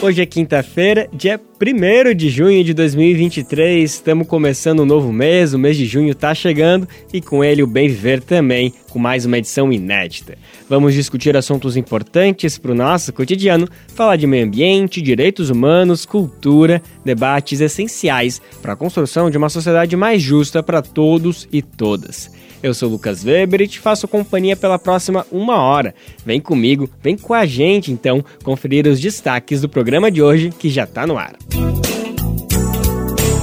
Hoje 0.00 0.22
é 0.22 0.26
quinta-feira, 0.26 1.08
dia 1.12 1.40
1 1.60 2.14
de 2.14 2.30
junho 2.30 2.62
de 2.62 2.72
2023. 2.72 3.90
Estamos 3.90 4.28
começando 4.28 4.80
um 4.80 4.86
novo 4.86 5.12
mês, 5.12 5.54
o 5.54 5.58
mês 5.58 5.76
de 5.76 5.86
junho 5.86 6.12
está 6.12 6.32
chegando 6.36 6.88
e 7.12 7.20
com 7.20 7.42
ele 7.42 7.64
o 7.64 7.66
Bem 7.66 7.88
Viver 7.88 8.22
também, 8.22 8.72
com 8.90 8.98
mais 9.00 9.26
uma 9.26 9.38
edição 9.38 9.72
inédita. 9.72 10.38
Vamos 10.68 10.94
discutir 10.94 11.36
assuntos 11.36 11.76
importantes 11.76 12.56
para 12.56 12.70
o 12.70 12.76
nosso 12.76 13.12
cotidiano, 13.12 13.68
falar 13.88 14.14
de 14.14 14.28
meio 14.28 14.46
ambiente, 14.46 15.02
direitos 15.02 15.50
humanos, 15.50 16.06
cultura, 16.06 16.80
debates 17.04 17.60
essenciais 17.60 18.40
para 18.62 18.74
a 18.74 18.76
construção 18.76 19.28
de 19.28 19.36
uma 19.36 19.48
sociedade 19.48 19.96
mais 19.96 20.22
justa 20.22 20.62
para 20.62 20.80
todos 20.80 21.48
e 21.52 21.60
todas. 21.60 22.30
Eu 22.62 22.74
sou 22.74 22.88
Lucas 22.88 23.24
Weber 23.24 23.60
e 23.60 23.68
te 23.68 23.78
faço 23.78 24.08
companhia 24.08 24.56
pela 24.56 24.78
próxima 24.78 25.24
uma 25.30 25.58
hora. 25.58 25.94
Vem 26.26 26.40
comigo, 26.40 26.90
vem 27.00 27.16
com 27.16 27.32
a 27.32 27.46
gente 27.46 27.92
então 27.92 28.24
conferir 28.42 28.86
os 28.86 28.98
destaques 28.98 29.60
do 29.60 29.68
programa 29.68 30.10
de 30.10 30.20
hoje 30.20 30.50
que 30.50 30.68
já 30.68 30.84
está 30.84 31.06
no 31.06 31.16
ar. 31.16 31.36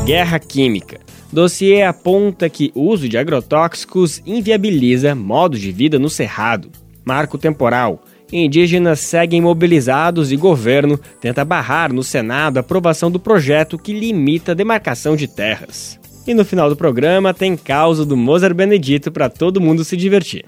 Guerra 0.05 0.37
Química. 0.37 0.99
Dossiê 1.31 1.81
aponta 1.81 2.49
que 2.49 2.71
uso 2.75 3.09
de 3.09 3.17
agrotóxicos 3.17 4.21
inviabiliza 4.25 5.15
modos 5.15 5.59
de 5.59 5.71
vida 5.71 5.97
no 5.97 6.09
Cerrado. 6.09 6.69
Marco 7.03 7.37
temporal. 7.37 8.03
Indígenas 8.31 8.99
seguem 8.99 9.41
mobilizados 9.41 10.31
e 10.31 10.35
governo 10.35 10.99
tenta 11.21 11.45
barrar 11.45 11.93
no 11.93 12.03
Senado 12.03 12.57
a 12.57 12.59
aprovação 12.59 13.09
do 13.09 13.19
projeto 13.19 13.77
que 13.77 13.93
limita 13.93 14.51
a 14.51 14.55
demarcação 14.55 15.15
de 15.15 15.27
terras. 15.27 15.99
E 16.27 16.33
no 16.33 16.43
final 16.43 16.69
do 16.69 16.75
programa 16.75 17.33
tem 17.33 17.55
causa 17.55 18.05
do 18.05 18.17
Mozart 18.17 18.55
Benedito 18.55 19.11
para 19.11 19.29
todo 19.29 19.61
mundo 19.61 19.83
se 19.83 19.95
divertir. 19.95 20.45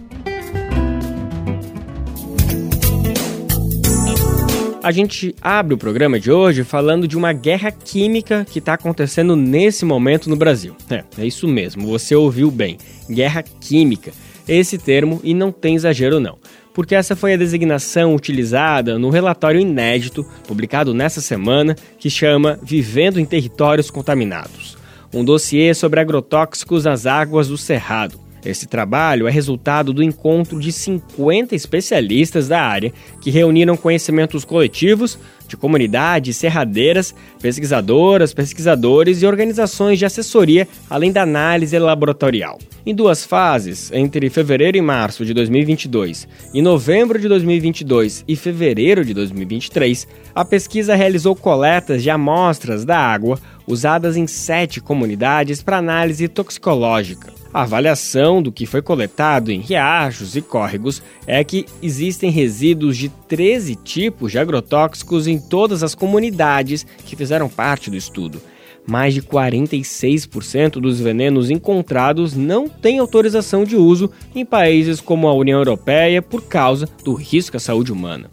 A 4.82 4.92
gente 4.92 5.34
abre 5.42 5.74
o 5.74 5.78
programa 5.78 6.18
de 6.18 6.30
hoje 6.30 6.64
falando 6.64 7.06
de 7.06 7.16
uma 7.16 7.32
guerra 7.32 7.70
química 7.70 8.46
que 8.48 8.58
está 8.58 8.74
acontecendo 8.74 9.36
nesse 9.36 9.84
momento 9.84 10.30
no 10.30 10.36
Brasil. 10.36 10.74
É, 10.88 11.04
é 11.18 11.26
isso 11.26 11.46
mesmo, 11.46 11.86
você 11.86 12.14
ouviu 12.14 12.50
bem. 12.50 12.78
Guerra 13.10 13.42
química. 13.42 14.12
Esse 14.46 14.78
termo, 14.78 15.20
e 15.22 15.34
não 15.34 15.52
tem 15.52 15.74
exagero 15.74 16.18
não 16.20 16.38
porque 16.78 16.94
essa 16.94 17.16
foi 17.16 17.34
a 17.34 17.36
designação 17.36 18.14
utilizada 18.14 19.00
no 19.00 19.10
relatório 19.10 19.60
inédito 19.60 20.24
publicado 20.46 20.94
nessa 20.94 21.20
semana 21.20 21.74
que 21.98 22.08
chama 22.08 22.56
Vivendo 22.62 23.18
em 23.18 23.24
Territórios 23.24 23.90
Contaminados 23.90 24.78
um 25.12 25.24
dossiê 25.24 25.74
sobre 25.74 25.98
agrotóxicos 25.98 26.84
nas 26.84 27.04
águas 27.04 27.48
do 27.48 27.58
Cerrado. 27.58 28.27
Esse 28.44 28.66
trabalho 28.66 29.26
é 29.26 29.30
resultado 29.30 29.92
do 29.92 30.02
encontro 30.02 30.60
de 30.60 30.72
50 30.72 31.54
especialistas 31.54 32.48
da 32.48 32.60
área 32.60 32.92
que 33.20 33.30
reuniram 33.30 33.76
conhecimentos 33.76 34.44
coletivos 34.44 35.18
de 35.48 35.56
comunidades 35.56 36.36
serradeiras, 36.36 37.14
pesquisadoras, 37.40 38.34
pesquisadores 38.34 39.22
e 39.22 39.26
organizações 39.26 39.98
de 39.98 40.04
assessoria, 40.04 40.68
além 40.90 41.10
da 41.10 41.22
análise 41.22 41.76
laboratorial. 41.78 42.58
Em 42.84 42.94
duas 42.94 43.24
fases, 43.24 43.90
entre 43.92 44.28
fevereiro 44.28 44.76
e 44.76 44.82
março 44.82 45.24
de 45.24 45.32
2022 45.32 46.28
e 46.52 46.62
novembro 46.62 47.18
de 47.18 47.28
2022 47.28 48.24
e 48.28 48.36
fevereiro 48.36 49.04
de 49.04 49.14
2023, 49.14 50.06
a 50.34 50.44
pesquisa 50.44 50.94
realizou 50.94 51.34
coletas 51.34 52.02
de 52.02 52.10
amostras 52.10 52.84
da 52.84 52.98
água 52.98 53.38
usadas 53.66 54.16
em 54.16 54.26
sete 54.26 54.80
comunidades 54.80 55.62
para 55.62 55.78
análise 55.78 56.28
toxicológica. 56.28 57.37
A 57.52 57.62
avaliação 57.62 58.42
do 58.42 58.52
que 58.52 58.66
foi 58.66 58.82
coletado 58.82 59.50
em 59.50 59.60
riachos 59.60 60.36
e 60.36 60.42
córregos 60.42 61.02
é 61.26 61.42
que 61.42 61.64
existem 61.82 62.30
resíduos 62.30 62.96
de 62.96 63.08
13 63.08 63.74
tipos 63.76 64.32
de 64.32 64.38
agrotóxicos 64.38 65.26
em 65.26 65.38
todas 65.38 65.82
as 65.82 65.94
comunidades 65.94 66.86
que 67.06 67.16
fizeram 67.16 67.48
parte 67.48 67.90
do 67.90 67.96
estudo. 67.96 68.40
Mais 68.86 69.14
de 69.14 69.22
46% 69.22 70.72
dos 70.72 71.00
venenos 71.00 71.50
encontrados 71.50 72.34
não 72.34 72.68
têm 72.68 72.98
autorização 72.98 73.64
de 73.64 73.76
uso 73.76 74.10
em 74.34 74.44
países 74.44 75.00
como 75.00 75.26
a 75.26 75.34
União 75.34 75.58
Europeia 75.58 76.20
por 76.20 76.42
causa 76.42 76.88
do 77.02 77.14
risco 77.14 77.56
à 77.56 77.60
saúde 77.60 77.92
humana. 77.92 78.30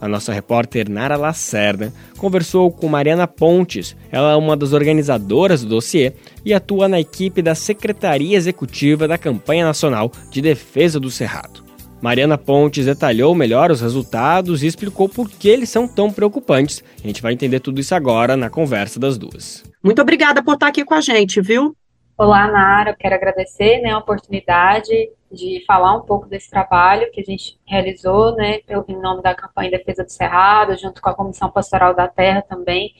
A 0.00 0.08
nossa 0.08 0.32
repórter 0.32 0.88
Nara 0.88 1.16
Lacerda 1.16 1.92
conversou 2.18 2.70
com 2.70 2.88
Mariana 2.88 3.26
Pontes. 3.26 3.96
Ela 4.10 4.32
é 4.32 4.36
uma 4.36 4.56
das 4.56 4.72
organizadoras 4.72 5.62
do 5.62 5.68
dossiê 5.68 6.12
e 6.44 6.52
atua 6.52 6.88
na 6.88 7.00
equipe 7.00 7.42
da 7.42 7.54
Secretaria 7.54 8.36
Executiva 8.36 9.08
da 9.08 9.18
Campanha 9.18 9.64
Nacional 9.64 10.12
de 10.30 10.40
Defesa 10.40 11.00
do 11.00 11.10
Cerrado. 11.10 11.64
Mariana 12.00 12.36
Pontes 12.36 12.84
detalhou 12.84 13.34
melhor 13.34 13.70
os 13.70 13.80
resultados 13.80 14.62
e 14.62 14.66
explicou 14.66 15.08
por 15.08 15.30
que 15.30 15.48
eles 15.48 15.70
são 15.70 15.88
tão 15.88 16.12
preocupantes. 16.12 16.84
A 17.02 17.06
gente 17.06 17.22
vai 17.22 17.32
entender 17.32 17.60
tudo 17.60 17.80
isso 17.80 17.94
agora 17.94 18.36
na 18.36 18.50
conversa 18.50 19.00
das 19.00 19.16
duas. 19.16 19.64
Muito 19.82 20.02
obrigada 20.02 20.42
por 20.42 20.54
estar 20.54 20.68
aqui 20.68 20.84
com 20.84 20.94
a 20.94 21.00
gente, 21.00 21.40
viu? 21.40 21.74
Olá, 22.18 22.50
Nara. 22.50 22.90
Eu 22.92 22.96
quero 22.96 23.14
agradecer 23.14 23.82
né, 23.82 23.90
a 23.90 23.98
oportunidade 23.98 24.90
de 25.30 25.62
falar 25.66 25.94
um 25.94 26.00
pouco 26.00 26.26
desse 26.26 26.48
trabalho 26.48 27.10
que 27.12 27.20
a 27.20 27.22
gente 27.22 27.60
realizou, 27.66 28.34
né, 28.34 28.60
em 28.88 28.96
nome 28.96 29.20
da 29.20 29.34
campanha 29.34 29.70
Defesa 29.70 30.02
do 30.02 30.10
Cerrado, 30.10 30.78
junto 30.78 31.02
com 31.02 31.10
a 31.10 31.14
Comissão 31.14 31.50
Pastoral 31.50 31.94
da 31.94 32.08
Terra 32.08 32.40
também, 32.40 32.94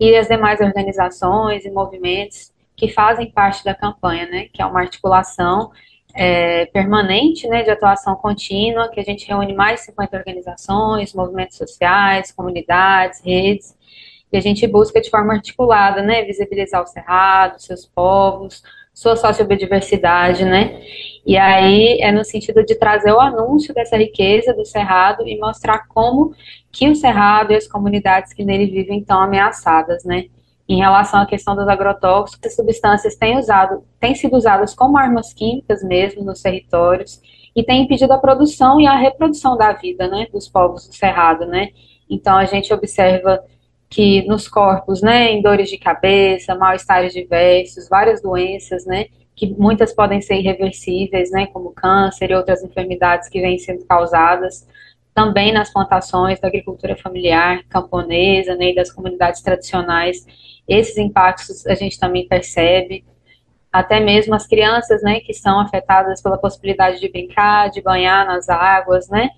e 0.00 0.16
as 0.16 0.26
demais 0.26 0.60
organizações 0.60 1.64
e 1.64 1.70
movimentos 1.70 2.52
que 2.74 2.88
fazem 2.88 3.30
parte 3.30 3.64
da 3.64 3.72
campanha, 3.72 4.26
né, 4.26 4.48
que 4.52 4.60
é 4.60 4.66
uma 4.66 4.80
articulação 4.80 5.70
é, 6.12 6.66
permanente, 6.66 7.46
né, 7.46 7.62
de 7.62 7.70
atuação 7.70 8.16
contínua, 8.16 8.88
que 8.88 8.98
a 8.98 9.04
gente 9.04 9.28
reúne 9.28 9.54
mais 9.54 9.78
de 9.78 9.86
50 9.86 10.16
organizações, 10.16 11.14
movimentos 11.14 11.56
sociais, 11.56 12.32
comunidades, 12.32 13.22
redes, 13.24 13.75
e 14.36 14.38
a 14.38 14.42
gente 14.42 14.66
busca 14.66 15.00
de 15.00 15.08
forma 15.08 15.32
articulada, 15.32 16.02
né, 16.02 16.22
visibilizar 16.24 16.82
o 16.82 16.86
Cerrado, 16.86 17.60
seus 17.60 17.86
povos, 17.86 18.62
sua 18.92 19.16
sociobiodiversidade, 19.16 20.44
né? 20.44 20.80
E 21.24 21.36
aí 21.36 21.98
é 22.00 22.12
no 22.12 22.24
sentido 22.24 22.64
de 22.64 22.74
trazer 22.74 23.12
o 23.12 23.20
anúncio 23.20 23.74
dessa 23.74 23.96
riqueza 23.96 24.54
do 24.54 24.64
Cerrado 24.64 25.26
e 25.26 25.38
mostrar 25.38 25.86
como 25.88 26.34
que 26.70 26.88
o 26.88 26.94
Cerrado 26.94 27.52
e 27.52 27.56
as 27.56 27.66
comunidades 27.66 28.32
que 28.32 28.44
nele 28.44 28.66
vivem 28.66 29.00
estão 29.00 29.20
ameaçadas, 29.20 30.04
né? 30.04 30.26
em 30.68 30.78
relação 30.78 31.20
à 31.20 31.26
questão 31.26 31.54
dos 31.54 31.68
agrotóxicos, 31.68 32.44
as 32.44 32.56
substâncias 32.56 33.14
têm, 33.14 33.38
usado, 33.38 33.84
têm 34.00 34.14
sido 34.14 34.36
usadas 34.36 34.74
como 34.74 34.98
armas 34.98 35.32
químicas 35.32 35.82
mesmo 35.82 36.24
nos 36.24 36.42
territórios 36.42 37.20
e 37.54 37.62
têm 37.62 37.84
impedido 37.84 38.12
a 38.12 38.18
produção 38.18 38.80
e 38.80 38.86
a 38.86 38.96
reprodução 38.96 39.56
da 39.56 39.72
vida, 39.72 40.08
né, 40.08 40.26
dos 40.32 40.48
povos 40.48 40.88
do 40.88 40.94
Cerrado, 40.94 41.46
né. 41.46 41.68
Então 42.10 42.36
a 42.36 42.44
gente 42.44 42.74
observa 42.74 43.44
que 43.96 44.26
nos 44.26 44.46
corpos, 44.46 45.00
né, 45.00 45.30
em 45.30 45.40
dores 45.40 45.70
de 45.70 45.78
cabeça, 45.78 46.54
mal-estares 46.54 47.14
diversos, 47.14 47.88
várias 47.88 48.20
doenças, 48.20 48.84
né, 48.84 49.06
que 49.34 49.46
muitas 49.58 49.94
podem 49.94 50.20
ser 50.20 50.34
irreversíveis, 50.34 51.30
né, 51.30 51.46
como 51.46 51.72
câncer 51.72 52.30
e 52.30 52.34
outras 52.34 52.62
enfermidades 52.62 53.26
que 53.30 53.40
vêm 53.40 53.56
sendo 53.56 53.86
causadas 53.86 54.68
também 55.14 55.50
nas 55.50 55.72
plantações 55.72 56.38
da 56.38 56.48
agricultura 56.48 56.94
familiar 56.94 57.62
camponesa, 57.70 58.54
né, 58.54 58.72
e 58.72 58.74
das 58.74 58.92
comunidades 58.92 59.40
tradicionais. 59.40 60.26
Esses 60.68 60.98
impactos 60.98 61.66
a 61.66 61.74
gente 61.74 61.98
também 61.98 62.28
percebe, 62.28 63.02
até 63.72 63.98
mesmo 63.98 64.34
as 64.34 64.46
crianças, 64.46 65.02
né, 65.02 65.20
que 65.20 65.32
são 65.32 65.58
afetadas 65.58 66.20
pela 66.20 66.36
possibilidade 66.36 67.00
de 67.00 67.08
brincar, 67.08 67.70
de 67.70 67.80
banhar 67.80 68.26
nas 68.26 68.46
águas, 68.50 69.08
né, 69.08 69.30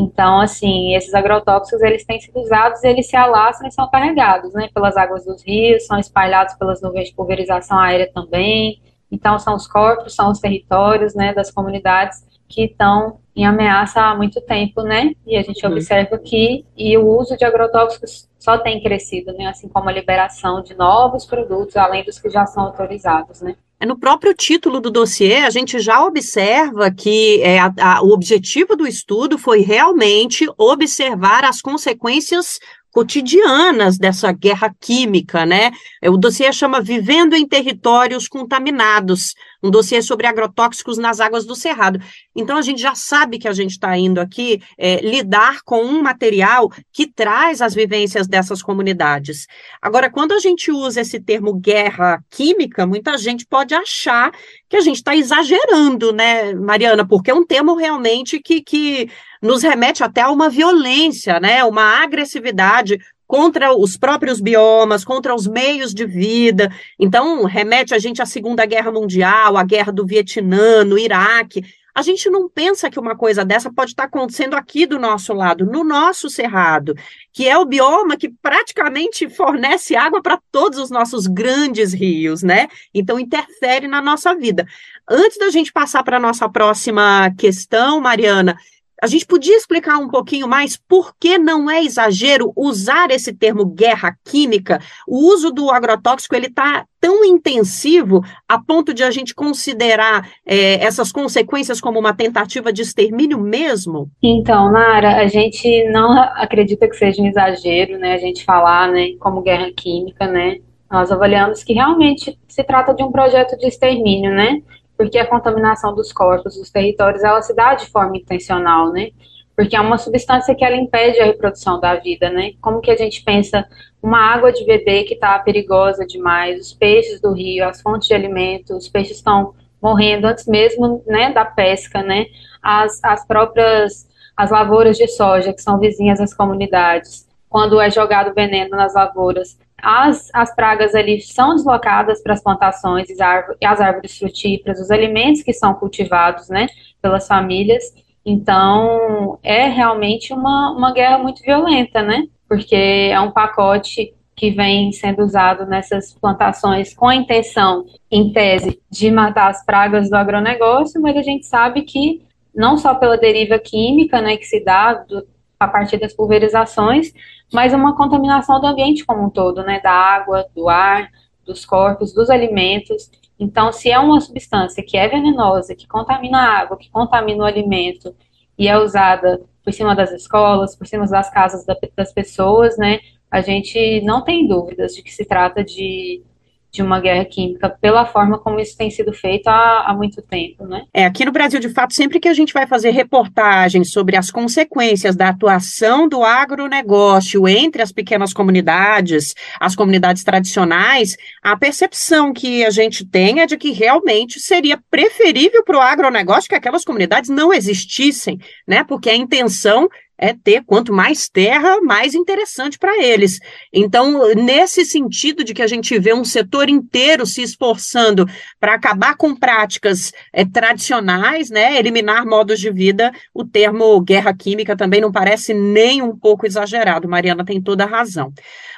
então, 0.00 0.40
assim, 0.40 0.94
esses 0.94 1.12
agrotóxicos, 1.12 1.82
eles 1.82 2.04
têm 2.04 2.20
sido 2.20 2.38
usados, 2.38 2.84
eles 2.84 3.08
se 3.08 3.16
alastram 3.16 3.66
e 3.66 3.72
são 3.72 3.90
carregados, 3.90 4.54
né, 4.54 4.68
pelas 4.72 4.96
águas 4.96 5.24
dos 5.24 5.42
rios, 5.42 5.86
são 5.86 5.98
espalhados 5.98 6.54
pelas 6.54 6.80
nuvens 6.80 7.08
de 7.08 7.14
pulverização 7.16 7.76
aérea 7.76 8.08
também. 8.14 8.80
Então, 9.10 9.40
são 9.40 9.56
os 9.56 9.66
corpos, 9.66 10.14
são 10.14 10.30
os 10.30 10.38
territórios, 10.38 11.16
né, 11.16 11.34
das 11.34 11.50
comunidades 11.50 12.24
que 12.46 12.66
estão 12.66 13.18
em 13.34 13.44
ameaça 13.44 14.00
há 14.00 14.14
muito 14.14 14.40
tempo, 14.40 14.82
né? 14.82 15.14
E 15.26 15.36
a 15.36 15.42
gente 15.42 15.66
uhum. 15.66 15.72
observa 15.72 16.16
que 16.16 16.64
e 16.76 16.96
o 16.96 17.06
uso 17.18 17.36
de 17.36 17.44
agrotóxicos 17.44 18.28
só 18.38 18.56
tem 18.56 18.80
crescido, 18.80 19.32
né? 19.32 19.46
Assim 19.46 19.68
como 19.68 19.88
a 19.88 19.92
liberação 19.92 20.62
de 20.62 20.74
novos 20.74 21.26
produtos, 21.26 21.76
além 21.76 22.04
dos 22.04 22.18
que 22.18 22.30
já 22.30 22.46
são 22.46 22.64
autorizados, 22.64 23.42
né? 23.42 23.56
É, 23.80 23.86
no 23.86 23.96
próprio 23.96 24.34
título 24.34 24.80
do 24.80 24.90
dossiê, 24.90 25.36
a 25.36 25.50
gente 25.50 25.78
já 25.78 26.04
observa 26.04 26.90
que 26.90 27.40
é, 27.42 27.60
a, 27.60 27.72
a, 27.80 28.02
o 28.02 28.10
objetivo 28.10 28.74
do 28.74 28.86
estudo 28.86 29.38
foi 29.38 29.60
realmente 29.60 30.48
observar 30.56 31.44
as 31.44 31.62
consequências 31.62 32.58
cotidianas 32.98 33.96
dessa 33.96 34.32
guerra 34.32 34.74
química, 34.80 35.46
né? 35.46 35.70
O 36.02 36.16
dossiê 36.16 36.52
chama 36.52 36.80
Vivendo 36.80 37.36
em 37.36 37.46
Territórios 37.46 38.26
Contaminados, 38.26 39.34
um 39.62 39.70
dossiê 39.70 40.02
sobre 40.02 40.26
agrotóxicos 40.26 40.98
nas 40.98 41.20
águas 41.20 41.46
do 41.46 41.54
Cerrado. 41.54 42.00
Então, 42.34 42.56
a 42.56 42.62
gente 42.62 42.82
já 42.82 42.96
sabe 42.96 43.38
que 43.38 43.46
a 43.46 43.52
gente 43.52 43.70
está 43.70 43.96
indo 43.96 44.20
aqui 44.20 44.60
é, 44.76 45.00
lidar 45.00 45.60
com 45.64 45.80
um 45.80 46.02
material 46.02 46.72
que 46.92 47.06
traz 47.06 47.62
as 47.62 47.72
vivências 47.72 48.26
dessas 48.26 48.60
comunidades. 48.62 49.46
Agora, 49.80 50.10
quando 50.10 50.32
a 50.32 50.40
gente 50.40 50.72
usa 50.72 51.00
esse 51.00 51.20
termo 51.20 51.54
guerra 51.54 52.20
química, 52.28 52.84
muita 52.84 53.16
gente 53.16 53.46
pode 53.46 53.76
achar 53.76 54.32
que 54.68 54.76
a 54.76 54.80
gente 54.80 54.96
está 54.96 55.14
exagerando, 55.14 56.12
né, 56.12 56.52
Mariana? 56.52 57.06
Porque 57.06 57.30
é 57.30 57.34
um 57.34 57.46
termo 57.46 57.76
realmente 57.76 58.40
que, 58.40 58.60
que 58.60 59.08
nos 59.42 59.62
remete 59.62 60.02
até 60.02 60.22
a 60.22 60.30
uma 60.30 60.48
violência, 60.48 61.38
né, 61.40 61.64
uma 61.64 62.02
agressividade 62.02 62.98
contra 63.26 63.76
os 63.76 63.96
próprios 63.96 64.40
biomas, 64.40 65.04
contra 65.04 65.34
os 65.34 65.46
meios 65.46 65.92
de 65.92 66.06
vida. 66.06 66.72
Então, 66.98 67.44
remete 67.44 67.94
a 67.94 67.98
gente 67.98 68.22
à 68.22 68.26
Segunda 68.26 68.64
Guerra 68.64 68.90
Mundial, 68.90 69.58
à 69.58 69.62
Guerra 69.62 69.92
do 69.92 70.06
Vietnã, 70.06 70.82
no 70.82 70.98
Iraque. 70.98 71.62
A 71.94 72.00
gente 72.00 72.30
não 72.30 72.48
pensa 72.48 72.88
que 72.88 72.98
uma 72.98 73.16
coisa 73.16 73.44
dessa 73.44 73.72
pode 73.72 73.90
estar 73.90 74.04
acontecendo 74.04 74.54
aqui 74.54 74.86
do 74.86 74.98
nosso 74.98 75.34
lado, 75.34 75.66
no 75.66 75.84
nosso 75.84 76.30
cerrado, 76.30 76.94
que 77.32 77.46
é 77.46 77.58
o 77.58 77.66
bioma 77.66 78.16
que 78.16 78.28
praticamente 78.28 79.28
fornece 79.28 79.96
água 79.96 80.22
para 80.22 80.38
todos 80.50 80.78
os 80.78 80.90
nossos 80.90 81.26
grandes 81.26 81.92
rios, 81.92 82.42
né? 82.42 82.68
Então 82.94 83.18
interfere 83.18 83.88
na 83.88 84.00
nossa 84.00 84.34
vida. 84.34 84.64
Antes 85.10 85.38
da 85.38 85.50
gente 85.50 85.72
passar 85.72 86.04
para 86.04 86.18
a 86.18 86.20
nossa 86.20 86.48
próxima 86.48 87.34
questão, 87.36 88.00
Mariana, 88.00 88.56
a 89.00 89.06
gente 89.06 89.26
podia 89.26 89.56
explicar 89.56 89.98
um 89.98 90.08
pouquinho 90.08 90.48
mais 90.48 90.76
por 90.76 91.14
que 91.18 91.38
não 91.38 91.70
é 91.70 91.82
exagero 91.82 92.52
usar 92.56 93.10
esse 93.10 93.32
termo 93.32 93.64
guerra 93.64 94.16
química? 94.24 94.80
O 95.06 95.32
uso 95.32 95.50
do 95.50 95.70
agrotóxico 95.70 96.34
ele 96.34 96.46
está 96.46 96.84
tão 97.00 97.24
intensivo 97.24 98.22
a 98.48 98.60
ponto 98.60 98.92
de 98.92 99.04
a 99.04 99.10
gente 99.10 99.34
considerar 99.34 100.28
é, 100.44 100.84
essas 100.84 101.12
consequências 101.12 101.80
como 101.80 101.98
uma 101.98 102.12
tentativa 102.12 102.72
de 102.72 102.82
extermínio 102.82 103.38
mesmo? 103.38 104.10
Então, 104.22 104.72
Nara, 104.72 105.18
a 105.18 105.28
gente 105.28 105.84
não 105.90 106.20
acredita 106.34 106.88
que 106.88 106.96
seja 106.96 107.22
um 107.22 107.26
exagero, 107.26 107.98
né? 107.98 108.14
A 108.14 108.18
gente 108.18 108.44
falar, 108.44 108.90
né, 108.90 109.10
como 109.20 109.42
guerra 109.42 109.70
química, 109.76 110.26
né? 110.26 110.56
Nós 110.90 111.12
avaliamos 111.12 111.62
que 111.62 111.74
realmente 111.74 112.38
se 112.48 112.64
trata 112.64 112.94
de 112.94 113.04
um 113.04 113.12
projeto 113.12 113.56
de 113.58 113.66
extermínio, 113.66 114.32
né? 114.32 114.60
Porque 114.98 115.16
a 115.16 115.26
contaminação 115.26 115.94
dos 115.94 116.12
corpos, 116.12 116.56
dos 116.56 116.70
territórios, 116.70 117.22
ela 117.22 117.40
se 117.40 117.54
dá 117.54 117.74
de 117.74 117.86
forma 117.86 118.16
intencional, 118.16 118.92
né? 118.92 119.10
Porque 119.56 119.76
é 119.76 119.80
uma 119.80 119.96
substância 119.96 120.54
que 120.56 120.64
ela 120.64 120.74
impede 120.74 121.20
a 121.20 121.24
reprodução 121.24 121.78
da 121.78 121.94
vida, 121.94 122.28
né? 122.30 122.52
Como 122.60 122.80
que 122.80 122.90
a 122.90 122.96
gente 122.96 123.22
pensa 123.22 123.64
uma 124.02 124.18
água 124.18 124.52
de 124.52 124.64
bebê 124.66 125.04
que 125.04 125.14
está 125.14 125.38
perigosa 125.38 126.04
demais, 126.04 126.60
os 126.60 126.72
peixes 126.74 127.20
do 127.20 127.32
rio, 127.32 127.68
as 127.68 127.80
fontes 127.80 128.08
de 128.08 128.14
alimento, 128.14 128.76
os 128.76 128.88
peixes 128.88 129.18
estão 129.18 129.54
morrendo 129.80 130.26
antes 130.26 130.46
mesmo, 130.46 131.02
né, 131.06 131.32
da 131.32 131.44
pesca, 131.44 132.02
né? 132.02 132.26
As, 132.60 132.98
as 133.04 133.24
próprias 133.24 134.08
as 134.36 134.50
lavouras 134.52 134.96
de 134.96 135.08
soja 135.08 135.52
que 135.52 135.60
são 135.60 135.80
vizinhas 135.80 136.20
às 136.20 136.32
comunidades, 136.32 137.26
quando 137.48 137.80
é 137.80 137.90
jogado 137.90 138.32
veneno 138.32 138.70
nas 138.70 138.94
lavouras, 138.94 139.58
as, 139.80 140.28
as 140.34 140.54
pragas 140.54 140.94
ali 140.94 141.20
são 141.20 141.54
deslocadas 141.54 142.22
para 142.22 142.34
as 142.34 142.42
plantações 142.42 143.08
e 143.08 143.22
as 143.64 143.80
árvores 143.80 144.18
frutíferas, 144.18 144.80
os 144.80 144.90
alimentos 144.90 145.42
que 145.42 145.52
são 145.52 145.74
cultivados, 145.74 146.48
né, 146.48 146.66
pelas 147.00 147.26
famílias. 147.26 147.84
Então, 148.24 149.38
é 149.42 149.68
realmente 149.68 150.32
uma, 150.32 150.72
uma 150.72 150.92
guerra 150.92 151.18
muito 151.18 151.42
violenta, 151.42 152.02
né, 152.02 152.24
porque 152.48 153.10
é 153.10 153.20
um 153.20 153.30
pacote 153.30 154.12
que 154.34 154.50
vem 154.50 154.92
sendo 154.92 155.24
usado 155.24 155.66
nessas 155.66 156.12
plantações 156.14 156.94
com 156.94 157.08
a 157.08 157.14
intenção, 157.14 157.84
em 158.10 158.32
tese, 158.32 158.80
de 158.90 159.10
matar 159.10 159.50
as 159.50 159.64
pragas 159.64 160.08
do 160.08 160.14
agronegócio, 160.14 161.00
mas 161.00 161.16
a 161.16 161.22
gente 161.22 161.46
sabe 161.46 161.82
que 161.82 162.22
não 162.54 162.76
só 162.76 162.94
pela 162.94 163.16
deriva 163.16 163.58
química, 163.58 164.20
né, 164.20 164.36
que 164.36 164.44
se 164.44 164.64
dá 164.64 164.94
do, 164.94 165.26
a 165.58 165.66
partir 165.66 165.98
das 165.98 166.12
pulverizações, 166.14 167.12
mas 167.52 167.72
uma 167.72 167.96
contaminação 167.96 168.60
do 168.60 168.66
ambiente 168.66 169.04
como 169.04 169.24
um 169.24 169.30
todo, 169.30 169.62
né, 169.62 169.80
da 169.80 169.90
água, 169.90 170.46
do 170.54 170.68
ar, 170.68 171.10
dos 171.44 171.64
corpos, 171.64 172.12
dos 172.12 172.30
alimentos. 172.30 173.10
Então, 173.38 173.72
se 173.72 173.90
é 173.90 173.98
uma 173.98 174.20
substância 174.20 174.84
que 174.86 174.96
é 174.96 175.08
venenosa, 175.08 175.74
que 175.74 175.86
contamina 175.86 176.38
a 176.38 176.58
água, 176.60 176.76
que 176.76 176.90
contamina 176.90 177.44
o 177.44 177.46
alimento 177.46 178.14
e 178.58 178.68
é 178.68 178.78
usada 178.78 179.40
por 179.64 179.72
cima 179.72 179.94
das 179.94 180.12
escolas, 180.12 180.76
por 180.76 180.86
cima 180.86 181.06
das 181.06 181.30
casas 181.30 181.64
das 181.96 182.12
pessoas, 182.12 182.76
né, 182.76 183.00
a 183.30 183.40
gente 183.40 184.00
não 184.02 184.22
tem 184.22 184.46
dúvidas 184.46 184.94
de 184.94 185.02
que 185.02 185.12
se 185.12 185.24
trata 185.24 185.62
de 185.62 186.22
de 186.70 186.82
uma 186.82 187.00
guerra 187.00 187.24
química 187.24 187.68
pela 187.68 188.04
forma 188.04 188.38
como 188.38 188.60
isso 188.60 188.76
tem 188.76 188.90
sido 188.90 189.12
feito 189.12 189.48
há, 189.48 189.86
há, 189.86 189.94
muito 189.94 190.20
tempo, 190.20 190.66
né? 190.66 190.84
É, 190.92 191.06
aqui 191.06 191.24
no 191.24 191.32
Brasil, 191.32 191.58
de 191.58 191.68
fato, 191.70 191.94
sempre 191.94 192.20
que 192.20 192.28
a 192.28 192.34
gente 192.34 192.52
vai 192.52 192.66
fazer 192.66 192.90
reportagens 192.90 193.90
sobre 193.90 194.16
as 194.16 194.30
consequências 194.30 195.16
da 195.16 195.28
atuação 195.28 196.08
do 196.08 196.22
agronegócio 196.22 197.48
entre 197.48 197.80
as 197.80 197.90
pequenas 197.90 198.32
comunidades, 198.32 199.34
as 199.58 199.74
comunidades 199.74 200.22
tradicionais, 200.22 201.16
a 201.42 201.56
percepção 201.56 202.32
que 202.32 202.64
a 202.64 202.70
gente 202.70 203.04
tem 203.04 203.40
é 203.40 203.46
de 203.46 203.56
que 203.56 203.72
realmente 203.72 204.38
seria 204.38 204.78
preferível 204.90 205.64
para 205.64 205.78
o 205.78 205.80
agronegócio 205.80 206.48
que 206.48 206.54
aquelas 206.54 206.84
comunidades 206.84 207.30
não 207.30 207.52
existissem, 207.52 208.38
né? 208.66 208.84
Porque 208.84 209.08
a 209.08 209.16
intenção 209.16 209.88
é 210.18 210.34
ter 210.34 210.64
quanto 210.64 210.92
mais 210.92 211.28
terra, 211.28 211.80
mais 211.80 212.14
interessante 212.14 212.78
para 212.78 213.02
eles. 213.02 213.38
Então, 213.72 214.34
nesse 214.34 214.84
sentido 214.84 215.44
de 215.44 215.54
que 215.54 215.62
a 215.62 215.66
gente 215.66 215.98
vê 215.98 216.12
um 216.12 216.24
setor 216.24 216.68
inteiro 216.68 217.24
se 217.24 217.42
esforçando 217.42 218.26
para 218.58 218.74
acabar 218.74 219.16
com 219.16 219.34
práticas 219.34 220.12
é, 220.32 220.44
tradicionais, 220.44 221.50
né, 221.50 221.78
eliminar 221.78 222.26
modos 222.26 222.58
de 222.58 222.70
vida, 222.70 223.12
o 223.32 223.44
termo 223.44 224.00
guerra 224.00 224.34
química 224.34 224.76
também 224.76 225.00
não 225.00 225.12
parece 225.12 225.54
nem 225.54 226.02
um 226.02 226.16
pouco 226.16 226.46
exagerado. 226.46 227.08
Mariana 227.08 227.44
tem 227.44 227.62
toda 227.62 227.84
a 227.84 227.86
razão. 227.86 228.32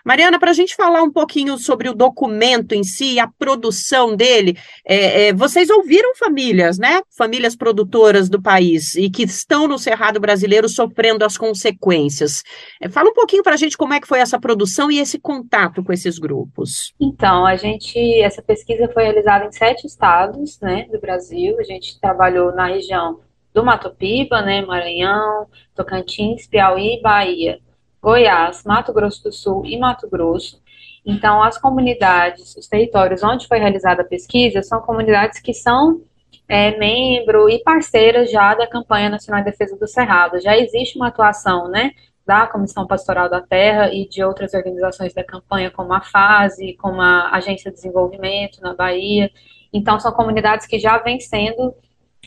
Mariana, 0.04 0.38
para 0.38 0.50
a 0.50 0.54
gente 0.54 0.74
falar 0.74 1.02
um 1.02 1.10
pouquinho 1.10 1.58
sobre 1.58 1.88
o 1.88 1.94
documento 1.94 2.74
em 2.74 2.82
si, 2.82 3.18
a 3.18 3.28
produção 3.28 4.16
dele, 4.16 4.56
é, 4.84 5.28
é, 5.28 5.32
vocês 5.32 5.68
ouviram 5.68 6.14
famílias, 6.16 6.78
né? 6.78 7.02
Famílias 7.16 7.54
produtoras 7.54 8.28
do 8.28 8.40
país 8.40 8.94
e 8.94 9.10
que 9.10 9.24
estão 9.24 9.68
no 9.68 9.78
Cerrado 9.78 10.18
brasileiro 10.18 10.68
sofrendo 10.68 11.24
as 11.30 11.38
consequências. 11.38 12.42
É, 12.80 12.88
fala 12.88 13.10
um 13.10 13.14
pouquinho 13.14 13.42
para 13.42 13.54
a 13.54 13.56
gente 13.56 13.76
como 13.76 13.94
é 13.94 14.00
que 14.00 14.08
foi 14.08 14.18
essa 14.18 14.38
produção 14.38 14.90
e 14.90 14.98
esse 14.98 15.18
contato 15.18 15.82
com 15.82 15.92
esses 15.92 16.18
grupos. 16.18 16.92
Então, 17.00 17.46
a 17.46 17.56
gente, 17.56 17.98
essa 18.20 18.42
pesquisa 18.42 18.90
foi 18.92 19.04
realizada 19.04 19.46
em 19.46 19.52
sete 19.52 19.86
estados, 19.86 20.58
né, 20.60 20.86
do 20.90 21.00
Brasil. 21.00 21.58
A 21.58 21.62
gente 21.62 21.98
trabalhou 22.00 22.52
na 22.52 22.66
região 22.66 23.20
do 23.54 23.64
Mato 23.64 23.90
Piba, 23.90 24.42
né, 24.42 24.62
Maranhão, 24.62 25.46
Tocantins, 25.74 26.46
Piauí 26.46 27.00
Bahia. 27.00 27.58
Goiás, 28.02 28.64
Mato 28.64 28.92
Grosso 28.92 29.22
do 29.24 29.32
Sul 29.32 29.64
e 29.66 29.78
Mato 29.78 30.08
Grosso. 30.08 30.60
Então, 31.04 31.42
as 31.42 31.58
comunidades, 31.58 32.56
os 32.56 32.66
territórios 32.66 33.22
onde 33.22 33.46
foi 33.46 33.58
realizada 33.58 34.02
a 34.02 34.06
pesquisa, 34.06 34.62
são 34.62 34.80
comunidades 34.80 35.38
que 35.40 35.52
são 35.52 36.02
é, 36.50 36.76
membro 36.76 37.48
e 37.48 37.62
parceiras 37.62 38.28
já 38.28 38.56
da 38.56 38.66
campanha 38.66 39.08
nacional 39.08 39.40
de 39.44 39.52
defesa 39.52 39.76
do 39.76 39.86
Cerrado. 39.86 40.40
Já 40.40 40.58
existe 40.58 40.98
uma 40.98 41.06
atuação, 41.06 41.68
né, 41.68 41.92
da 42.26 42.44
Comissão 42.48 42.88
Pastoral 42.88 43.30
da 43.30 43.40
Terra 43.40 43.94
e 43.94 44.08
de 44.08 44.24
outras 44.24 44.52
organizações 44.52 45.14
da 45.14 45.22
campanha, 45.22 45.70
como 45.70 45.92
a 45.92 46.00
FASE, 46.00 46.74
como 46.74 47.00
a 47.00 47.30
Agência 47.36 47.70
de 47.70 47.76
Desenvolvimento 47.76 48.60
na 48.60 48.74
Bahia. 48.74 49.30
Então, 49.72 50.00
são 50.00 50.10
comunidades 50.10 50.66
que 50.66 50.76
já 50.76 50.98
vêm 50.98 51.20
sendo, 51.20 51.72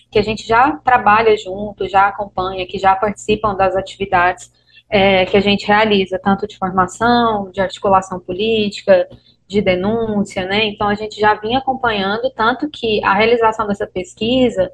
que 0.10 0.18
a 0.18 0.24
gente 0.24 0.48
já 0.48 0.72
trabalha 0.78 1.36
junto, 1.36 1.90
já 1.90 2.08
acompanha, 2.08 2.66
que 2.66 2.80
já 2.80 2.96
participam 2.96 3.54
das 3.54 3.76
atividades 3.76 4.50
é, 4.90 5.26
que 5.26 5.36
a 5.36 5.42
gente 5.42 5.68
realiza, 5.68 6.18
tanto 6.18 6.48
de 6.48 6.58
formação, 6.58 7.52
de 7.52 7.60
articulação 7.60 8.22
política, 8.22 9.06
de 9.54 9.62
denúncia, 9.62 10.46
né? 10.46 10.66
Então 10.66 10.88
a 10.88 10.96
gente 10.96 11.20
já 11.20 11.34
vinha 11.36 11.60
acompanhando, 11.60 12.30
tanto 12.32 12.70
que 12.70 13.04
a 13.04 13.14
realização 13.14 13.68
dessa 13.68 13.88
pesquisa, 13.88 14.72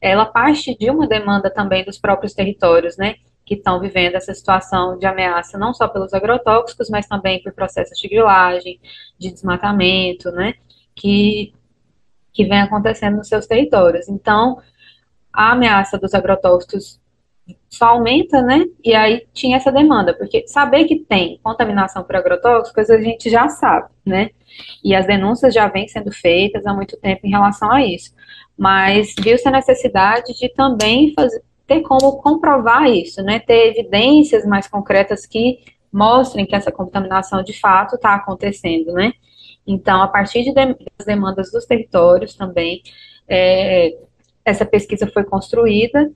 ela 0.00 0.24
parte 0.24 0.76
de 0.76 0.90
uma 0.90 1.06
demanda 1.06 1.50
também 1.50 1.84
dos 1.84 1.98
próprios 1.98 2.34
territórios, 2.34 2.96
né? 2.96 3.16
Que 3.44 3.54
estão 3.54 3.80
vivendo 3.80 4.14
essa 4.14 4.34
situação 4.34 4.98
de 4.98 5.06
ameaça, 5.06 5.58
não 5.58 5.74
só 5.74 5.86
pelos 5.88 6.14
agrotóxicos, 6.14 6.88
mas 6.90 7.06
também 7.06 7.42
por 7.42 7.52
processos 7.52 7.98
de 7.98 8.08
grilagem, 8.08 8.80
de 9.18 9.30
desmatamento, 9.30 10.30
né? 10.32 10.54
Que, 10.94 11.52
que 12.32 12.44
vem 12.44 12.62
acontecendo 12.62 13.16
nos 13.18 13.28
seus 13.28 13.46
territórios. 13.46 14.08
Então, 14.08 14.60
a 15.32 15.52
ameaça 15.52 15.98
dos 15.98 16.14
agrotóxicos 16.14 17.00
só 17.68 17.86
aumenta, 17.86 18.42
né? 18.42 18.66
E 18.84 18.94
aí 18.94 19.26
tinha 19.32 19.56
essa 19.56 19.72
demanda, 19.72 20.14
porque 20.14 20.46
saber 20.46 20.84
que 20.84 21.00
tem 21.00 21.40
contaminação 21.42 22.04
por 22.04 22.16
agrotóxicos 22.16 22.90
a 22.90 23.00
gente 23.00 23.30
já 23.30 23.48
sabe, 23.48 23.88
né? 24.04 24.30
E 24.84 24.94
as 24.94 25.06
denúncias 25.06 25.54
já 25.54 25.68
vêm 25.68 25.88
sendo 25.88 26.12
feitas 26.12 26.66
há 26.66 26.74
muito 26.74 26.96
tempo 26.98 27.26
em 27.26 27.30
relação 27.30 27.72
a 27.72 27.84
isso. 27.84 28.12
Mas 28.56 29.14
viu-se 29.18 29.48
a 29.48 29.50
necessidade 29.50 30.38
de 30.38 30.48
também 30.50 31.12
fazer, 31.14 31.42
ter 31.66 31.80
como 31.80 32.20
comprovar 32.20 32.90
isso, 32.90 33.22
né? 33.22 33.40
Ter 33.40 33.70
evidências 33.70 34.44
mais 34.44 34.68
concretas 34.68 35.26
que 35.26 35.60
mostrem 35.92 36.46
que 36.46 36.54
essa 36.54 36.70
contaminação 36.70 37.42
de 37.42 37.58
fato 37.58 37.96
está 37.96 38.14
acontecendo, 38.14 38.92
né? 38.92 39.12
Então, 39.66 40.02
a 40.02 40.08
partir 40.08 40.42
de 40.42 40.52
das 40.52 41.06
demandas 41.06 41.50
dos 41.50 41.64
territórios 41.64 42.34
também, 42.34 42.82
é, 43.28 43.96
essa 44.44 44.66
pesquisa 44.66 45.06
foi 45.06 45.24
construída 45.24 46.10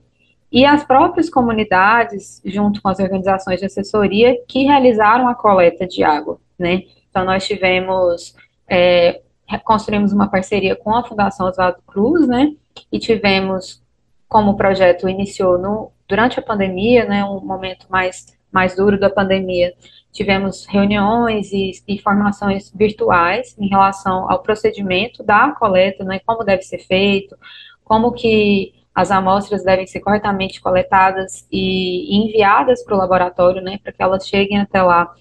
e 0.51 0.65
as 0.65 0.83
próprias 0.83 1.29
comunidades, 1.29 2.41
junto 2.45 2.81
com 2.81 2.87
as 2.87 2.99
organizações 2.99 3.59
de 3.59 3.65
assessoria, 3.65 4.35
que 4.47 4.63
realizaram 4.63 5.27
a 5.27 5.35
coleta 5.35 5.85
de 5.85 6.03
água, 6.03 6.39
né? 6.57 6.83
Então, 7.09 7.25
nós 7.25 7.45
tivemos, 7.45 8.33
é, 8.69 9.21
construímos 9.63 10.13
uma 10.13 10.29
parceria 10.29 10.75
com 10.75 10.95
a 10.95 11.03
Fundação 11.03 11.47
Oswaldo 11.47 11.79
Cruz, 11.85 12.27
né? 12.27 12.53
E 12.91 12.97
tivemos, 12.97 13.83
como 14.27 14.51
o 14.51 14.57
projeto 14.57 15.09
iniciou 15.09 15.57
no, 15.57 15.91
durante 16.07 16.39
a 16.39 16.43
pandemia, 16.43 17.05
né? 17.05 17.25
Um 17.25 17.41
momento 17.41 17.85
mais, 17.89 18.37
mais 18.49 18.75
duro 18.75 18.97
da 18.97 19.09
pandemia, 19.09 19.73
tivemos 20.13 20.65
reuniões 20.65 21.51
e, 21.51 21.71
e 21.87 21.99
formações 21.99 22.71
virtuais 22.73 23.53
em 23.59 23.67
relação 23.67 24.31
ao 24.31 24.41
procedimento 24.41 25.23
da 25.23 25.51
coleta, 25.51 26.05
né? 26.05 26.19
Como 26.25 26.45
deve 26.45 26.61
ser 26.61 26.79
feito, 26.79 27.37
como 27.83 28.13
que 28.13 28.76
as 28.97 29.11
amostras 29.11 29.63
devem 29.63 29.85
ser 29.85 29.99
corretamente 29.99 30.59
coletadas 30.59 31.47
e 31.51 32.17
enviadas 32.17 32.83
para 32.83 32.95
o 32.95 32.97
laboratório, 32.97 33.61
né, 33.61 33.77
para 33.83 33.91
que 33.91 34.01
elas 34.01 34.27
cheguem 34.27 34.59
até 34.59 34.81
lá 34.81 35.13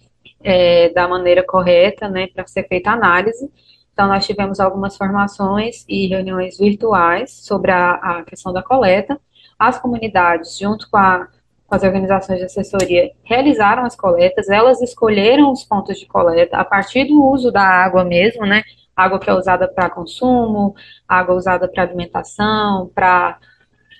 é, 0.42 0.88
da 0.95 1.06
maneira 1.06 1.45
correta, 1.45 2.09
né, 2.09 2.26
para 2.28 2.47
ser 2.47 2.66
feita 2.68 2.88
a 2.88 2.95
análise. 2.95 3.52
Então, 3.92 4.09
nós 4.09 4.25
tivemos 4.25 4.61
algumas 4.61 4.97
formações 4.97 5.85
e 5.87 6.06
reuniões 6.06 6.56
virtuais 6.56 7.30
sobre 7.33 7.71
a, 7.71 7.97
a 7.97 8.23
questão 8.23 8.50
da 8.50 8.62
coleta. 8.62 9.21
As 9.59 9.78
comunidades, 9.78 10.56
junto 10.59 10.88
com, 10.90 10.97
a, 10.97 11.28
com 11.66 11.75
as 11.75 11.83
organizações 11.83 12.38
de 12.38 12.47
assessoria, 12.47 13.11
realizaram 13.25 13.85
as 13.85 13.95
coletas, 13.95 14.49
elas 14.49 14.80
escolheram 14.80 15.52
os 15.52 15.64
pontos 15.64 15.99
de 15.99 16.06
coleta 16.06 16.56
a 16.56 16.64
partir 16.64 17.04
do 17.04 17.23
uso 17.23 17.52
da 17.52 17.62
água 17.62 18.06
mesmo, 18.06 18.47
né, 18.47 18.62
água 18.97 19.21
que 19.21 19.28
é 19.28 19.35
usada 19.35 19.68
para 19.68 19.90
consumo, 19.90 20.75
água 21.06 21.35
usada 21.35 21.68
para 21.68 21.83
alimentação, 21.83 22.90
para 22.95 23.38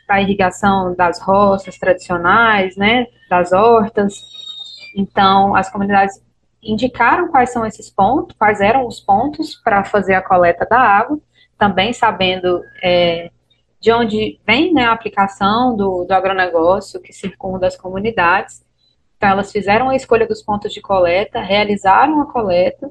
para 0.07 0.21
irrigação 0.21 0.95
das 0.95 1.21
roças 1.21 1.79
tradicionais, 1.79 2.77
né, 2.77 3.07
das 3.29 3.53
hortas. 3.53 4.15
Então, 4.95 5.55
as 5.55 5.71
comunidades 5.71 6.23
indicaram 6.63 7.29
quais 7.29 7.51
são 7.51 7.67
esses 7.67 7.91
pontos, 7.91 8.37
quais 8.37 8.61
eram 8.61 8.87
os 8.87 9.01
pontos 9.01 9.55
para 9.57 9.85
fazer 9.85 10.15
a 10.15 10.23
coleta 10.23 10.67
da 10.69 10.79
água, 10.79 11.19
também 11.59 11.93
sabendo 11.93 12.63
é, 12.83 13.31
de 13.81 13.93
onde 13.93 14.41
vem 14.47 14.73
né, 14.73 14.85
a 14.85 14.93
aplicação 14.93 15.77
do, 15.77 16.05
do 16.05 16.13
agronegócio 16.13 17.01
que 17.01 17.13
circunda 17.13 17.67
as 17.67 17.77
comunidades. 17.77 18.65
Então, 19.17 19.31
elas 19.31 19.53
fizeram 19.53 19.89
a 19.89 19.97
escolha 19.97 20.27
dos 20.27 20.43
pontos 20.43 20.73
de 20.73 20.81
coleta, 20.81 21.41
realizaram 21.41 22.21
a 22.21 22.27
coleta, 22.27 22.91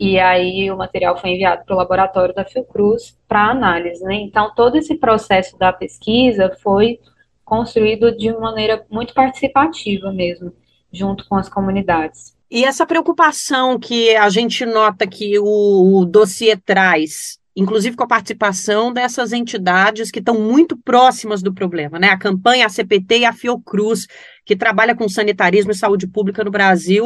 e 0.00 0.18
aí 0.18 0.70
o 0.70 0.78
material 0.78 1.14
foi 1.18 1.32
enviado 1.32 1.62
para 1.66 1.74
o 1.74 1.76
laboratório 1.76 2.34
da 2.34 2.42
Fiocruz 2.42 3.18
para 3.28 3.50
análise, 3.50 4.02
né? 4.02 4.14
Então 4.14 4.50
todo 4.54 4.76
esse 4.76 4.94
processo 4.94 5.58
da 5.58 5.74
pesquisa 5.74 6.56
foi 6.62 6.98
construído 7.44 8.16
de 8.16 8.32
maneira 8.32 8.82
muito 8.90 9.12
participativa 9.12 10.10
mesmo, 10.10 10.54
junto 10.90 11.28
com 11.28 11.36
as 11.36 11.50
comunidades. 11.50 12.34
E 12.50 12.64
essa 12.64 12.86
preocupação 12.86 13.78
que 13.78 14.16
a 14.16 14.30
gente 14.30 14.64
nota 14.64 15.06
que 15.06 15.38
o, 15.38 15.98
o 15.98 16.06
dossiê 16.06 16.56
traz 16.56 17.38
inclusive 17.54 17.96
com 17.96 18.04
a 18.04 18.08
participação 18.08 18.92
dessas 18.92 19.32
entidades 19.32 20.10
que 20.10 20.20
estão 20.20 20.40
muito 20.40 20.78
próximas 20.78 21.42
do 21.42 21.52
problema, 21.52 21.98
né? 21.98 22.08
A 22.08 22.18
campanha, 22.18 22.64
a 22.64 22.70
CPT 22.70 23.18
e 23.18 23.24
a 23.24 23.32
Fiocruz, 23.32 24.06
que 24.46 24.56
trabalha 24.56 24.94
com 24.94 25.08
sanitarismo 25.08 25.72
e 25.72 25.74
saúde 25.74 26.06
pública 26.06 26.42
no 26.42 26.50
Brasil 26.50 27.04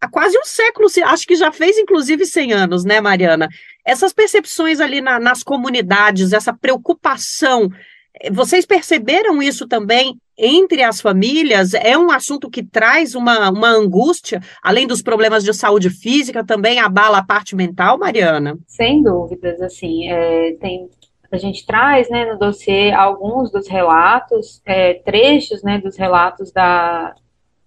há 0.00 0.08
quase 0.08 0.38
um 0.38 0.44
século, 0.44 0.88
acho 1.04 1.26
que 1.26 1.36
já 1.36 1.52
fez 1.52 1.78
inclusive 1.78 2.24
100 2.24 2.52
anos, 2.52 2.84
né, 2.84 3.00
Mariana? 3.00 3.48
Essas 3.84 4.12
percepções 4.12 4.80
ali 4.80 5.00
na, 5.00 5.18
nas 5.18 5.42
comunidades, 5.42 6.32
essa 6.32 6.52
preocupação 6.52 7.70
vocês 8.30 8.64
perceberam 8.64 9.42
isso 9.42 9.68
também 9.68 10.18
entre 10.38 10.82
as 10.82 11.00
famílias? 11.00 11.74
É 11.74 11.96
um 11.96 12.10
assunto 12.10 12.50
que 12.50 12.62
traz 12.62 13.14
uma, 13.14 13.50
uma 13.50 13.68
angústia, 13.68 14.40
além 14.62 14.86
dos 14.86 15.02
problemas 15.02 15.44
de 15.44 15.52
saúde 15.52 15.90
física, 15.90 16.44
também 16.44 16.78
abala 16.78 17.18
a 17.18 17.24
parte 17.24 17.54
mental, 17.54 17.98
Mariana? 17.98 18.56
Sem 18.66 19.02
dúvidas, 19.02 19.60
assim, 19.60 20.08
é, 20.08 20.52
tem, 20.60 20.88
a 21.30 21.36
gente 21.36 21.66
traz 21.66 22.08
né, 22.08 22.24
no 22.32 22.38
dossiê 22.38 22.90
alguns 22.92 23.50
dos 23.50 23.68
relatos, 23.68 24.62
é, 24.64 24.94
trechos 24.94 25.62
né, 25.62 25.78
dos 25.78 25.96
relatos 25.96 26.50
da, 26.52 27.14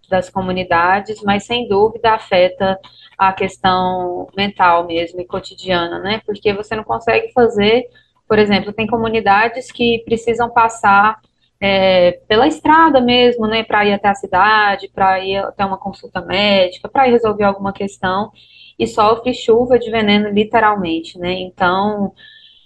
das 0.10 0.30
comunidades, 0.30 1.22
mas 1.24 1.46
sem 1.46 1.68
dúvida 1.68 2.12
afeta 2.12 2.80
a 3.18 3.32
questão 3.34 4.28
mental 4.36 4.86
mesmo 4.88 5.22
e 5.22 5.26
cotidiana, 5.26 6.00
né? 6.00 6.22
Porque 6.26 6.54
você 6.54 6.76
não 6.76 6.84
consegue 6.84 7.32
fazer 7.32 7.86
por 8.30 8.38
exemplo, 8.38 8.72
tem 8.72 8.86
comunidades 8.86 9.72
que 9.72 10.04
precisam 10.06 10.52
passar 10.52 11.20
é, 11.60 12.12
pela 12.28 12.46
estrada 12.46 13.02
mesmo, 13.02 13.48
né, 13.48 13.64
para 13.64 13.84
ir 13.84 13.94
até 13.94 14.08
a 14.08 14.14
cidade, 14.14 14.88
para 14.94 15.20
ir 15.20 15.38
até 15.38 15.66
uma 15.66 15.80
consulta 15.80 16.22
médica, 16.22 16.88
para 16.88 17.08
ir 17.08 17.12
resolver 17.14 17.44
alguma 17.44 17.74
questão, 17.74 18.32
e 18.78 18.86
sofre 18.86 19.34
chuva 19.34 19.80
de 19.80 19.90
veneno 19.90 20.30
literalmente, 20.30 21.18
né? 21.18 21.34
Então 21.34 22.14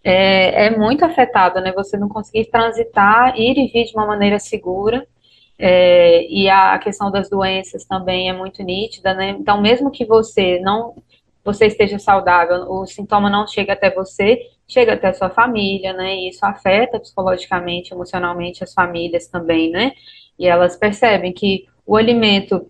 é, 0.03 0.65
é 0.65 0.77
muito 0.77 1.05
afetado, 1.05 1.61
né? 1.61 1.71
Você 1.71 1.97
não 1.97 2.09
conseguir 2.09 2.51
transitar, 2.51 3.39
ir 3.39 3.57
e 3.57 3.67
vir 3.71 3.85
de 3.85 3.93
uma 3.95 4.05
maneira 4.05 4.39
segura. 4.39 5.07
É, 5.57 6.25
e 6.27 6.49
a 6.49 6.77
questão 6.79 7.11
das 7.11 7.29
doenças 7.29 7.85
também 7.85 8.29
é 8.29 8.33
muito 8.33 8.63
nítida, 8.63 9.13
né? 9.13 9.29
Então, 9.29 9.61
mesmo 9.61 9.91
que 9.91 10.05
você 10.05 10.59
não 10.59 10.95
você 11.43 11.67
esteja 11.67 11.99
saudável, 11.99 12.71
o 12.71 12.85
sintoma 12.85 13.29
não 13.29 13.45
chega 13.45 13.73
até 13.73 13.91
você, 13.93 14.49
chega 14.65 14.93
até 14.93 15.09
a 15.09 15.13
sua 15.13 15.29
família, 15.29 15.91
né? 15.91 16.15
E 16.15 16.29
isso 16.29 16.45
afeta 16.45 16.99
psicologicamente, 16.99 17.93
emocionalmente 17.93 18.63
as 18.63 18.73
famílias 18.73 19.27
também, 19.27 19.69
né? 19.69 19.91
E 20.39 20.47
elas 20.47 20.77
percebem 20.77 21.33
que 21.33 21.67
o 21.85 21.97
alimento 21.97 22.65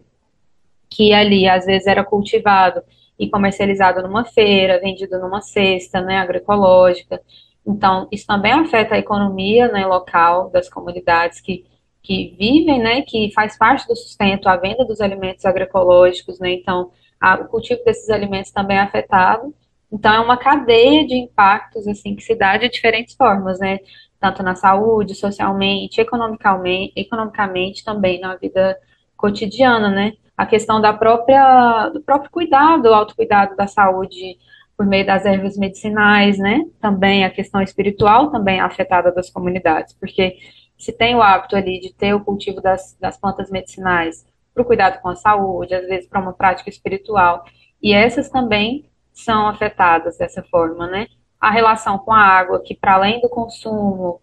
que 0.89 1.13
ali 1.13 1.47
às 1.47 1.65
vezes 1.65 1.87
era 1.87 2.03
cultivado 2.03 2.81
e 3.17 3.29
comercializado 3.29 4.01
numa 4.01 4.25
feira, 4.25 4.79
vendido 4.79 5.19
numa 5.19 5.41
cesta, 5.41 6.01
né, 6.01 6.17
agroecológica. 6.17 7.21
Então, 7.65 8.07
isso 8.11 8.25
também 8.25 8.51
afeta 8.51 8.95
a 8.95 8.99
economia, 8.99 9.67
né, 9.69 9.85
local 9.85 10.49
das 10.49 10.69
comunidades 10.69 11.39
que 11.39 11.65
que 12.03 12.36
vivem, 12.38 12.79
né, 12.79 13.01
que 13.01 13.31
faz 13.33 13.57
parte 13.57 13.88
do 13.88 13.95
sustento 13.95 14.48
a 14.48 14.57
venda 14.57 14.86
dos 14.86 15.01
alimentos 15.01 15.45
agroecológicos, 15.45 16.39
né? 16.39 16.51
Então, 16.51 16.91
a, 17.19 17.36
o 17.36 17.48
cultivo 17.48 17.83
desses 17.86 18.10
alimentos 18.10 18.51
também 18.51 18.77
é 18.77 18.81
afetado. 18.81 19.53
Então, 19.91 20.13
é 20.13 20.19
uma 20.19 20.38
cadeia 20.38 21.07
de 21.07 21.15
impactos, 21.15 21.88
assim, 21.88 22.15
que 22.15 22.24
se 22.24 22.36
dá 22.36 22.57
de 22.57 22.69
diferentes 22.69 23.15
formas, 23.15 23.60
né? 23.60 23.79
Tanto 24.19 24.43
na 24.43 24.55
saúde, 24.55 25.15
socialmente, 25.15 26.01
economicamente, 26.01 26.93
economicamente 26.95 27.83
também 27.83 28.19
na 28.19 28.36
vida 28.36 28.77
cotidiana, 29.15 29.89
né? 29.89 30.13
a 30.38 30.45
questão 30.45 30.81
da 30.81 30.93
própria, 30.93 31.89
do 31.89 32.01
próprio 32.01 32.31
cuidado, 32.31 32.93
autocuidado 32.93 33.55
da 33.55 33.67
saúde 33.67 34.38
por 34.75 34.86
meio 34.86 35.05
das 35.05 35.25
ervas 35.25 35.55
medicinais, 35.57 36.39
né? 36.39 36.62
Também 36.81 37.24
a 37.24 37.29
questão 37.29 37.62
espiritual 37.62 38.31
também 38.31 38.57
é 38.57 38.62
afetada 38.62 39.12
das 39.12 39.29
comunidades, 39.29 39.93
porque 39.93 40.38
se 40.83 40.91
tem 40.91 41.15
o 41.15 41.21
hábito 41.21 41.55
ali 41.55 41.79
de 41.79 41.93
ter 41.93 42.13
o 42.13 42.19
cultivo 42.19 42.59
das, 42.59 42.97
das 42.99 43.17
plantas 43.17 43.49
medicinais 43.49 44.25
para 44.53 44.61
o 44.61 44.65
cuidado 44.65 45.01
com 45.01 45.07
a 45.07 45.15
saúde, 45.15 45.73
às 45.73 45.87
vezes 45.87 46.09
para 46.09 46.21
uma 46.21 46.33
prática 46.33 46.69
espiritual, 46.69 47.45
e 47.81 47.93
essas 47.93 48.29
também 48.29 48.85
são 49.13 49.47
afetadas 49.47 50.17
dessa 50.17 50.43
forma, 50.43 50.85
né? 50.87 51.07
A 51.39 51.49
relação 51.49 51.97
com 51.97 52.11
a 52.11 52.19
água, 52.19 52.61
que 52.61 52.75
para 52.75 52.95
além 52.95 53.21
do 53.21 53.29
consumo 53.29 54.21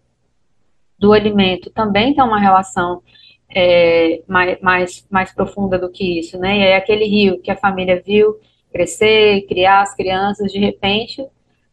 do 0.99 1.15
alimento, 1.15 1.71
também 1.71 2.15
tem 2.15 2.23
uma 2.23 2.39
relação 2.39 3.03
é, 3.49 4.23
mais, 4.29 4.61
mais, 4.61 5.07
mais 5.11 5.33
profunda 5.33 5.79
do 5.79 5.91
que 5.91 6.19
isso, 6.19 6.39
né? 6.39 6.59
E 6.59 6.63
aí 6.63 6.75
aquele 6.75 7.07
rio 7.07 7.41
que 7.41 7.51
a 7.51 7.57
família 7.57 8.03
viu 8.05 8.39
crescer, 8.71 9.47
criar 9.49 9.81
as 9.81 9.95
crianças, 9.97 10.53
de 10.53 10.59
repente 10.59 11.27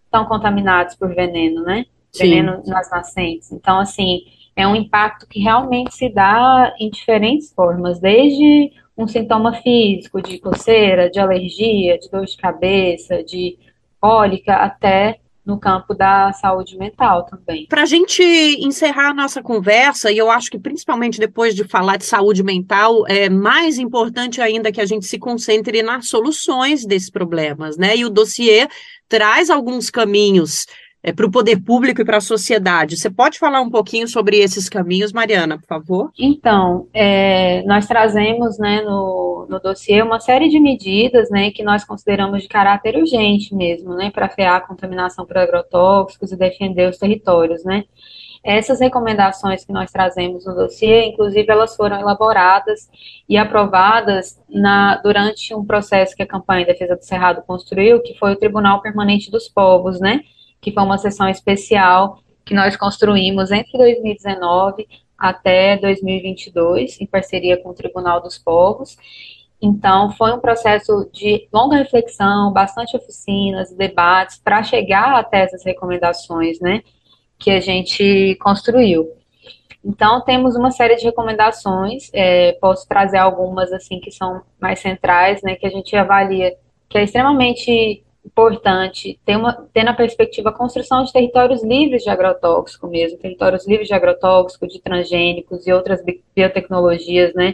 estão 0.05 0.25
contaminados 0.25 0.95
por 0.95 1.13
veneno, 1.13 1.61
né? 1.63 1.85
Sim. 2.09 2.29
Veneno 2.29 2.63
nas 2.65 2.89
nascentes. 2.89 3.51
Então, 3.51 3.79
assim, 3.79 4.21
é 4.57 4.67
um 4.67 4.75
impacto 4.75 5.27
que 5.27 5.39
realmente 5.39 5.93
se 5.93 6.09
dá 6.09 6.73
em 6.79 6.89
diferentes 6.89 7.53
formas, 7.53 7.99
desde 7.99 8.71
um 8.97 9.07
sintoma 9.07 9.53
físico 9.61 10.19
de 10.19 10.39
coceira, 10.39 11.09
de 11.09 11.19
alergia, 11.19 11.99
de 11.99 12.09
dor 12.09 12.25
de 12.25 12.35
cabeça, 12.35 13.23
de 13.23 13.55
cólica, 14.01 14.55
até 14.55 15.19
no 15.45 15.59
campo 15.59 15.93
da 15.93 16.33
saúde 16.33 16.75
mental 16.75 17.25
também. 17.25 17.67
Para 17.67 17.83
a 17.83 17.85
gente 17.85 18.21
encerrar 18.59 19.11
a 19.11 19.13
nossa 19.13 19.41
conversa, 19.41 20.11
e 20.11 20.17
eu 20.17 20.29
acho 20.29 20.49
que 20.49 20.59
principalmente 20.59 21.19
depois 21.19 21.55
de 21.55 21.63
falar 21.63 21.95
de 21.97 22.03
saúde 22.03 22.43
mental, 22.43 23.07
é 23.07 23.29
mais 23.29 23.77
importante 23.77 24.41
ainda 24.41 24.71
que 24.71 24.81
a 24.81 24.85
gente 24.85 25.05
se 25.05 25.19
concentre 25.19 25.81
nas 25.83 26.09
soluções 26.09 26.83
desses 26.83 27.09
problemas, 27.09 27.77
né? 27.77 27.95
E 27.95 28.03
o 28.03 28.09
dossiê 28.09 28.67
traz 29.07 29.49
alguns 29.49 29.89
caminhos 29.89 30.65
é, 31.07 31.13
para 31.13 31.25
o 31.25 31.31
poder 31.31 31.63
público 31.63 32.01
e 32.01 32.05
para 32.05 32.17
a 32.17 32.21
sociedade. 32.21 32.97
Você 32.97 33.09
pode 33.09 33.39
falar 33.39 33.61
um 33.61 33.69
pouquinho 33.69 34.09
sobre 34.09 34.39
esses 34.39 34.67
caminhos, 34.67 35.13
Mariana, 35.13 35.57
por 35.57 35.65
favor? 35.65 36.11
Então, 36.19 36.89
é, 36.93 37.63
nós 37.63 37.87
trazemos 37.87 38.59
né, 38.59 38.81
no, 38.81 39.47
no 39.49 39.57
dossiê 39.61 40.01
uma 40.01 40.19
série 40.19 40.49
de 40.49 40.59
medidas 40.59 41.29
né, 41.29 41.49
que 41.51 41.63
nós 41.63 41.85
consideramos 41.85 42.43
de 42.43 42.49
caráter 42.49 42.97
urgente 42.97 43.55
mesmo, 43.55 43.95
né, 43.95 44.11
para 44.11 44.27
frear 44.27 44.57
a 44.57 44.67
contaminação 44.67 45.25
por 45.25 45.37
agrotóxicos 45.37 46.33
e 46.33 46.35
defender 46.35 46.89
os 46.89 46.97
territórios, 46.97 47.63
né. 47.63 47.85
Essas 48.43 48.81
recomendações 48.81 49.63
que 49.63 49.71
nós 49.71 49.89
trazemos 49.91 50.45
no 50.45 50.55
dossiê, 50.55 51.05
inclusive, 51.05 51.49
elas 51.49 51.73
foram 51.75 51.99
elaboradas 52.01 52.89
e 53.29 53.37
aprovadas 53.37 54.41
na, 54.49 54.97
durante 54.97 55.55
um 55.55 55.65
processo 55.65 56.15
que 56.15 56.23
a 56.23 56.27
campanha 56.27 56.65
de 56.65 56.73
defesa 56.73 56.97
do 56.97 57.03
Cerrado 57.03 57.41
construiu, 57.47 58.01
que 58.01 58.13
foi 58.17 58.33
o 58.33 58.37
Tribunal 58.37 58.81
Permanente 58.81 59.31
dos 59.31 59.47
Povos, 59.47 60.01
né, 60.01 60.21
que 60.67 60.73
foi 60.73 60.83
uma 60.83 60.97
sessão 60.97 61.29
especial 61.29 62.19
que 62.43 62.53
nós 62.53 62.75
construímos 62.75 63.51
entre 63.51 63.77
2019 63.77 64.85
até 65.17 65.77
2022, 65.77 66.99
em 66.99 67.05
parceria 67.05 67.55
com 67.55 67.69
o 67.69 67.73
Tribunal 67.73 68.21
dos 68.21 68.37
Povos. 68.37 68.97
Então, 69.61 70.11
foi 70.11 70.33
um 70.33 70.39
processo 70.39 71.09
de 71.13 71.47
longa 71.53 71.77
reflexão, 71.77 72.51
bastante 72.51 72.97
oficinas, 72.97 73.71
debates, 73.71 74.39
para 74.43 74.61
chegar 74.61 75.17
até 75.17 75.43
essas 75.43 75.63
recomendações, 75.63 76.59
né, 76.59 76.83
que 77.39 77.49
a 77.49 77.61
gente 77.61 78.35
construiu. 78.41 79.07
Então, 79.85 80.19
temos 80.19 80.57
uma 80.57 80.71
série 80.71 80.97
de 80.97 81.05
recomendações, 81.05 82.09
é, 82.13 82.51
posso 82.59 82.85
trazer 82.89 83.19
algumas, 83.19 83.71
assim, 83.71 84.01
que 84.01 84.11
são 84.11 84.41
mais 84.59 84.79
centrais, 84.79 85.41
né, 85.41 85.55
que 85.55 85.65
a 85.65 85.69
gente 85.69 85.95
avalia 85.95 86.53
que 86.89 86.97
é 86.97 87.03
extremamente 87.03 88.03
importante 88.27 89.19
ter, 89.25 89.37
uma, 89.37 89.53
ter 89.73 89.83
na 89.83 89.93
perspectiva 89.93 90.49
a 90.49 90.53
construção 90.53 91.03
de 91.03 91.13
territórios 91.13 91.63
livres 91.63 92.03
de 92.03 92.09
agrotóxico 92.09 92.85
mesmo, 92.87 93.17
territórios 93.17 93.65
livres 93.65 93.87
de 93.87 93.93
agrotóxico, 93.93 94.67
de 94.67 94.81
transgênicos 94.81 95.65
e 95.65 95.71
outras 95.71 96.03
biotecnologias, 96.35 97.33
né, 97.33 97.53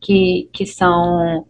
que, 0.00 0.48
que 0.52 0.66
são 0.66 1.46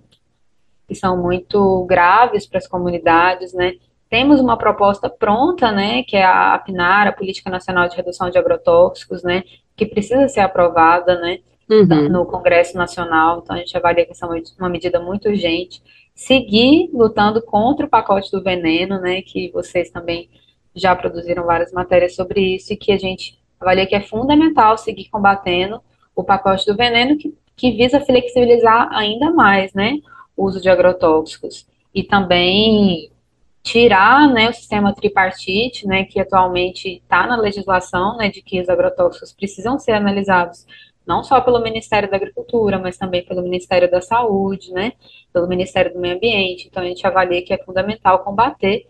que 0.86 0.94
são 0.94 1.16
muito 1.16 1.86
graves 1.86 2.46
para 2.46 2.58
as 2.58 2.68
comunidades, 2.68 3.54
né. 3.54 3.74
Temos 4.10 4.38
uma 4.38 4.58
proposta 4.58 5.08
pronta, 5.08 5.72
né, 5.72 6.02
que 6.02 6.16
é 6.16 6.22
a 6.22 6.54
APNAR, 6.54 7.08
a 7.08 7.12
Política 7.12 7.48
Nacional 7.48 7.88
de 7.88 7.96
Redução 7.96 8.28
de 8.28 8.36
Agrotóxicos, 8.36 9.22
né, 9.22 9.44
que 9.74 9.86
precisa 9.86 10.28
ser 10.28 10.40
aprovada, 10.40 11.18
né, 11.20 11.38
uhum. 11.70 12.08
no 12.10 12.26
Congresso 12.26 12.76
Nacional, 12.76 13.40
então 13.42 13.56
a 13.56 13.58
gente 13.60 13.74
avalia 13.76 14.04
que 14.04 14.12
essa 14.12 14.26
é 14.26 14.42
uma 14.58 14.68
medida 14.68 15.00
muito 15.00 15.28
urgente 15.28 15.80
seguir 16.14 16.90
lutando 16.92 17.42
contra 17.42 17.86
o 17.86 17.88
pacote 17.88 18.30
do 18.30 18.42
veneno, 18.42 19.00
né, 19.00 19.22
que 19.22 19.50
vocês 19.50 19.90
também 19.90 20.28
já 20.74 20.94
produziram 20.94 21.44
várias 21.44 21.72
matérias 21.72 22.14
sobre 22.14 22.56
isso 22.56 22.72
e 22.72 22.76
que 22.76 22.92
a 22.92 22.98
gente 22.98 23.38
avalia 23.60 23.86
que 23.86 23.94
é 23.94 24.00
fundamental 24.00 24.78
seguir 24.78 25.08
combatendo 25.08 25.80
o 26.14 26.22
pacote 26.22 26.66
do 26.66 26.76
veneno 26.76 27.16
que, 27.16 27.34
que 27.56 27.72
visa 27.72 28.00
flexibilizar 28.00 28.88
ainda 28.92 29.32
mais, 29.32 29.72
né, 29.74 29.98
o 30.36 30.44
uso 30.44 30.60
de 30.60 30.68
agrotóxicos. 30.68 31.66
E 31.94 32.02
também 32.02 33.10
tirar, 33.62 34.28
né, 34.32 34.50
o 34.50 34.52
sistema 34.52 34.94
tripartite, 34.94 35.86
né, 35.86 36.04
que 36.04 36.20
atualmente 36.20 36.96
está 36.96 37.26
na 37.26 37.36
legislação, 37.36 38.16
né, 38.16 38.28
de 38.28 38.42
que 38.42 38.60
os 38.60 38.68
agrotóxicos 38.68 39.32
precisam 39.32 39.78
ser 39.78 39.92
analisados 39.92 40.66
não 41.06 41.22
só 41.22 41.40
pelo 41.40 41.62
Ministério 41.62 42.10
da 42.10 42.16
Agricultura, 42.16 42.78
mas 42.78 42.96
também 42.96 43.24
pelo 43.24 43.42
Ministério 43.42 43.90
da 43.90 44.00
Saúde, 44.00 44.72
né, 44.72 44.92
pelo 45.32 45.46
Ministério 45.46 45.92
do 45.92 46.00
Meio 46.00 46.16
Ambiente. 46.16 46.68
Então, 46.68 46.82
a 46.82 46.86
gente 46.86 47.06
avalia 47.06 47.44
que 47.44 47.52
é 47.52 47.58
fundamental 47.58 48.24
combater 48.24 48.86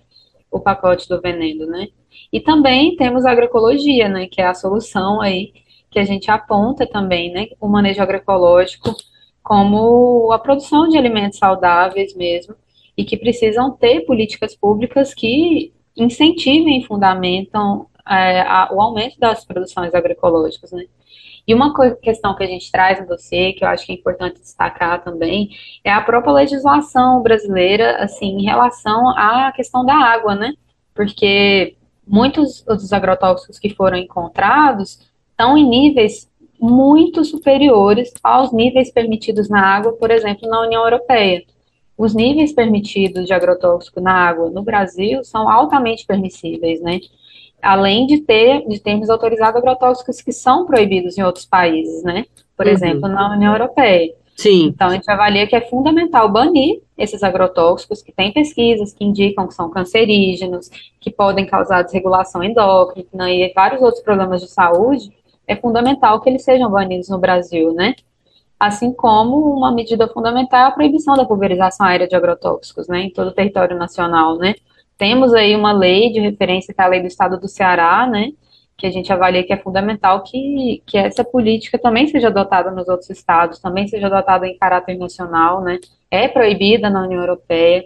o 0.51 0.61
pacote 0.61 1.09
do 1.09 1.21
veneno, 1.21 1.67
né. 1.67 1.89
E 2.33 2.41
também 2.41 2.97
temos 2.97 3.25
a 3.25 3.33
agroecologia, 3.33 4.09
né, 4.09 4.27
que 4.27 4.41
é 4.41 4.47
a 4.47 4.55
solução 4.55 5.21
aí 5.21 5.53
que 5.91 5.99
a 5.99 6.05
gente 6.05 6.31
aponta 6.31 6.87
também, 6.87 7.33
né, 7.33 7.47
o 7.61 7.69
manejo 7.69 8.03
agroecológico 8.03 8.95
como 9.43 10.33
a 10.33 10.39
produção 10.39 10.89
de 10.89 10.97
alimentos 10.97 11.39
saudáveis 11.39 12.15
mesmo, 12.17 12.55
e 12.97 13.05
que 13.05 13.17
precisam 13.17 13.71
ter 13.71 14.01
políticas 14.07 14.57
públicas 14.57 15.13
que 15.13 15.73
incentivem 15.97 16.81
e 16.81 16.85
fundamentam 16.85 17.87
é, 18.09 18.41
a, 18.41 18.71
o 18.73 18.81
aumento 18.81 19.19
das 19.19 19.45
produções 19.45 19.95
agroecológicas, 19.95 20.73
né. 20.73 20.87
E 21.47 21.55
uma 21.55 21.75
questão 21.97 22.35
que 22.35 22.43
a 22.43 22.47
gente 22.47 22.71
traz 22.73 23.01
no 23.01 23.07
dossiê, 23.07 23.53
que 23.53 23.65
eu 23.65 23.69
acho 23.69 23.85
que 23.85 23.93
é 23.93 23.95
importante 23.95 24.41
destacar 24.41 25.05
também, 25.05 25.51
é 25.83 25.93
a 25.93 26.01
própria 26.01 26.33
legislação 26.33 27.23
brasileira, 27.23 28.03
assim, 28.03 28.39
em 28.39 28.45
relação 28.45 29.11
à 29.11 29.53
questão 29.53 29.85
da 29.85 29.95
água, 29.95 30.35
né? 30.35 30.55
Porque 30.95 31.77
muitos 32.07 32.63
dos 32.63 32.93
agrotóxicos 32.93 33.59
que 33.59 33.71
foram 33.71 33.99
encontrados 33.99 35.01
estão 35.31 35.57
em 35.59 35.69
níveis 35.69 36.31
muito 36.59 37.25
superiores 37.25 38.13
aos 38.23 38.53
níveis 38.53 38.91
permitidos 38.91 39.49
na 39.49 39.61
água, 39.61 39.93
por 39.93 40.11
exemplo, 40.11 40.49
na 40.49 40.63
União 40.63 40.83
Europeia. 40.83 41.45
Os 41.97 42.15
níveis 42.15 42.53
permitidos 42.53 43.27
de 43.27 43.35
agrotóxico 43.35 44.01
na 44.01 44.13
água 44.13 44.51
no 44.51 44.63
Brasil 44.63 45.23
são 45.23 45.49
altamente 45.49 46.07
permissíveis, 46.07 46.81
né? 46.81 47.01
Além 47.65 48.07
de 48.07 48.19
ter 48.19 48.67
de 48.69 48.79
termos 48.79 49.11
autorizado 49.11 49.59
agrotóxicos 49.59 50.21
que 50.21 50.33
são 50.33 50.67
proibidos 50.67 51.17
em 51.17 51.23
outros 51.23 51.45
países, 51.47 52.03
né? 52.05 52.27
Por 52.57 52.67
uhum. 52.67 52.73
exemplo, 52.73 53.09
na 53.09 53.33
União 53.33 53.53
Europeia. 53.53 54.13
Sim. 54.37 54.67
Então, 54.67 54.89
a 54.89 54.91
gente 54.91 55.09
avalia 55.09 55.47
que 55.47 55.55
é 55.55 55.61
fundamental 55.61 56.29
banir 56.29 56.83
esses 56.99 57.23
agrotóxicos 57.23 58.03
que 58.03 58.13
têm 58.13 58.33
pesquisas 58.33 58.93
que 58.93 59.05
indicam 59.05 59.47
que 59.47 59.55
são 59.55 59.71
cancerígenos, 59.71 60.69
que 61.01 61.11
podem 61.11 61.47
causar 61.47 61.83
desregulação 61.83 62.43
endócrina 62.43 63.31
e 63.31 63.53
vários 63.55 63.81
outros 63.81 64.03
problemas 64.03 64.41
de 64.41 64.49
saúde. 64.49 65.13
É 65.47 65.55
fundamental 65.55 66.21
que 66.21 66.29
eles 66.29 66.43
sejam 66.43 66.71
banidos 66.71 67.09
no 67.09 67.19
Brasil, 67.19 67.73
né? 67.73 67.95
Assim 68.59 68.93
como 68.93 69.37
uma 69.57 69.71
medida 69.73 70.09
fundamental 70.09 70.61
é 70.61 70.65
a 70.65 70.71
proibição 70.71 71.15
da 71.15 71.25
pulverização 71.25 71.87
aérea 71.87 72.09
de 72.09 72.17
agrotóxicos, 72.17 72.89
né, 72.89 73.01
em 73.03 73.11
todo 73.11 73.29
o 73.29 73.33
território 73.33 73.77
nacional, 73.77 74.39
né? 74.39 74.55
Temos 74.97 75.35
aí 75.35 75.57
uma 75.57 75.73
lei 75.73 76.13
de 76.13 76.21
referência, 76.21 76.73
que 76.73 76.81
é 76.81 76.85
a 76.85 76.89
lei 76.89 77.01
do 77.01 77.07
estado 77.07 77.39
do 77.39 77.49
Ceará, 77.49 78.07
né, 78.07 78.31
que 78.77 78.87
a 78.87 78.91
gente 78.91 79.13
avalia 79.13 79.45
que 79.45 79.53
é 79.53 79.57
fundamental 79.57 80.23
que, 80.23 80.83
que 80.87 80.99
essa 80.99 81.25
política 81.25 81.79
também 81.79 82.07
seja 82.07 82.29
adotada 82.29 82.71
nos 82.71 82.89
outros 82.89 83.11
estados, 83.11 83.59
também 83.59 83.87
seja 83.87 84.07
adotada 84.07 84.47
em 84.47 84.59
caráter 84.59 84.97
nacional, 84.99 85.63
né, 85.63 85.79
é 86.11 86.29
proibida 86.29 86.91
na 86.91 87.03
União 87.03 87.21
Europeia, 87.21 87.85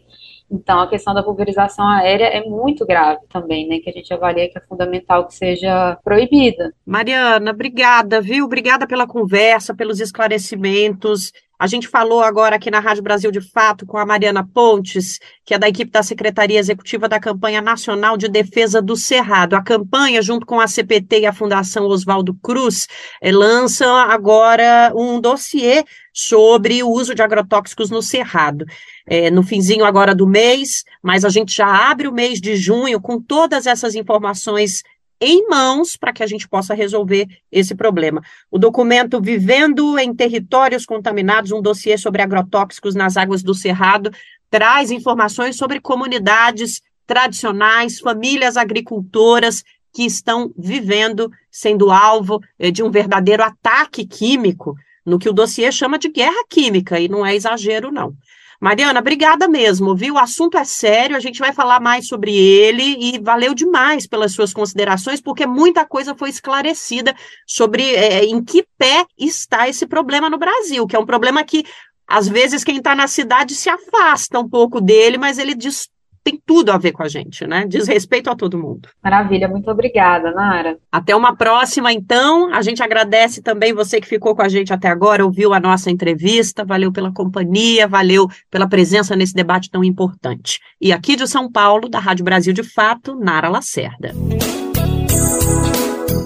então 0.51 0.81
a 0.81 0.89
questão 0.89 1.13
da 1.13 1.23
pulverização 1.23 1.87
aérea 1.87 2.25
é 2.25 2.43
muito 2.43 2.87
grave 2.87 3.21
também, 3.31 3.69
né, 3.69 3.79
que 3.81 3.91
a 3.91 3.93
gente 3.93 4.13
avalia 4.13 4.49
que 4.49 4.59
é 4.59 4.63
fundamental 4.63 5.27
que 5.27 5.35
seja 5.35 5.99
proibida. 6.03 6.73
Mariana, 6.87 7.51
obrigada, 7.51 8.21
viu, 8.21 8.47
obrigada 8.47 8.87
pela 8.87 9.07
conversa, 9.07 9.75
pelos 9.75 10.01
esclarecimentos, 10.01 11.33
A 11.59 11.67
gente 11.67 11.89
falou 11.89 12.23
agora 12.23 12.55
aqui 12.55 12.71
na 12.71 12.79
Rádio 12.79 13.03
Brasil 13.03 13.33
de 13.33 13.41
Fato 13.41 13.85
com 13.85 13.99
a 13.99 14.07
Mariana 14.07 14.47
Pontes, 14.47 15.19
que 15.45 15.53
é 15.53 15.59
da 15.59 15.69
equipe 15.69 15.91
da 15.91 16.05
Secretaria 16.05 16.57
Executiva 16.57 17.09
da 17.09 17.19
Campanha 17.19 17.61
Nacional 17.61 18.17
de 18.17 18.29
Defesa 18.29 18.81
do 18.81 18.95
Cerrado. 18.95 19.57
A 19.57 19.63
campanha, 19.63 20.23
junto 20.23 20.47
com 20.47 20.61
a 20.61 20.69
CPT 20.69 21.21
e 21.21 21.27
a 21.27 21.33
Fundação 21.33 21.87
Oswaldo 21.87 22.33
Cruz, 22.41 22.87
eh, 23.21 23.33
lança 23.33 23.85
agora 23.87 24.93
um 24.95 25.21
dossiê 25.21 25.85
sobre 26.13 26.81
o 26.81 26.91
uso 26.91 27.13
de 27.13 27.23
agrotóxicos 27.23 27.91
no 27.91 28.03
cerrado. 28.03 28.65
É, 29.05 29.29
no 29.29 29.43
finzinho 29.43 29.85
agora 29.85 30.15
do 30.15 30.29
mês, 30.29 30.85
mas 31.03 31.25
a 31.25 31.29
gente 31.29 31.57
já 31.57 31.91
abre 31.91 32.07
o 32.07 32.13
mês 32.13 32.41
de 32.41 32.55
junho 32.55 33.01
com 33.01 33.21
todas 33.21 33.67
essas 33.67 33.97
informações 33.97 34.85
em 35.21 35.49
mãos 35.49 35.97
para 35.97 36.13
que 36.13 36.23
a 36.23 36.27
gente 36.27 36.49
possa 36.49 36.75
resolver 36.75 37.27
esse 37.51 37.75
problema. 37.75 38.23
O 38.51 38.59
documento 38.59 39.21
Vivendo 39.21 39.99
em 39.99 40.15
Territórios 40.15 40.87
Contaminados, 40.87 41.53
um 41.53 41.61
dossiê 41.61 41.99
sobre 41.99 42.23
agrotóxicos 42.23 42.95
nas 42.95 43.17
águas 43.17 43.43
do 43.43 43.55
Cerrado, 43.55 44.11
traz 44.51 44.91
informações 44.91 45.57
sobre 45.57 45.81
comunidades 45.81 46.81
tradicionais, 47.07 48.01
famílias 48.01 48.57
agricultoras 48.57 49.65
que 49.93 50.05
estão 50.05 50.53
vivendo, 50.57 51.31
sendo 51.51 51.91
alvo 51.91 52.41
eh, 52.59 52.71
de 52.71 52.83
um 52.83 52.91
verdadeiro 52.91 53.43
ataque 53.43 54.07
químico, 54.07 54.77
no 55.05 55.19
que 55.19 55.29
o 55.29 55.33
dossiê 55.33 55.73
chama 55.73 55.99
de 55.99 56.09
guerra 56.11 56.45
química, 56.49 57.01
e 57.01 57.09
não 57.09 57.25
é 57.25 57.35
exagero, 57.35 57.91
não. 57.91 58.15
Mariana, 58.61 58.99
obrigada 58.99 59.47
mesmo, 59.47 59.95
viu? 59.95 60.15
O 60.15 60.19
assunto 60.19 60.59
é 60.59 60.65
sério, 60.65 61.17
a 61.17 61.21
gente 61.21 61.39
vai 61.39 61.53
falar 61.53 61.81
mais 61.81 62.09
sobre 62.09 62.37
ele 62.37 62.97
e 62.99 63.19
valeu 63.21 63.55
demais 63.55 64.05
pelas 64.05 64.33
suas 64.33 64.53
considerações, 64.53 65.21
porque 65.21 65.47
muita 65.47 65.87
coisa 65.87 66.13
foi 66.17 66.29
esclarecida 66.29 67.15
sobre 67.47 67.95
é, 67.95 68.25
em 68.25 68.43
que 68.43 68.67
pé 68.77 69.07
está 69.17 69.69
esse 69.69 69.87
problema 69.87 70.29
no 70.29 70.39
Brasil, 70.39 70.89
que 70.89 70.97
é 70.97 70.99
um 70.99 71.07
problema 71.07 71.45
que 71.45 71.65
às 72.05 72.27
vezes 72.27 72.65
quem 72.65 72.79
está 72.79 72.97
na 72.97 73.07
cidade 73.07 73.55
se 73.55 73.71
afasta 73.71 74.41
um 74.41 74.49
pouco 74.49 74.81
dele, 74.81 75.19
mas 75.19 75.39
ele 75.39 75.55
diz 75.55 75.89
tem 76.29 76.39
tudo 76.45 76.71
a 76.71 76.77
ver 76.77 76.93
com 76.93 77.03
a 77.03 77.09
gente, 77.09 77.47
né? 77.47 77.65
Diz 77.67 77.89
respeito 77.89 78.29
a 78.29 78.37
todo 78.37 78.59
mundo. 78.59 78.91
Maravilha, 79.03 79.49
muito 79.49 79.71
obrigada, 79.71 80.31
Nara. 80.31 80.77
Até 80.93 81.17
uma 81.17 81.35
próxima, 81.35 81.91
então. 81.91 82.53
A 82.53 82.61
gente 82.61 82.83
agradece 82.83 83.41
também 83.41 83.73
você 83.73 83.99
que 83.99 84.07
ficou 84.07 84.37
com 84.37 84.43
a 84.43 84.49
gente 84.49 84.71
até 84.71 84.89
agora, 84.89 85.25
ouviu 85.25 85.55
a 85.55 85.61
nossa 85.61 85.91
entrevista, 85.91 86.67
valeu 86.67 86.93
pela 86.93 87.11
companhia, 87.11 87.89
valeu 87.89 88.29
pela 88.51 88.69
presença 88.69 89.17
nesse 89.17 89.33
debate 89.33 89.71
tão 89.71 89.83
importante. 89.83 90.61
E 90.79 90.93
aqui 90.93 91.17
de 91.17 91.27
São 91.27 91.51
Paulo, 91.51 91.89
da 91.89 91.99
Rádio 91.99 92.27
Brasil 92.27 92.53
de 92.53 92.63
Fato, 92.63 93.19
Nara 93.19 93.49
Lacerda. 93.49 94.13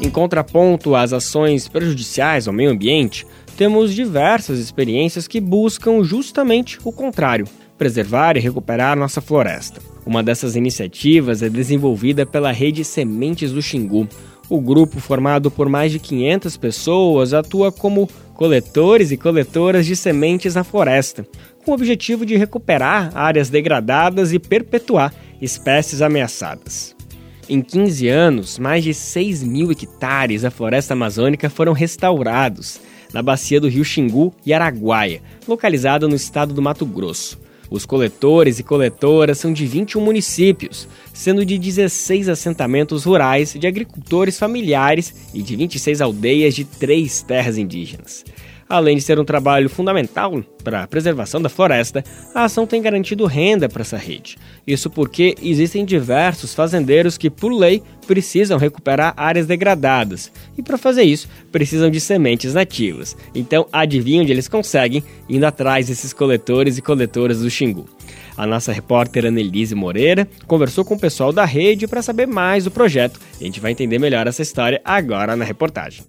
Em 0.00 0.10
contraponto 0.10 0.96
às 0.96 1.12
ações 1.12 1.68
prejudiciais 1.68 2.48
ao 2.48 2.54
meio 2.54 2.70
ambiente, 2.70 3.24
temos 3.56 3.94
diversas 3.94 4.58
experiências 4.58 5.28
que 5.28 5.40
buscam 5.40 6.02
justamente 6.02 6.80
o 6.84 6.90
contrário 6.90 7.46
preservar 7.78 8.36
e 8.36 8.40
recuperar 8.40 8.96
nossa 8.96 9.20
floresta. 9.20 9.91
Uma 10.04 10.22
dessas 10.22 10.56
iniciativas 10.56 11.42
é 11.42 11.48
desenvolvida 11.48 12.26
pela 12.26 12.50
Rede 12.50 12.84
Sementes 12.84 13.52
do 13.52 13.62
Xingu. 13.62 14.08
O 14.48 14.60
grupo, 14.60 14.98
formado 14.98 15.50
por 15.50 15.68
mais 15.68 15.92
de 15.92 15.98
500 15.98 16.56
pessoas, 16.56 17.32
atua 17.32 17.70
como 17.70 18.08
coletores 18.34 19.12
e 19.12 19.16
coletoras 19.16 19.86
de 19.86 19.94
sementes 19.94 20.56
na 20.56 20.64
floresta, 20.64 21.24
com 21.64 21.70
o 21.70 21.74
objetivo 21.74 22.26
de 22.26 22.36
recuperar 22.36 23.12
áreas 23.14 23.48
degradadas 23.48 24.32
e 24.32 24.38
perpetuar 24.38 25.14
espécies 25.40 26.02
ameaçadas. 26.02 26.96
Em 27.48 27.60
15 27.60 28.08
anos, 28.08 28.58
mais 28.58 28.82
de 28.82 28.92
6 28.92 29.42
mil 29.42 29.70
hectares 29.70 30.42
da 30.42 30.50
floresta 30.50 30.94
amazônica 30.94 31.48
foram 31.48 31.72
restaurados 31.72 32.80
na 33.12 33.22
bacia 33.22 33.60
do 33.60 33.68
rio 33.68 33.84
Xingu 33.84 34.34
e 34.44 34.52
Araguaia, 34.52 35.22
localizada 35.46 36.08
no 36.08 36.16
estado 36.16 36.52
do 36.52 36.62
Mato 36.62 36.86
Grosso. 36.86 37.38
Os 37.72 37.86
coletores 37.86 38.58
e 38.58 38.62
coletoras 38.62 39.38
são 39.38 39.50
de 39.50 39.64
21 39.64 39.98
municípios, 39.98 40.86
sendo 41.14 41.42
de 41.42 41.56
16 41.56 42.28
assentamentos 42.28 43.04
rurais 43.04 43.54
de 43.54 43.66
agricultores 43.66 44.38
familiares 44.38 45.14
e 45.32 45.40
de 45.40 45.56
26 45.56 46.02
aldeias 46.02 46.54
de 46.54 46.66
três 46.66 47.22
terras 47.22 47.56
indígenas. 47.56 48.26
Além 48.72 48.96
de 48.96 49.02
ser 49.02 49.20
um 49.20 49.24
trabalho 49.24 49.68
fundamental 49.68 50.42
para 50.64 50.82
a 50.82 50.86
preservação 50.86 51.42
da 51.42 51.50
floresta, 51.50 52.02
a 52.34 52.44
ação 52.44 52.66
tem 52.66 52.80
garantido 52.80 53.26
renda 53.26 53.68
para 53.68 53.82
essa 53.82 53.98
rede. 53.98 54.38
Isso 54.66 54.88
porque 54.88 55.34
existem 55.42 55.84
diversos 55.84 56.54
fazendeiros 56.54 57.18
que, 57.18 57.28
por 57.28 57.52
lei, 57.52 57.82
precisam 58.06 58.56
recuperar 58.56 59.12
áreas 59.14 59.46
degradadas 59.46 60.32
e, 60.56 60.62
para 60.62 60.78
fazer 60.78 61.02
isso, 61.02 61.28
precisam 61.52 61.90
de 61.90 62.00
sementes 62.00 62.54
nativas. 62.54 63.14
Então, 63.34 63.66
adivinha 63.70 64.22
onde 64.22 64.32
eles 64.32 64.48
conseguem? 64.48 65.04
Indo 65.28 65.44
atrás 65.44 65.88
desses 65.88 66.14
coletores 66.14 66.78
e 66.78 66.82
coletoras 66.82 67.40
do 67.40 67.50
Xingu. 67.50 67.84
A 68.38 68.46
nossa 68.46 68.72
repórter 68.72 69.26
Annelise 69.26 69.74
Moreira 69.74 70.26
conversou 70.46 70.82
com 70.82 70.94
o 70.94 70.98
pessoal 70.98 71.30
da 71.30 71.44
rede 71.44 71.86
para 71.86 72.00
saber 72.00 72.26
mais 72.26 72.64
do 72.64 72.70
projeto 72.70 73.20
a 73.38 73.44
gente 73.44 73.60
vai 73.60 73.72
entender 73.72 73.98
melhor 73.98 74.26
essa 74.26 74.40
história 74.40 74.80
agora 74.82 75.36
na 75.36 75.44
reportagem. 75.44 76.02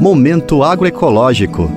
Momento 0.00 0.62
agroecológico. 0.62 1.68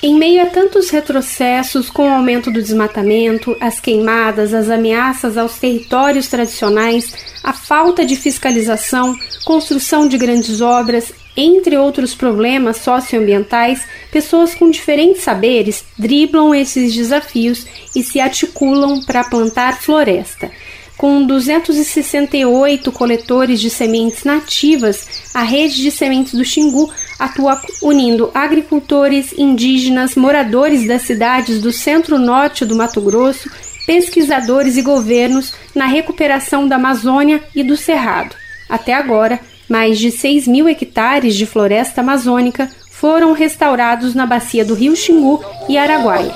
Em 0.00 0.14
meio 0.14 0.42
a 0.42 0.46
tantos 0.46 0.90
retrocessos 0.90 1.90
com 1.90 2.08
o 2.08 2.12
aumento 2.12 2.52
do 2.52 2.62
desmatamento, 2.62 3.56
as 3.60 3.80
queimadas, 3.80 4.54
as 4.54 4.70
ameaças 4.70 5.36
aos 5.36 5.58
territórios 5.58 6.28
tradicionais, 6.28 7.12
a 7.42 7.52
falta 7.52 8.04
de 8.04 8.14
fiscalização, 8.14 9.16
construção 9.44 10.06
de 10.06 10.16
grandes 10.16 10.60
obras, 10.60 11.12
entre 11.36 11.76
outros 11.76 12.14
problemas 12.14 12.76
socioambientais, 12.76 13.84
pessoas 14.12 14.54
com 14.54 14.70
diferentes 14.70 15.22
saberes 15.22 15.84
driblam 15.98 16.54
esses 16.54 16.94
desafios 16.94 17.66
e 17.96 18.02
se 18.02 18.20
articulam 18.20 19.02
para 19.02 19.24
plantar 19.24 19.80
floresta. 19.80 20.50
Com 20.98 21.24
268 21.26 22.92
coletores 22.92 23.58
de 23.58 23.70
sementes 23.70 24.22
nativas, 24.22 25.30
a 25.34 25.42
rede 25.42 25.82
de 25.82 25.90
sementes 25.90 26.34
do 26.34 26.44
Xingu 26.44 26.92
atua 27.18 27.60
unindo 27.82 28.30
agricultores, 28.34 29.32
indígenas, 29.36 30.14
moradores 30.14 30.86
das 30.86 31.02
cidades 31.02 31.60
do 31.60 31.72
centro-norte 31.72 32.64
do 32.64 32.76
Mato 32.76 33.00
Grosso, 33.00 33.50
pesquisadores 33.86 34.76
e 34.76 34.82
governos 34.82 35.54
na 35.74 35.86
recuperação 35.86 36.68
da 36.68 36.76
Amazônia 36.76 37.42
e 37.54 37.64
do 37.64 37.76
Cerrado. 37.76 38.36
Até 38.68 38.94
agora, 38.94 39.40
mais 39.68 39.98
de 39.98 40.10
6 40.10 40.46
mil 40.46 40.68
hectares 40.68 41.34
de 41.34 41.46
floresta 41.46 42.02
amazônica 42.02 42.70
foram 43.02 43.32
restaurados 43.32 44.14
na 44.14 44.24
bacia 44.24 44.64
do 44.64 44.74
Rio 44.74 44.94
Xingu 44.94 45.44
e 45.68 45.76
Araguaia. 45.76 46.32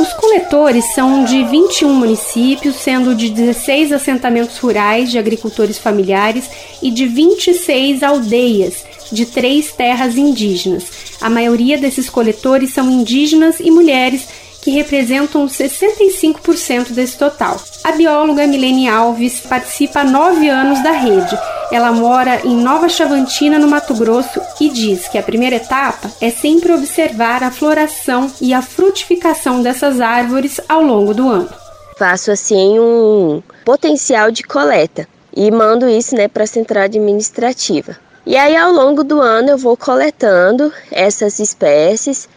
Os 0.00 0.12
coletores 0.12 0.94
são 0.94 1.24
de 1.24 1.42
21 1.46 1.92
municípios, 1.92 2.76
sendo 2.76 3.16
de 3.16 3.30
16 3.30 3.90
assentamentos 3.90 4.56
rurais 4.58 5.10
de 5.10 5.18
agricultores 5.18 5.76
familiares 5.76 6.48
e 6.80 6.92
de 6.92 7.04
26 7.04 8.04
aldeias 8.04 8.84
de 9.10 9.26
três 9.26 9.72
terras 9.72 10.16
indígenas. 10.16 10.84
A 11.20 11.28
maioria 11.28 11.76
desses 11.78 12.08
coletores 12.08 12.72
são 12.72 12.88
indígenas 12.88 13.58
e 13.58 13.72
mulheres 13.72 14.28
que 14.62 14.70
representam 14.70 15.46
65% 15.46 16.92
desse 16.92 17.16
total. 17.16 17.60
A 17.84 17.92
bióloga 17.92 18.46
Milene 18.46 18.88
Alves 18.88 19.40
participa 19.40 20.00
há 20.00 20.04
nove 20.04 20.48
anos 20.48 20.82
da 20.82 20.92
rede. 20.92 21.38
Ela 21.70 21.92
mora 21.92 22.40
em 22.44 22.56
Nova 22.56 22.88
Chavantina, 22.88 23.58
no 23.58 23.68
Mato 23.68 23.94
Grosso, 23.94 24.40
e 24.60 24.70
diz 24.70 25.06
que 25.08 25.18
a 25.18 25.22
primeira 25.22 25.56
etapa 25.56 26.10
é 26.20 26.30
sempre 26.30 26.72
observar 26.72 27.42
a 27.42 27.50
floração 27.50 28.30
e 28.40 28.54
a 28.54 28.62
frutificação 28.62 29.62
dessas 29.62 30.00
árvores 30.00 30.60
ao 30.68 30.82
longo 30.82 31.12
do 31.12 31.28
ano. 31.28 31.50
Faço 31.98 32.30
assim 32.30 32.78
um 32.78 33.42
potencial 33.64 34.30
de 34.30 34.42
coleta 34.42 35.06
e 35.36 35.50
mando 35.50 35.88
isso 35.88 36.14
né, 36.14 36.26
para 36.26 36.44
a 36.44 36.46
central 36.46 36.84
administrativa. 36.84 37.96
E 38.24 38.36
aí, 38.36 38.56
ao 38.56 38.72
longo 38.72 39.02
do 39.02 39.20
ano, 39.20 39.50
eu 39.50 39.58
vou 39.58 39.76
coletando 39.76 40.72
essas 40.90 41.38
espécies 41.38 42.28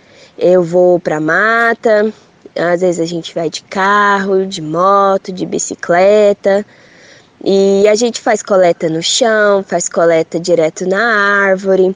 eu 0.41 0.63
vou 0.63 0.99
para 0.99 1.19
mata, 1.19 2.11
às 2.55 2.81
vezes 2.81 2.99
a 2.99 3.05
gente 3.05 3.33
vai 3.33 3.47
de 3.47 3.61
carro, 3.63 4.45
de 4.45 4.61
moto, 4.61 5.31
de 5.31 5.45
bicicleta. 5.45 6.65
E 7.43 7.87
a 7.87 7.95
gente 7.95 8.19
faz 8.19 8.41
coleta 8.41 8.89
no 8.89 9.03
chão, 9.03 9.63
faz 9.63 9.87
coleta 9.87 10.39
direto 10.39 10.87
na 10.87 11.45
árvore. 11.45 11.95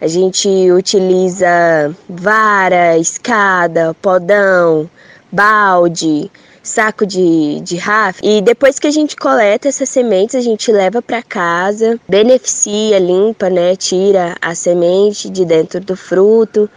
A 0.00 0.06
gente 0.06 0.48
utiliza 0.72 1.94
vara, 2.08 2.98
escada, 2.98 3.94
podão, 4.02 4.90
balde, 5.30 6.30
saco 6.62 7.06
de, 7.06 7.60
de 7.60 7.76
RAF. 7.76 8.20
E 8.22 8.40
depois 8.40 8.78
que 8.78 8.86
a 8.86 8.90
gente 8.90 9.16
coleta 9.16 9.68
essas 9.68 9.88
sementes, 9.88 10.34
a 10.34 10.40
gente 10.40 10.72
leva 10.72 11.00
para 11.00 11.22
casa, 11.22 12.00
beneficia, 12.08 12.98
limpa, 12.98 13.48
né? 13.48 13.76
Tira 13.76 14.36
a 14.40 14.54
semente 14.54 15.30
de 15.30 15.44
dentro 15.44 15.80
do 15.80 15.96
fruto 15.96 16.68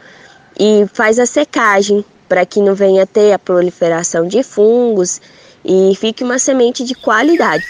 e 0.59 0.85
faz 0.93 1.19
a 1.19 1.25
secagem 1.25 2.03
para 2.27 2.45
que 2.45 2.59
não 2.59 2.73
venha 2.73 3.05
ter 3.05 3.33
a 3.33 3.39
proliferação 3.39 4.27
de 4.27 4.43
fungos 4.43 5.21
e 5.63 5.93
fique 5.99 6.23
uma 6.23 6.39
semente 6.39 6.83
de 6.83 6.95
qualidade. 6.95 7.63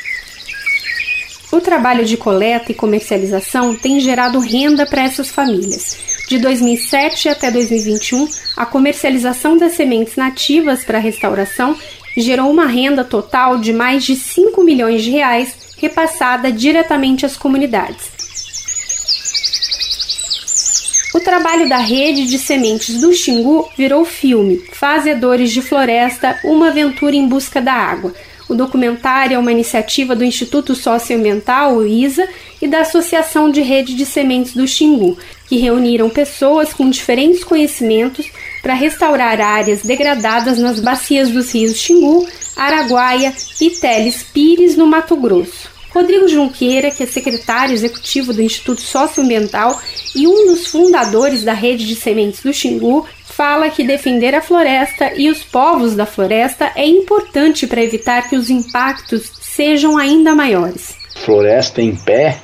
O 1.51 1.61
trabalho 1.61 2.03
de 2.03 2.17
coleta 2.17 2.71
e 2.71 2.75
comercialização 2.75 3.75
tem 3.75 3.99
gerado 3.99 4.39
renda 4.39 4.85
para 4.85 5.03
essas 5.03 5.29
famílias. 5.29 5.97
De 6.27 6.39
2007 6.39 7.29
até 7.29 7.51
2021, 7.51 8.27
a 8.57 8.65
comercialização 8.65 9.57
das 9.57 9.73
sementes 9.73 10.15
nativas 10.15 10.83
para 10.83 10.97
restauração 10.97 11.77
gerou 12.17 12.49
uma 12.49 12.65
renda 12.65 13.03
total 13.03 13.57
de 13.57 13.71
mais 13.71 14.03
de 14.03 14.15
5 14.15 14.63
milhões 14.63 15.03
de 15.03 15.11
reais 15.11 15.55
repassada 15.77 16.51
diretamente 16.51 17.25
às 17.25 17.37
comunidades. 17.37 18.14
O 21.15 21.19
trabalho 21.21 21.69
da 21.69 21.77
rede 21.77 22.25
de 22.25 22.37
sementes 22.37 22.99
do 22.99 23.13
Xingu 23.13 23.69
virou 23.77 24.03
filme 24.03 24.61
Fazedores 24.73 25.49
de 25.49 25.61
Floresta 25.61 26.37
Uma 26.43 26.67
Aventura 26.67 27.15
em 27.15 27.25
Busca 27.25 27.61
da 27.61 27.71
Água. 27.71 28.13
O 28.49 28.53
documentário 28.53 29.35
é 29.35 29.39
uma 29.39 29.53
iniciativa 29.53 30.13
do 30.13 30.25
Instituto 30.25 30.75
Socioambiental, 30.75 31.77
o 31.77 31.87
ISA, 31.87 32.27
e 32.61 32.67
da 32.67 32.81
Associação 32.81 33.49
de 33.49 33.61
Rede 33.61 33.95
de 33.95 34.05
Sementes 34.05 34.53
do 34.53 34.67
Xingu, 34.67 35.17
que 35.47 35.55
reuniram 35.55 36.09
pessoas 36.09 36.73
com 36.73 36.89
diferentes 36.89 37.45
conhecimentos 37.45 38.29
para 38.61 38.73
restaurar 38.73 39.39
áreas 39.39 39.83
degradadas 39.83 40.59
nas 40.59 40.81
bacias 40.81 41.29
dos 41.29 41.49
rios 41.49 41.77
Xingu, 41.77 42.27
Araguaia 42.57 43.33
e 43.61 43.69
Teles 43.69 44.21
Pires, 44.21 44.75
no 44.75 44.85
Mato 44.85 45.15
Grosso. 45.15 45.74
Rodrigo 45.95 46.27
Junqueira, 46.27 46.91
que 46.91 47.03
é 47.03 47.05
secretário 47.05 47.73
executivo 47.73 48.33
do 48.33 48.41
Instituto 48.41 48.81
Socioambiental 48.81 49.79
e 50.13 50.27
um 50.27 50.47
dos 50.47 50.67
fundadores 50.67 51.41
da 51.41 51.53
rede 51.53 51.87
de 51.87 51.95
sementes 51.95 52.43
do 52.43 52.53
Xingu, 52.53 53.07
fala 53.23 53.69
que 53.69 53.81
defender 53.81 54.35
a 54.35 54.41
floresta 54.41 55.13
e 55.15 55.29
os 55.29 55.41
povos 55.41 55.95
da 55.95 56.05
floresta 56.05 56.69
é 56.75 56.85
importante 56.85 57.65
para 57.65 57.81
evitar 57.81 58.29
que 58.29 58.35
os 58.35 58.49
impactos 58.49 59.31
sejam 59.39 59.97
ainda 59.97 60.35
maiores. 60.35 60.97
Floresta 61.23 61.81
em 61.81 61.95
pé 61.95 62.39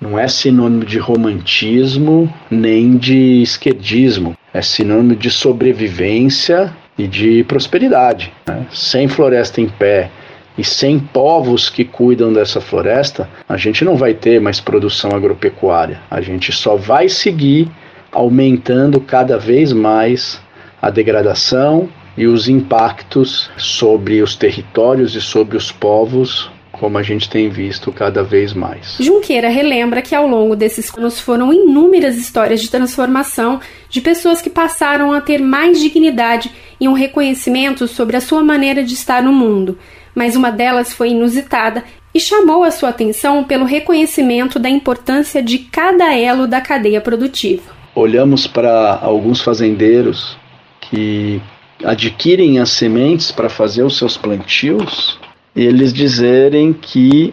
não 0.00 0.18
é 0.18 0.26
sinônimo 0.26 0.84
de 0.84 0.98
romantismo 0.98 2.28
nem 2.50 2.96
de 2.96 3.40
esquerdismo, 3.40 4.36
é 4.52 4.60
sinônimo 4.60 5.14
de 5.14 5.30
sobrevivência 5.30 6.74
e 6.98 7.06
de 7.06 7.44
prosperidade. 7.44 8.32
Né? 8.48 8.66
Sem 8.72 9.06
floresta 9.06 9.60
em 9.60 9.68
pé 9.68 10.10
e 10.58 10.64
sem 10.64 10.98
povos 10.98 11.68
que 11.68 11.84
cuidam 11.84 12.32
dessa 12.32 12.60
floresta, 12.60 13.28
a 13.48 13.56
gente 13.56 13.84
não 13.84 13.96
vai 13.96 14.14
ter 14.14 14.40
mais 14.40 14.60
produção 14.60 15.10
agropecuária. 15.10 16.00
A 16.10 16.20
gente 16.20 16.52
só 16.52 16.76
vai 16.76 17.08
seguir 17.08 17.70
aumentando 18.10 19.00
cada 19.00 19.38
vez 19.38 19.72
mais 19.72 20.40
a 20.80 20.90
degradação 20.90 21.88
e 22.16 22.26
os 22.26 22.48
impactos 22.48 23.50
sobre 23.58 24.22
os 24.22 24.34
territórios 24.34 25.14
e 25.14 25.20
sobre 25.20 25.56
os 25.56 25.70
povos 25.70 26.50
como 26.78 26.98
a 26.98 27.02
gente 27.02 27.28
tem 27.28 27.48
visto 27.48 27.90
cada 27.90 28.22
vez 28.22 28.52
mais. 28.52 28.96
Junqueira 29.00 29.48
relembra 29.48 30.02
que 30.02 30.14
ao 30.14 30.26
longo 30.26 30.54
desses 30.54 30.92
anos 30.96 31.18
foram 31.18 31.52
inúmeras 31.52 32.16
histórias 32.16 32.60
de 32.60 32.70
transformação 32.70 33.60
de 33.88 34.00
pessoas 34.00 34.42
que 34.42 34.50
passaram 34.50 35.12
a 35.12 35.20
ter 35.20 35.40
mais 35.40 35.80
dignidade 35.80 36.52
e 36.80 36.86
um 36.86 36.92
reconhecimento 36.92 37.88
sobre 37.88 38.16
a 38.16 38.20
sua 38.20 38.42
maneira 38.42 38.84
de 38.84 38.94
estar 38.94 39.22
no 39.22 39.32
mundo, 39.32 39.78
mas 40.16 40.34
uma 40.34 40.50
delas 40.50 40.94
foi 40.94 41.10
inusitada 41.10 41.84
e 42.14 42.18
chamou 42.18 42.64
a 42.64 42.70
sua 42.70 42.88
atenção 42.88 43.44
pelo 43.44 43.66
reconhecimento 43.66 44.58
da 44.58 44.70
importância 44.70 45.42
de 45.42 45.58
cada 45.58 46.14
elo 46.14 46.46
da 46.48 46.60
cadeia 46.62 47.00
produtiva. 47.00 47.76
Olhamos 47.94 48.46
para 48.46 48.98
alguns 49.02 49.42
fazendeiros 49.42 50.36
que 50.80 51.40
adquirem 51.84 52.58
as 52.58 52.70
sementes 52.70 53.30
para 53.30 53.50
fazer 53.50 53.82
os 53.82 53.98
seus 53.98 54.16
plantios 54.16 55.18
eles 55.56 55.92
dizerem 55.92 56.72
que 56.74 57.32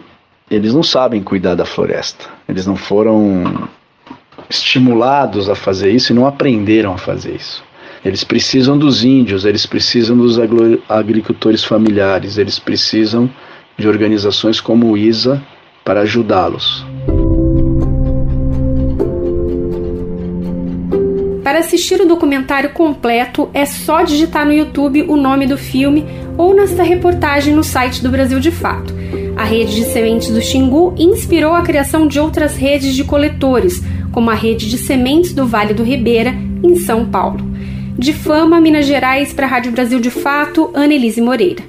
eles 0.50 0.72
não 0.72 0.82
sabem 0.82 1.22
cuidar 1.22 1.54
da 1.54 1.66
floresta. 1.66 2.26
Eles 2.48 2.66
não 2.66 2.74
foram 2.74 3.68
estimulados 4.48 5.48
a 5.50 5.54
fazer 5.54 5.90
isso 5.90 6.12
e 6.12 6.14
não 6.14 6.26
aprenderam 6.26 6.94
a 6.94 6.98
fazer 6.98 7.36
isso. 7.36 7.62
Eles 8.04 8.22
precisam 8.22 8.76
dos 8.76 9.02
índios, 9.02 9.46
eles 9.46 9.64
precisam 9.64 10.14
dos 10.14 10.38
agricultores 10.88 11.64
familiares, 11.64 12.36
eles 12.36 12.58
precisam 12.58 13.30
de 13.78 13.88
organizações 13.88 14.60
como 14.60 14.90
o 14.90 14.96
ISA 14.96 15.42
para 15.82 16.02
ajudá-los. 16.02 16.84
Para 21.42 21.60
assistir 21.60 22.00
o 22.00 22.06
documentário 22.06 22.70
completo, 22.70 23.48
é 23.54 23.64
só 23.64 24.02
digitar 24.02 24.44
no 24.44 24.52
YouTube 24.52 25.04
o 25.08 25.16
nome 25.16 25.46
do 25.46 25.56
filme 25.56 26.04
ou 26.36 26.54
nesta 26.54 26.82
reportagem 26.82 27.54
no 27.54 27.64
site 27.64 28.02
do 28.02 28.10
Brasil 28.10 28.38
de 28.38 28.50
Fato. 28.50 28.92
A 29.36 29.44
rede 29.44 29.76
de 29.76 29.84
sementes 29.84 30.30
do 30.30 30.42
Xingu 30.42 30.94
inspirou 30.98 31.54
a 31.54 31.62
criação 31.62 32.06
de 32.06 32.20
outras 32.20 32.54
redes 32.56 32.94
de 32.94 33.04
coletores, 33.04 33.82
como 34.12 34.30
a 34.30 34.34
rede 34.34 34.68
de 34.68 34.76
sementes 34.76 35.32
do 35.32 35.46
Vale 35.46 35.72
do 35.72 35.82
Ribeira, 35.82 36.34
em 36.62 36.76
São 36.76 37.06
Paulo. 37.06 37.53
De 37.96 38.12
Fama, 38.12 38.60
Minas 38.60 38.86
Gerais, 38.86 39.32
para 39.32 39.46
a 39.46 39.48
Rádio 39.48 39.72
Brasil 39.72 40.00
de 40.00 40.10
Fato, 40.10 40.70
Annelise 40.74 41.20
Moreira. 41.20 41.64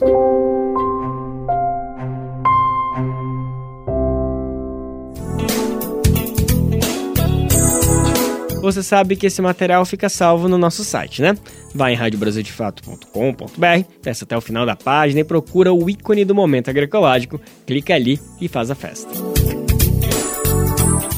você 8.66 8.82
sabe 8.82 9.16
que 9.16 9.28
esse 9.28 9.42
material 9.44 9.86
fica 9.86 10.10
salvo 10.10 10.50
no 10.50 10.58
nosso 10.58 10.84
site, 10.84 11.22
né? 11.22 11.38
Vai 11.74 11.94
em 11.94 11.96
radiobrasildefato.com.br, 11.96 13.88
desce 14.02 14.24
até 14.24 14.36
o 14.36 14.42
final 14.42 14.66
da 14.66 14.76
página 14.76 15.20
e 15.22 15.24
procura 15.24 15.72
o 15.72 15.88
ícone 15.88 16.26
do 16.26 16.34
Momento 16.34 16.70
Agroecológico, 16.70 17.40
clica 17.66 17.94
ali 17.94 18.20
e 18.42 18.48
faz 18.48 18.72
a 18.72 18.76
festa. 18.76 19.45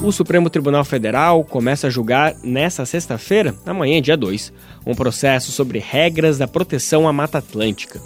O 0.02 0.12
Supremo 0.12 0.48
Tribunal 0.48 0.86
Federal 0.86 1.44
começa 1.44 1.88
a 1.88 1.90
julgar 1.90 2.36
nesta 2.44 2.86
sexta-feira, 2.86 3.56
amanhã, 3.66 4.00
dia 4.00 4.16
2, 4.16 4.54
um 4.86 4.94
processo 4.94 5.52
sobre 5.52 5.80
regras 5.80 6.38
da 6.38 6.48
proteção 6.48 7.08
à 7.08 7.12
Mata 7.12 7.40
Atlântica. 7.40 8.00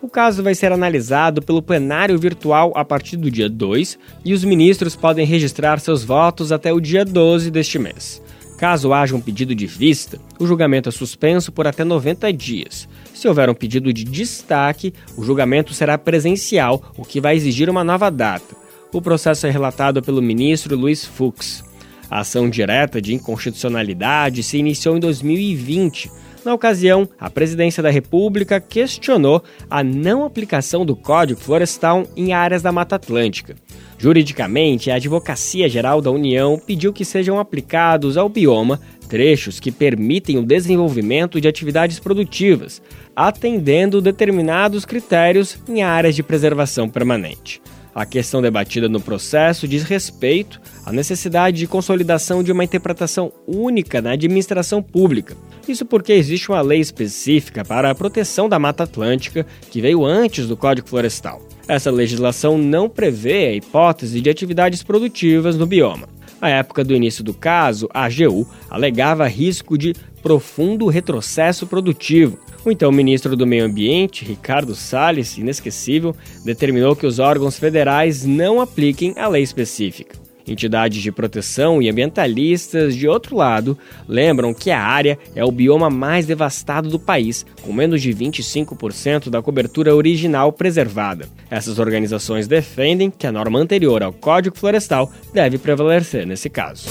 O 0.00 0.08
caso 0.08 0.42
vai 0.42 0.54
ser 0.54 0.72
analisado 0.72 1.42
pelo 1.42 1.62
plenário 1.62 2.18
virtual 2.18 2.72
a 2.74 2.84
partir 2.84 3.18
do 3.18 3.30
dia 3.30 3.48
2 3.48 3.98
e 4.24 4.32
os 4.32 4.42
ministros 4.42 4.96
podem 4.96 5.26
registrar 5.26 5.80
seus 5.80 6.02
votos 6.02 6.50
até 6.50 6.72
o 6.72 6.80
dia 6.80 7.04
12 7.04 7.50
deste 7.50 7.78
mês. 7.78 8.22
Caso 8.58 8.94
haja 8.94 9.14
um 9.14 9.20
pedido 9.20 9.54
de 9.54 9.66
vista, 9.66 10.18
o 10.38 10.46
julgamento 10.46 10.88
é 10.88 10.92
suspenso 10.92 11.52
por 11.52 11.66
até 11.66 11.84
90 11.84 12.32
dias. 12.32 12.88
Se 13.12 13.28
houver 13.28 13.50
um 13.50 13.54
pedido 13.54 13.92
de 13.92 14.04
destaque, 14.04 14.94
o 15.16 15.22
julgamento 15.22 15.74
será 15.74 15.98
presencial, 15.98 16.82
o 16.96 17.04
que 17.04 17.20
vai 17.20 17.36
exigir 17.36 17.68
uma 17.68 17.84
nova 17.84 18.10
data. 18.10 18.63
O 18.94 19.02
processo 19.02 19.44
é 19.44 19.50
relatado 19.50 20.00
pelo 20.00 20.22
ministro 20.22 20.76
Luiz 20.76 21.04
Fux. 21.04 21.64
A 22.08 22.20
ação 22.20 22.48
direta 22.48 23.02
de 23.02 23.12
inconstitucionalidade 23.12 24.44
se 24.44 24.56
iniciou 24.56 24.96
em 24.96 25.00
2020. 25.00 26.08
Na 26.44 26.54
ocasião, 26.54 27.08
a 27.18 27.28
presidência 27.28 27.82
da 27.82 27.90
República 27.90 28.60
questionou 28.60 29.42
a 29.68 29.82
não 29.82 30.24
aplicação 30.24 30.86
do 30.86 30.94
Código 30.94 31.40
Florestal 31.40 32.04
em 32.16 32.32
áreas 32.32 32.62
da 32.62 32.70
Mata 32.70 32.94
Atlântica. 32.94 33.56
Juridicamente, 33.98 34.92
a 34.92 34.94
Advocacia 34.94 35.68
Geral 35.68 36.00
da 36.00 36.12
União 36.12 36.56
pediu 36.64 36.92
que 36.92 37.04
sejam 37.04 37.40
aplicados 37.40 38.16
ao 38.16 38.28
bioma 38.28 38.80
trechos 39.08 39.58
que 39.58 39.72
permitem 39.72 40.38
o 40.38 40.46
desenvolvimento 40.46 41.40
de 41.40 41.48
atividades 41.48 41.98
produtivas, 41.98 42.80
atendendo 43.16 44.00
determinados 44.00 44.84
critérios 44.84 45.58
em 45.68 45.82
áreas 45.82 46.14
de 46.14 46.22
preservação 46.22 46.88
permanente. 46.88 47.60
A 47.94 48.04
questão 48.04 48.42
debatida 48.42 48.88
no 48.88 49.00
processo 49.00 49.68
diz 49.68 49.84
respeito 49.84 50.60
à 50.84 50.92
necessidade 50.92 51.58
de 51.58 51.66
consolidação 51.68 52.42
de 52.42 52.50
uma 52.50 52.64
interpretação 52.64 53.32
única 53.46 54.02
na 54.02 54.12
administração 54.12 54.82
pública. 54.82 55.36
Isso 55.68 55.86
porque 55.86 56.12
existe 56.12 56.50
uma 56.50 56.60
lei 56.60 56.80
específica 56.80 57.64
para 57.64 57.90
a 57.90 57.94
proteção 57.94 58.48
da 58.48 58.58
Mata 58.58 58.82
Atlântica 58.82 59.46
que 59.70 59.80
veio 59.80 60.04
antes 60.04 60.48
do 60.48 60.56
Código 60.56 60.88
Florestal. 60.88 61.40
Essa 61.68 61.90
legislação 61.90 62.58
não 62.58 62.88
prevê 62.88 63.46
a 63.46 63.54
hipótese 63.54 64.20
de 64.20 64.28
atividades 64.28 64.82
produtivas 64.82 65.56
no 65.56 65.66
bioma. 65.66 66.08
À 66.40 66.50
época 66.50 66.84
do 66.84 66.94
início 66.94 67.22
do 67.22 67.32
caso, 67.32 67.88
a 67.94 68.04
AGU 68.04 68.46
alegava 68.68 69.26
risco 69.28 69.78
de 69.78 69.94
profundo 70.20 70.88
retrocesso 70.88 71.66
produtivo. 71.66 72.38
O 72.64 72.72
então 72.72 72.90
ministro 72.90 73.36
do 73.36 73.46
Meio 73.46 73.66
Ambiente, 73.66 74.24
Ricardo 74.24 74.74
Salles, 74.74 75.36
inesquecível, 75.36 76.16
determinou 76.42 76.96
que 76.96 77.06
os 77.06 77.18
órgãos 77.18 77.58
federais 77.58 78.24
não 78.24 78.58
apliquem 78.58 79.12
a 79.18 79.28
lei 79.28 79.42
específica. 79.42 80.16
Entidades 80.46 81.02
de 81.02 81.12
proteção 81.12 81.80
e 81.80 81.90
ambientalistas, 81.90 82.94
de 82.94 83.06
outro 83.06 83.36
lado, 83.36 83.78
lembram 84.08 84.52
que 84.54 84.70
a 84.70 84.80
área 84.80 85.18
é 85.34 85.44
o 85.44 85.50
bioma 85.50 85.90
mais 85.90 86.26
devastado 86.26 86.88
do 86.88 86.98
país, 86.98 87.44
com 87.62 87.72
menos 87.72 88.00
de 88.00 88.10
25% 88.12 89.28
da 89.28 89.42
cobertura 89.42 89.94
original 89.94 90.52
preservada. 90.52 91.28
Essas 91.50 91.78
organizações 91.78 92.46
defendem 92.46 93.10
que 93.10 93.26
a 93.26 93.32
norma 93.32 93.58
anterior 93.58 94.02
ao 94.02 94.12
Código 94.12 94.56
Florestal 94.56 95.10
deve 95.32 95.58
prevalecer 95.58 96.26
nesse 96.26 96.48
caso. 96.48 96.88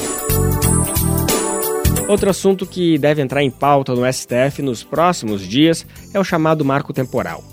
Outro 2.07 2.29
assunto 2.29 2.65
que 2.65 2.97
deve 2.97 3.21
entrar 3.21 3.41
em 3.41 3.49
pauta 3.49 3.95
no 3.95 4.11
STF 4.11 4.61
nos 4.61 4.83
próximos 4.83 5.41
dias 5.41 5.85
é 6.13 6.19
o 6.19 6.23
chamado 6.23 6.65
marco 6.65 6.91
temporal. 6.91 7.43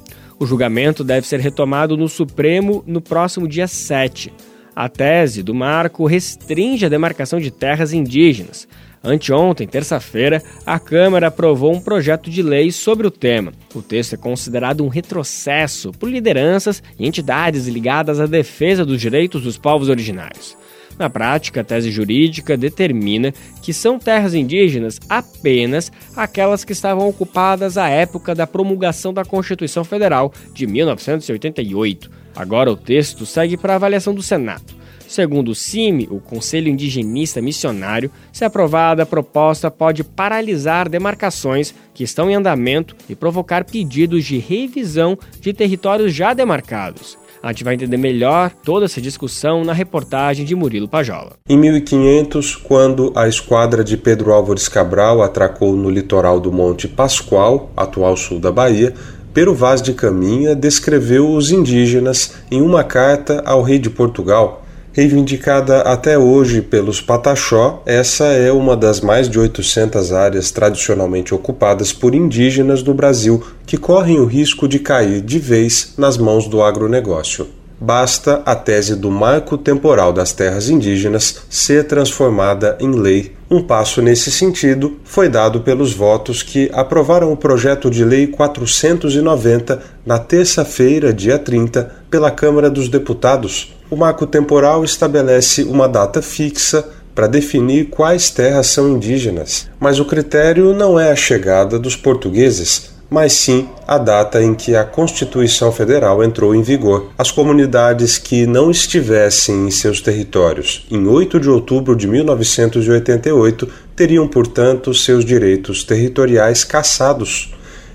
O 0.40 0.46
julgamento 0.46 1.04
deve 1.04 1.26
ser 1.26 1.38
retomado 1.38 1.96
no 1.96 2.08
Supremo 2.08 2.82
no 2.86 3.00
próximo 3.00 3.46
dia 3.46 3.68
7. 3.68 4.32
A 4.74 4.88
tese 4.88 5.42
do 5.42 5.54
marco 5.54 6.04
restringe 6.04 6.84
a 6.84 6.88
demarcação 6.88 7.38
de 7.38 7.50
terras 7.50 7.92
indígenas. 7.92 8.66
Anteontem, 9.02 9.66
terça-feira, 9.66 10.42
a 10.66 10.78
Câmara 10.78 11.28
aprovou 11.28 11.72
um 11.72 11.80
projeto 11.80 12.28
de 12.28 12.42
lei 12.42 12.72
sobre 12.72 13.06
o 13.06 13.10
tema. 13.10 13.52
O 13.74 13.80
texto 13.80 14.14
é 14.14 14.18
considerado 14.18 14.84
um 14.84 14.88
retrocesso 14.88 15.92
por 15.92 16.10
lideranças 16.10 16.82
e 16.98 17.06
entidades 17.06 17.66
ligadas 17.66 18.20
à 18.20 18.26
defesa 18.26 18.84
dos 18.84 19.00
direitos 19.00 19.42
dos 19.42 19.56
povos 19.56 19.88
originários. 19.88 20.56
Na 21.00 21.08
prática, 21.08 21.62
a 21.62 21.64
tese 21.64 21.90
jurídica 21.90 22.58
determina 22.58 23.32
que 23.62 23.72
são 23.72 23.98
terras 23.98 24.34
indígenas 24.34 25.00
apenas 25.08 25.90
aquelas 26.14 26.62
que 26.62 26.74
estavam 26.74 27.08
ocupadas 27.08 27.78
à 27.78 27.88
época 27.88 28.34
da 28.34 28.46
promulgação 28.46 29.10
da 29.10 29.24
Constituição 29.24 29.82
Federal 29.82 30.30
de 30.52 30.66
1988. 30.66 32.10
Agora 32.36 32.70
o 32.70 32.76
texto 32.76 33.24
segue 33.24 33.56
para 33.56 33.76
avaliação 33.76 34.12
do 34.14 34.22
Senado. 34.22 34.78
Segundo 35.08 35.52
o 35.52 35.54
CIMI, 35.54 36.06
o 36.10 36.20
Conselho 36.20 36.68
Indigenista 36.68 37.40
Missionário, 37.40 38.10
se 38.30 38.44
aprovada 38.44 39.02
a 39.02 39.06
proposta 39.06 39.70
pode 39.70 40.04
paralisar 40.04 40.86
demarcações 40.86 41.74
que 41.94 42.04
estão 42.04 42.30
em 42.30 42.34
andamento 42.34 42.94
e 43.08 43.14
provocar 43.14 43.64
pedidos 43.64 44.26
de 44.26 44.36
revisão 44.36 45.18
de 45.40 45.54
territórios 45.54 46.14
já 46.14 46.34
demarcados. 46.34 47.18
A 47.42 47.48
gente 47.48 47.64
vai 47.64 47.74
entender 47.74 47.96
melhor 47.96 48.50
toda 48.64 48.85
essa 48.85 49.00
discussão 49.00 49.64
na 49.64 49.72
reportagem 49.72 50.44
de 50.44 50.55
Murilo 50.55 50.87
Pajola. 50.87 51.33
Em 51.48 51.57
1500, 51.57 52.57
quando 52.57 53.12
a 53.16 53.26
esquadra 53.26 53.83
de 53.83 53.96
Pedro 53.96 54.33
Álvares 54.33 54.68
Cabral 54.68 55.22
atracou 55.22 55.74
no 55.74 55.88
litoral 55.88 56.38
do 56.38 56.53
Monte 56.53 56.87
Pascoal, 56.87 57.70
atual 57.76 58.16
sul 58.16 58.38
da 58.38 58.53
Bahia, 58.53 58.94
Pero 59.33 59.55
Vaz 59.55 59.81
de 59.81 59.94
Caminha 59.94 60.57
descreveu 60.57 61.31
os 61.31 61.53
indígenas 61.53 62.35
em 62.50 62.61
uma 62.61 62.83
carta 62.83 63.42
ao 63.46 63.62
rei 63.62 63.79
de 63.79 63.88
Portugal, 63.88 64.60
Reivindicada 64.92 65.83
até 65.83 66.18
hoje 66.18 66.61
pelos 66.61 67.00
Pataxó, 67.00 67.81
essa 67.87 68.24
é 68.24 68.50
uma 68.50 68.76
das 68.76 69.00
mais 69.00 69.29
de 69.29 69.38
800 69.38 70.12
áreas 70.12 70.50
tradicionalmente 70.50 71.33
ocupadas 71.33 71.92
por 71.92 72.12
indígenas 72.12 72.83
no 72.83 72.92
Brasil 72.92 73.40
que 73.64 73.76
correm 73.76 74.18
o 74.18 74.24
risco 74.24 74.66
de 74.66 74.81
cair 74.81 75.20
de 75.20 75.38
vez 75.38 75.94
nas 75.96 76.18
mãos 76.18 76.48
do 76.48 76.61
agronegócio. 76.61 77.46
Basta 77.81 78.42
a 78.44 78.57
tese 78.57 78.96
do 78.96 79.12
marco 79.12 79.57
temporal 79.57 80.12
das 80.12 80.33
terras 80.33 80.68
indígenas 80.68 81.42
ser 81.48 81.85
transformada 81.85 82.76
em 82.81 82.90
lei. 82.90 83.33
Um 83.48 83.62
passo 83.62 84.03
nesse 84.03 84.33
sentido 84.33 84.98
foi 85.05 85.29
dado 85.29 85.61
pelos 85.61 85.92
votos 85.92 86.42
que 86.42 86.68
aprovaram 86.74 87.33
o 87.33 87.37
projeto 87.37 87.88
de 87.88 88.05
lei 88.05 88.26
490 88.26 89.81
na 90.05 90.18
terça-feira, 90.18 91.12
dia 91.12 91.38
30, 91.38 91.90
pela 92.11 92.31
Câmara 92.31 92.68
dos 92.68 92.88
Deputados 92.88 93.79
o 93.90 93.96
marco 93.96 94.26
temporal 94.26 94.85
estabelece 94.85 95.64
uma 95.64 95.88
data 95.88 96.22
fixa 96.22 96.88
para 97.14 97.26
definir 97.26 97.87
quais 97.87 98.31
terras 98.31 98.68
são 98.68 98.88
indígenas, 98.88 99.68
mas 99.81 99.98
o 99.98 100.05
critério 100.05 100.72
não 100.72 100.98
é 100.98 101.11
a 101.11 101.16
chegada 101.16 101.79
dos 101.79 101.96
portugueses, 101.96 102.90
mas 103.11 103.33
sim 103.33 103.68
a 103.88 103.98
data 103.98 104.40
em 104.40 104.55
que 104.55 104.76
a 104.76 104.85
Constituição 104.85 105.72
Federal 105.72 106.22
entrou 106.22 106.55
em 106.55 106.62
vigor. 106.62 107.11
As 107.18 107.33
comunidades 107.33 108.16
que 108.16 108.46
não 108.46 108.70
estivessem 108.70 109.66
em 109.66 109.70
seus 109.72 110.00
territórios 110.00 110.87
em 110.88 111.09
8 111.09 111.40
de 111.40 111.50
outubro 111.50 111.96
de 111.96 112.07
1988 112.07 113.68
teriam, 113.96 114.29
portanto, 114.29 114.94
seus 114.94 115.24
direitos 115.24 115.83
territoriais 115.83 116.62
cassados. 116.62 117.53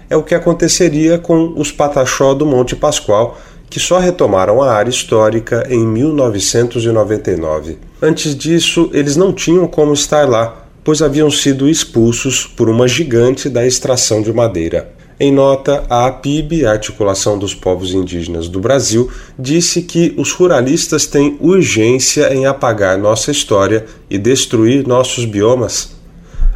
É 0.09 0.17
o 0.17 0.21
que 0.21 0.35
aconteceria 0.35 1.17
com 1.17 1.53
os 1.55 1.71
Pataxó 1.71 2.33
do 2.33 2.45
Monte 2.45 2.75
Pascoal 2.75 3.39
que 3.69 3.79
só 3.79 3.99
retomaram 3.99 4.61
a 4.61 4.71
área 4.71 4.89
histórica 4.89 5.65
em 5.69 5.85
1999. 5.85 7.77
Antes 8.01 8.35
disso, 8.35 8.89
eles 8.93 9.15
não 9.15 9.33
tinham 9.33 9.67
como 9.67 9.93
estar 9.93 10.27
lá, 10.29 10.65
pois 10.83 11.01
haviam 11.01 11.31
sido 11.31 11.69
expulsos 11.69 12.45
por 12.45 12.69
uma 12.69 12.87
gigante 12.87 13.49
da 13.49 13.65
extração 13.65 14.21
de 14.21 14.31
madeira. 14.31 14.93
Em 15.17 15.31
nota, 15.31 15.85
a 15.89 16.07
APIB, 16.07 16.65
a 16.65 16.71
Articulação 16.71 17.39
dos 17.39 17.55
Povos 17.55 17.93
Indígenas 17.93 18.49
do 18.49 18.59
Brasil, 18.59 19.09
disse 19.39 19.81
que 19.81 20.13
os 20.17 20.33
ruralistas 20.33 21.05
têm 21.05 21.37
urgência 21.39 22.33
em 22.33 22.45
apagar 22.45 22.97
nossa 22.97 23.31
história 23.31 23.85
e 24.09 24.17
destruir 24.17 24.85
nossos 24.85 25.23
biomas. 25.23 25.95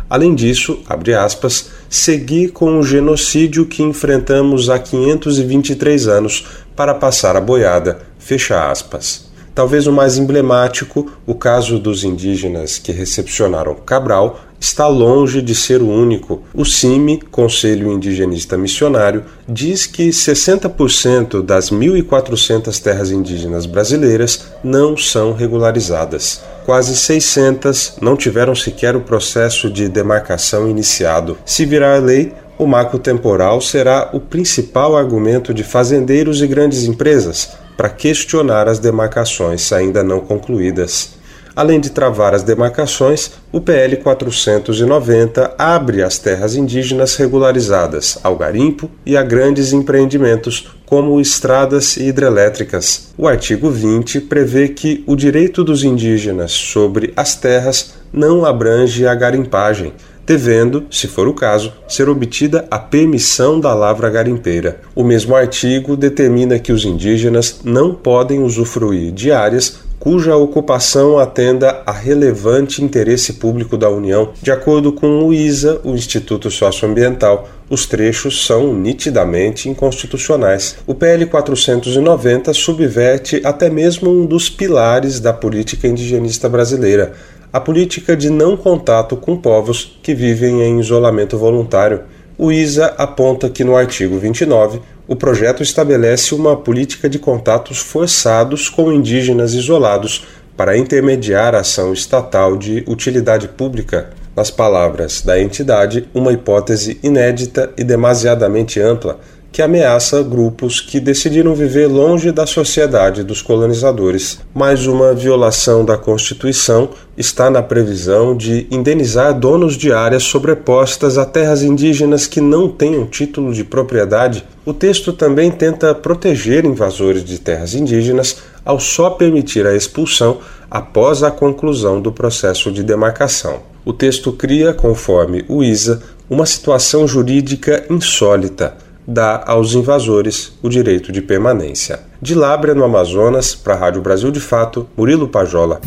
Além 0.09 0.35
disso, 0.35 0.79
abre 0.87 1.13
aspas, 1.13 1.69
seguir 1.89 2.49
com 2.49 2.79
o 2.79 2.83
genocídio 2.83 3.65
que 3.65 3.81
enfrentamos 3.81 4.69
há 4.69 4.77
523 4.77 6.07
anos 6.07 6.45
para 6.79 6.95
passar 6.95 7.35
a 7.35 7.41
boiada. 7.41 7.99
Fecha 8.17 8.71
aspas. 8.71 9.25
Talvez 9.53 9.85
o 9.85 9.91
mais 9.91 10.17
emblemático, 10.17 11.11
o 11.27 11.35
caso 11.35 11.77
dos 11.77 12.05
indígenas 12.05 12.77
que 12.77 12.93
recepcionaram 12.93 13.75
Cabral, 13.75 14.39
está 14.57 14.87
longe 14.87 15.41
de 15.41 15.53
ser 15.53 15.81
o 15.81 15.89
único. 15.89 16.41
O 16.53 16.63
CIMI, 16.63 17.19
Conselho 17.19 17.91
Indigenista 17.91 18.57
Missionário, 18.57 19.25
diz 19.45 19.85
que 19.85 20.07
60% 20.07 21.41
das 21.41 21.69
1.400 21.69 22.81
terras 22.81 23.11
indígenas 23.11 23.65
brasileiras 23.65 24.45
não 24.63 24.95
são 24.95 25.33
regularizadas. 25.33 26.41
Quase 26.65 26.95
600 26.95 27.95
não 27.99 28.15
tiveram 28.15 28.55
sequer 28.55 28.95
o 28.95 29.01
processo 29.01 29.69
de 29.69 29.89
demarcação 29.89 30.69
iniciado. 30.69 31.37
Se 31.43 31.65
virar 31.65 32.01
lei, 32.01 32.33
o 32.59 32.67
marco 32.67 32.99
temporal 32.99 33.61
será 33.61 34.09
o 34.11 34.19
principal 34.19 34.97
argumento 34.97 35.53
de 35.53 35.63
fazendeiros 35.63 36.41
e 36.41 36.47
grandes 36.47 36.83
empresas 36.83 37.51
para 37.77 37.89
questionar 37.89 38.67
as 38.67 38.79
demarcações 38.79 39.71
ainda 39.71 40.03
não 40.03 40.19
concluídas. 40.19 41.17
Além 41.55 41.79
de 41.79 41.89
travar 41.89 42.33
as 42.33 42.43
demarcações, 42.43 43.31
o 43.51 43.59
PL 43.59 43.97
490 43.97 45.55
abre 45.57 46.03
as 46.03 46.17
terras 46.17 46.55
indígenas 46.55 47.15
regularizadas 47.15 48.17
ao 48.23 48.35
garimpo 48.35 48.89
e 49.05 49.17
a 49.17 49.23
grandes 49.23 49.73
empreendimentos, 49.73 50.69
como 50.85 51.19
estradas 51.19 51.97
e 51.97 52.07
hidrelétricas. 52.07 53.09
O 53.17 53.27
artigo 53.27 53.69
20 53.69 54.21
prevê 54.21 54.69
que 54.69 55.03
o 55.07 55.15
direito 55.15 55.63
dos 55.63 55.83
indígenas 55.83 56.51
sobre 56.51 57.13
as 57.15 57.35
terras 57.35 57.93
não 58.11 58.45
abrange 58.45 59.05
a 59.05 59.15
garimpagem, 59.15 59.93
devendo, 60.29 60.85
se 60.91 61.07
for 61.07 61.27
o 61.27 61.33
caso, 61.33 61.73
ser 61.87 62.07
obtida 62.07 62.67
a 62.69 62.77
permissão 62.77 63.59
da 63.59 63.73
lavra 63.73 64.11
garimpeira. 64.11 64.79
O 64.93 65.03
mesmo 65.03 65.35
artigo 65.35 65.97
determina 65.97 66.59
que 66.59 66.71
os 66.71 66.85
indígenas 66.85 67.61
não 67.63 67.95
podem 67.95 68.43
usufruir 68.43 69.11
de 69.11 69.31
áreas 69.31 69.79
cuja 69.99 70.35
ocupação 70.35 71.19
atenda 71.19 71.81
a 71.85 71.91
relevante 71.91 72.83
interesse 72.83 73.33
público 73.33 73.75
da 73.75 73.89
União. 73.89 74.29
De 74.41 74.51
acordo 74.51 74.93
com 74.93 75.23
o 75.23 75.33
ISA, 75.33 75.81
o 75.83 75.93
Instituto 75.93 76.49
Socioambiental, 76.49 77.49
os 77.69 77.85
trechos 77.85 78.45
são 78.45 78.73
nitidamente 78.73 79.69
inconstitucionais. 79.69 80.77
O 80.87 80.95
PL 80.95 81.25
490 81.25 82.53
subverte 82.53 83.41
até 83.43 83.69
mesmo 83.69 84.09
um 84.09 84.25
dos 84.25 84.49
pilares 84.49 85.19
da 85.19 85.33
política 85.33 85.87
indigenista 85.87 86.49
brasileira, 86.49 87.13
a 87.51 87.59
política 87.59 88.15
de 88.15 88.29
não 88.29 88.55
contato 88.55 89.17
com 89.17 89.35
povos 89.35 89.97
que 90.03 90.13
vivem 90.13 90.61
em 90.61 90.79
isolamento 90.79 91.37
voluntário. 91.37 92.01
O 92.37 92.51
ISA 92.51 92.93
aponta 92.97 93.49
que 93.49 93.63
no 93.63 93.75
artigo 93.75 94.17
29 94.19 94.79
o 95.07 95.15
projeto 95.15 95.63
estabelece 95.63 96.35
uma 96.35 96.55
política 96.55 97.09
de 97.09 97.17
contatos 97.17 97.79
forçados 97.79 98.69
com 98.69 98.93
indígenas 98.93 99.55
isolados 99.55 100.27
para 100.55 100.77
intermediar 100.77 101.55
a 101.55 101.61
ação 101.61 101.91
estatal 101.91 102.55
de 102.55 102.83
utilidade 102.87 103.47
pública. 103.47 104.11
Nas 104.35 104.51
palavras 104.51 105.21
da 105.21 105.41
entidade, 105.41 106.07
uma 106.13 106.31
hipótese 106.31 106.99
inédita 107.01 107.71
e 107.75 107.83
demasiadamente 107.83 108.79
ampla 108.79 109.19
que 109.51 109.61
ameaça 109.61 110.21
grupos 110.21 110.79
que 110.79 110.99
decidiram 110.99 111.55
viver 111.55 111.87
longe 111.87 112.31
da 112.31 112.45
sociedade 112.45 113.23
dos 113.23 113.41
colonizadores. 113.41 114.39
Mais 114.53 114.85
uma 114.85 115.13
violação 115.13 115.83
da 115.83 115.97
Constituição 115.97 116.89
está 117.17 117.49
na 117.49 117.61
previsão 117.61 118.37
de 118.37 118.67
indenizar 118.71 119.37
donos 119.37 119.75
de 119.75 119.91
áreas 119.91 120.23
sobrepostas 120.23 121.17
a 121.17 121.25
terras 121.25 121.63
indígenas 121.63 122.27
que 122.27 122.39
não 122.39 122.69
tenham 122.69 123.05
título 123.05 123.53
de 123.53 123.63
propriedade. 123.63 124.45
O 124.65 124.73
texto 124.73 125.11
também 125.11 125.51
tenta 125.51 125.95
proteger 125.95 126.63
invasores 126.63 127.25
de 127.25 127.39
terras 127.39 127.73
indígenas 127.73 128.37
ao 128.63 128.79
só 128.79 129.09
permitir 129.09 129.65
a 129.65 129.75
expulsão 129.75 130.37
após 130.69 131.23
a 131.23 131.31
conclusão 131.31 131.99
do 131.99 132.11
processo 132.11 132.71
de 132.71 132.83
demarcação. 132.83 133.61
O 133.83 133.91
texto 133.91 134.31
cria, 134.31 134.73
conforme 134.73 135.43
o 135.47 135.63
ISA, 135.63 136.03
uma 136.29 136.45
situação 136.45 137.07
jurídica 137.07 137.85
insólita, 137.89 138.77
dá 139.09 139.43
aos 139.47 139.73
invasores 139.73 140.53
o 140.61 140.69
direito 140.69 141.11
de 141.11 141.21
permanência. 141.21 141.99
De 142.21 142.35
Lábrea, 142.35 142.75
no 142.75 142.83
Amazonas, 142.83 143.55
para 143.55 143.73
a 143.73 143.77
Rádio 143.77 144.01
Brasil 144.01 144.29
de 144.29 144.39
Fato, 144.39 144.87
Murilo 144.95 145.27
Pajola. 145.27 145.81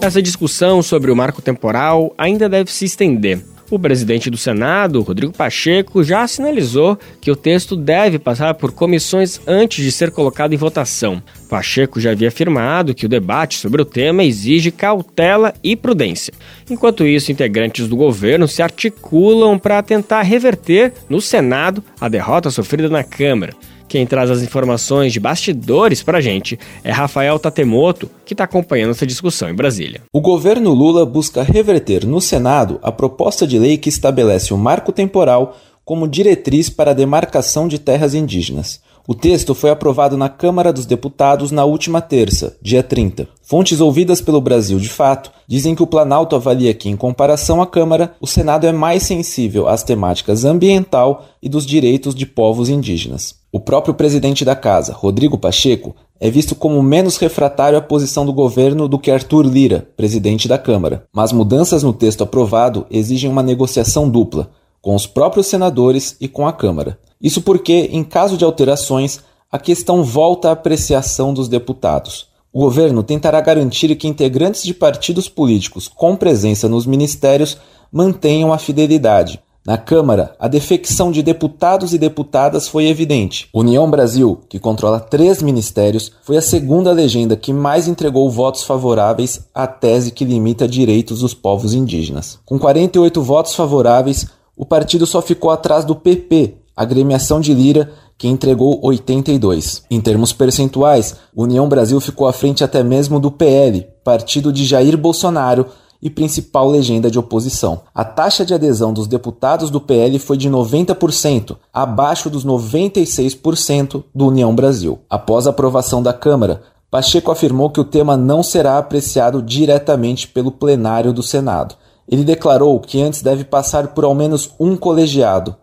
Essa 0.00 0.22
discussão 0.22 0.80
sobre 0.80 1.10
o 1.10 1.16
marco 1.16 1.42
temporal 1.42 2.14
ainda 2.16 2.48
deve 2.48 2.70
se 2.72 2.84
estender. 2.84 3.42
O 3.70 3.78
presidente 3.78 4.30
do 4.30 4.38
Senado, 4.38 5.02
Rodrigo 5.02 5.32
Pacheco, 5.32 6.02
já 6.02 6.26
sinalizou 6.26 6.98
que 7.20 7.30
o 7.30 7.36
texto 7.36 7.76
deve 7.76 8.18
passar 8.18 8.54
por 8.54 8.72
comissões 8.72 9.38
antes 9.46 9.84
de 9.84 9.92
ser 9.92 10.10
colocado 10.10 10.54
em 10.54 10.56
votação. 10.56 11.22
Pacheco 11.50 12.00
já 12.00 12.12
havia 12.12 12.28
afirmado 12.28 12.94
que 12.94 13.04
o 13.04 13.08
debate 13.08 13.58
sobre 13.58 13.82
o 13.82 13.84
tema 13.84 14.24
exige 14.24 14.70
cautela 14.70 15.52
e 15.62 15.76
prudência. 15.76 16.32
Enquanto 16.70 17.06
isso, 17.06 17.30
integrantes 17.30 17.86
do 17.86 17.96
governo 17.96 18.48
se 18.48 18.62
articulam 18.62 19.58
para 19.58 19.82
tentar 19.82 20.22
reverter 20.22 20.94
no 21.06 21.20
Senado 21.20 21.84
a 22.00 22.08
derrota 22.08 22.50
sofrida 22.50 22.88
na 22.88 23.04
Câmara. 23.04 23.52
Quem 23.88 24.06
traz 24.06 24.30
as 24.30 24.42
informações 24.42 25.14
de 25.14 25.18
bastidores 25.18 26.02
para 26.02 26.18
a 26.18 26.20
gente 26.20 26.58
é 26.84 26.92
Rafael 26.92 27.38
Tatemoto, 27.38 28.10
que 28.26 28.34
está 28.34 28.44
acompanhando 28.44 28.90
essa 28.90 29.06
discussão 29.06 29.48
em 29.48 29.54
Brasília. 29.54 30.02
O 30.12 30.20
governo 30.20 30.74
Lula 30.74 31.06
busca 31.06 31.42
reverter 31.42 32.06
no 32.06 32.20
Senado 32.20 32.78
a 32.82 32.92
proposta 32.92 33.46
de 33.46 33.58
lei 33.58 33.78
que 33.78 33.88
estabelece 33.88 34.52
o 34.52 34.58
marco 34.58 34.92
temporal 34.92 35.56
como 35.86 36.06
diretriz 36.06 36.68
para 36.68 36.90
a 36.90 36.94
demarcação 36.94 37.66
de 37.66 37.78
terras 37.78 38.12
indígenas. 38.12 38.78
O 39.06 39.14
texto 39.14 39.54
foi 39.54 39.70
aprovado 39.70 40.18
na 40.18 40.28
Câmara 40.28 40.70
dos 40.70 40.84
Deputados 40.84 41.50
na 41.50 41.64
última 41.64 42.02
terça, 42.02 42.58
dia 42.60 42.82
30. 42.82 43.26
Fontes 43.42 43.80
ouvidas 43.80 44.20
pelo 44.20 44.38
Brasil 44.38 44.78
de 44.78 44.90
Fato 44.90 45.32
dizem 45.46 45.74
que 45.74 45.82
o 45.82 45.86
Planalto 45.86 46.36
avalia 46.36 46.74
que, 46.74 46.90
em 46.90 46.96
comparação 46.96 47.62
à 47.62 47.66
Câmara, 47.66 48.14
o 48.20 48.26
Senado 48.26 48.66
é 48.66 48.72
mais 48.72 49.04
sensível 49.04 49.66
às 49.66 49.82
temáticas 49.82 50.44
ambiental 50.44 51.24
e 51.42 51.48
dos 51.48 51.64
direitos 51.64 52.14
de 52.14 52.26
povos 52.26 52.68
indígenas. 52.68 53.37
O 53.50 53.58
próprio 53.58 53.94
presidente 53.94 54.44
da 54.44 54.54
casa, 54.54 54.92
Rodrigo 54.92 55.38
Pacheco, 55.38 55.96
é 56.20 56.30
visto 56.30 56.54
como 56.54 56.82
menos 56.82 57.16
refratário 57.16 57.78
à 57.78 57.80
posição 57.80 58.26
do 58.26 58.32
governo 58.32 58.86
do 58.86 58.98
que 58.98 59.10
Arthur 59.10 59.46
Lira, 59.46 59.88
presidente 59.96 60.46
da 60.46 60.58
Câmara. 60.58 61.06
Mas 61.10 61.32
mudanças 61.32 61.82
no 61.82 61.94
texto 61.94 62.22
aprovado 62.22 62.86
exigem 62.90 63.30
uma 63.30 63.42
negociação 63.42 64.08
dupla, 64.10 64.50
com 64.82 64.94
os 64.94 65.06
próprios 65.06 65.46
senadores 65.46 66.14
e 66.20 66.28
com 66.28 66.46
a 66.46 66.52
Câmara. 66.52 66.98
Isso 67.20 67.40
porque, 67.40 67.88
em 67.90 68.04
caso 68.04 68.36
de 68.36 68.44
alterações, 68.44 69.20
a 69.50 69.58
questão 69.58 70.04
volta 70.04 70.50
à 70.50 70.52
apreciação 70.52 71.32
dos 71.32 71.48
deputados. 71.48 72.28
O 72.52 72.60
governo 72.60 73.02
tentará 73.02 73.40
garantir 73.40 73.94
que 73.96 74.08
integrantes 74.08 74.62
de 74.62 74.74
partidos 74.74 75.26
políticos 75.26 75.88
com 75.88 76.14
presença 76.14 76.68
nos 76.68 76.84
ministérios 76.84 77.56
mantenham 77.90 78.52
a 78.52 78.58
fidelidade. 78.58 79.40
Na 79.68 79.76
Câmara, 79.76 80.34
a 80.40 80.48
defecção 80.48 81.12
de 81.12 81.22
deputados 81.22 81.92
e 81.92 81.98
deputadas 81.98 82.66
foi 82.66 82.86
evidente. 82.86 83.50
União 83.52 83.90
Brasil, 83.90 84.40
que 84.48 84.58
controla 84.58 84.98
três 84.98 85.42
ministérios, 85.42 86.10
foi 86.22 86.38
a 86.38 86.40
segunda 86.40 86.90
legenda 86.90 87.36
que 87.36 87.52
mais 87.52 87.86
entregou 87.86 88.30
votos 88.30 88.62
favoráveis 88.62 89.46
à 89.54 89.66
tese 89.66 90.10
que 90.10 90.24
limita 90.24 90.66
direitos 90.66 91.20
dos 91.20 91.34
povos 91.34 91.74
indígenas. 91.74 92.38
Com 92.46 92.58
48 92.58 93.20
votos 93.20 93.54
favoráveis, 93.54 94.26
o 94.56 94.64
partido 94.64 95.04
só 95.04 95.20
ficou 95.20 95.50
atrás 95.50 95.84
do 95.84 95.94
PP, 95.94 96.54
a 96.74 96.80
agremiação 96.80 97.38
de 97.38 97.52
Lira, 97.52 97.90
que 98.16 98.26
entregou 98.26 98.80
82. 98.82 99.82
Em 99.90 100.00
termos 100.00 100.32
percentuais, 100.32 101.14
União 101.36 101.68
Brasil 101.68 102.00
ficou 102.00 102.26
à 102.26 102.32
frente 102.32 102.64
até 102.64 102.82
mesmo 102.82 103.20
do 103.20 103.30
PL, 103.30 103.86
partido 104.02 104.50
de 104.50 104.64
Jair 104.64 104.96
Bolsonaro 104.96 105.66
e 106.00 106.08
principal 106.08 106.68
legenda 106.68 107.10
de 107.10 107.18
oposição. 107.18 107.80
A 107.94 108.04
taxa 108.04 108.44
de 108.44 108.54
adesão 108.54 108.92
dos 108.92 109.06
deputados 109.06 109.70
do 109.70 109.80
PL 109.80 110.18
foi 110.18 110.36
de 110.36 110.48
90%, 110.48 111.56
abaixo 111.72 112.30
dos 112.30 112.44
96% 112.44 114.04
do 114.14 114.26
União 114.26 114.54
Brasil. 114.54 114.98
Após 115.08 115.46
a 115.46 115.50
aprovação 115.50 116.02
da 116.02 116.12
Câmara, 116.12 116.62
Pacheco 116.90 117.30
afirmou 117.30 117.70
que 117.70 117.80
o 117.80 117.84
tema 117.84 118.16
não 118.16 118.42
será 118.42 118.78
apreciado 118.78 119.42
diretamente 119.42 120.28
pelo 120.28 120.50
plenário 120.52 121.12
do 121.12 121.22
Senado. 121.22 121.74
Ele 122.08 122.24
declarou 122.24 122.80
que 122.80 123.02
antes 123.02 123.20
deve 123.20 123.44
passar 123.44 123.88
por 123.88 124.04
ao 124.04 124.14
menos 124.14 124.50
um 124.58 124.76
colegiado, 124.76 125.54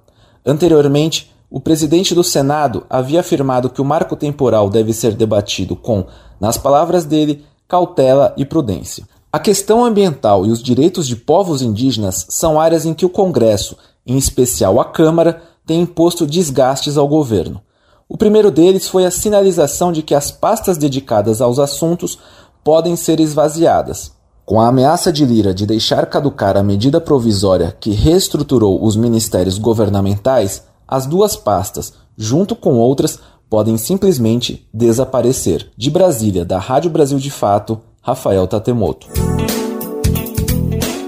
Anteriormente, 0.46 1.32
o 1.50 1.60
presidente 1.60 2.14
do 2.14 2.24
Senado 2.24 2.86
havia 2.88 3.22
afirmado 3.22 3.70
que 3.70 3.82
o 3.82 3.86
marco 3.86 4.16
temporal 4.16 4.70
deve 4.70 4.94
ser 4.94 5.14
debatido 5.16 5.76
com, 5.76 6.06
nas 6.40 6.56
palavras 6.56 7.04
dele, 7.04 7.44
cautela 7.68 8.32
e 8.38 8.46
prudência. 8.46 9.06
A 9.36 9.40
questão 9.40 9.84
ambiental 9.84 10.46
e 10.46 10.50
os 10.50 10.64
direitos 10.64 11.06
de 11.06 11.14
povos 11.14 11.62
indígenas 11.62 12.26
são 12.30 12.58
áreas 12.58 12.86
em 12.86 12.94
que 12.94 13.06
o 13.06 13.10
Congresso, 13.10 13.76
em 14.08 14.16
especial 14.18 14.80
a 14.80 14.86
Câmara, 14.86 15.42
tem 15.66 15.82
imposto 15.82 16.26
desgastes 16.26 16.96
ao 16.96 17.06
governo. 17.06 17.60
O 18.08 18.16
primeiro 18.16 18.50
deles 18.50 18.88
foi 18.88 19.06
a 19.06 19.12
sinalização 19.12 19.92
de 19.92 20.04
que 20.04 20.16
as 20.16 20.32
pastas 20.32 20.78
dedicadas 20.78 21.42
aos 21.42 21.60
assuntos 21.60 22.18
podem 22.64 22.96
ser 22.96 23.20
esvaziadas. 23.20 24.14
Com 24.46 24.62
a 24.62 24.70
ameaça 24.70 25.12
de 25.12 25.26
Lira 25.26 25.54
de 25.54 25.66
deixar 25.66 26.06
caducar 26.06 26.56
a 26.56 26.64
medida 26.64 27.02
provisória 27.02 27.76
que 27.78 27.92
reestruturou 27.92 28.82
os 28.82 28.96
ministérios 28.96 29.58
governamentais, 29.58 30.64
as 30.88 31.06
duas 31.06 31.36
pastas, 31.36 31.92
junto 32.16 32.56
com 32.56 32.76
outras, 32.76 33.20
podem 33.50 33.78
simplesmente 33.78 34.66
desaparecer. 34.74 35.70
De 35.76 35.92
Brasília, 35.92 36.46
da 36.46 36.58
Rádio 36.58 36.90
Brasil 36.90 37.20
de 37.20 37.30
Fato, 37.30 37.82
Rafael 38.06 38.46
Tatemoto. 38.46 39.08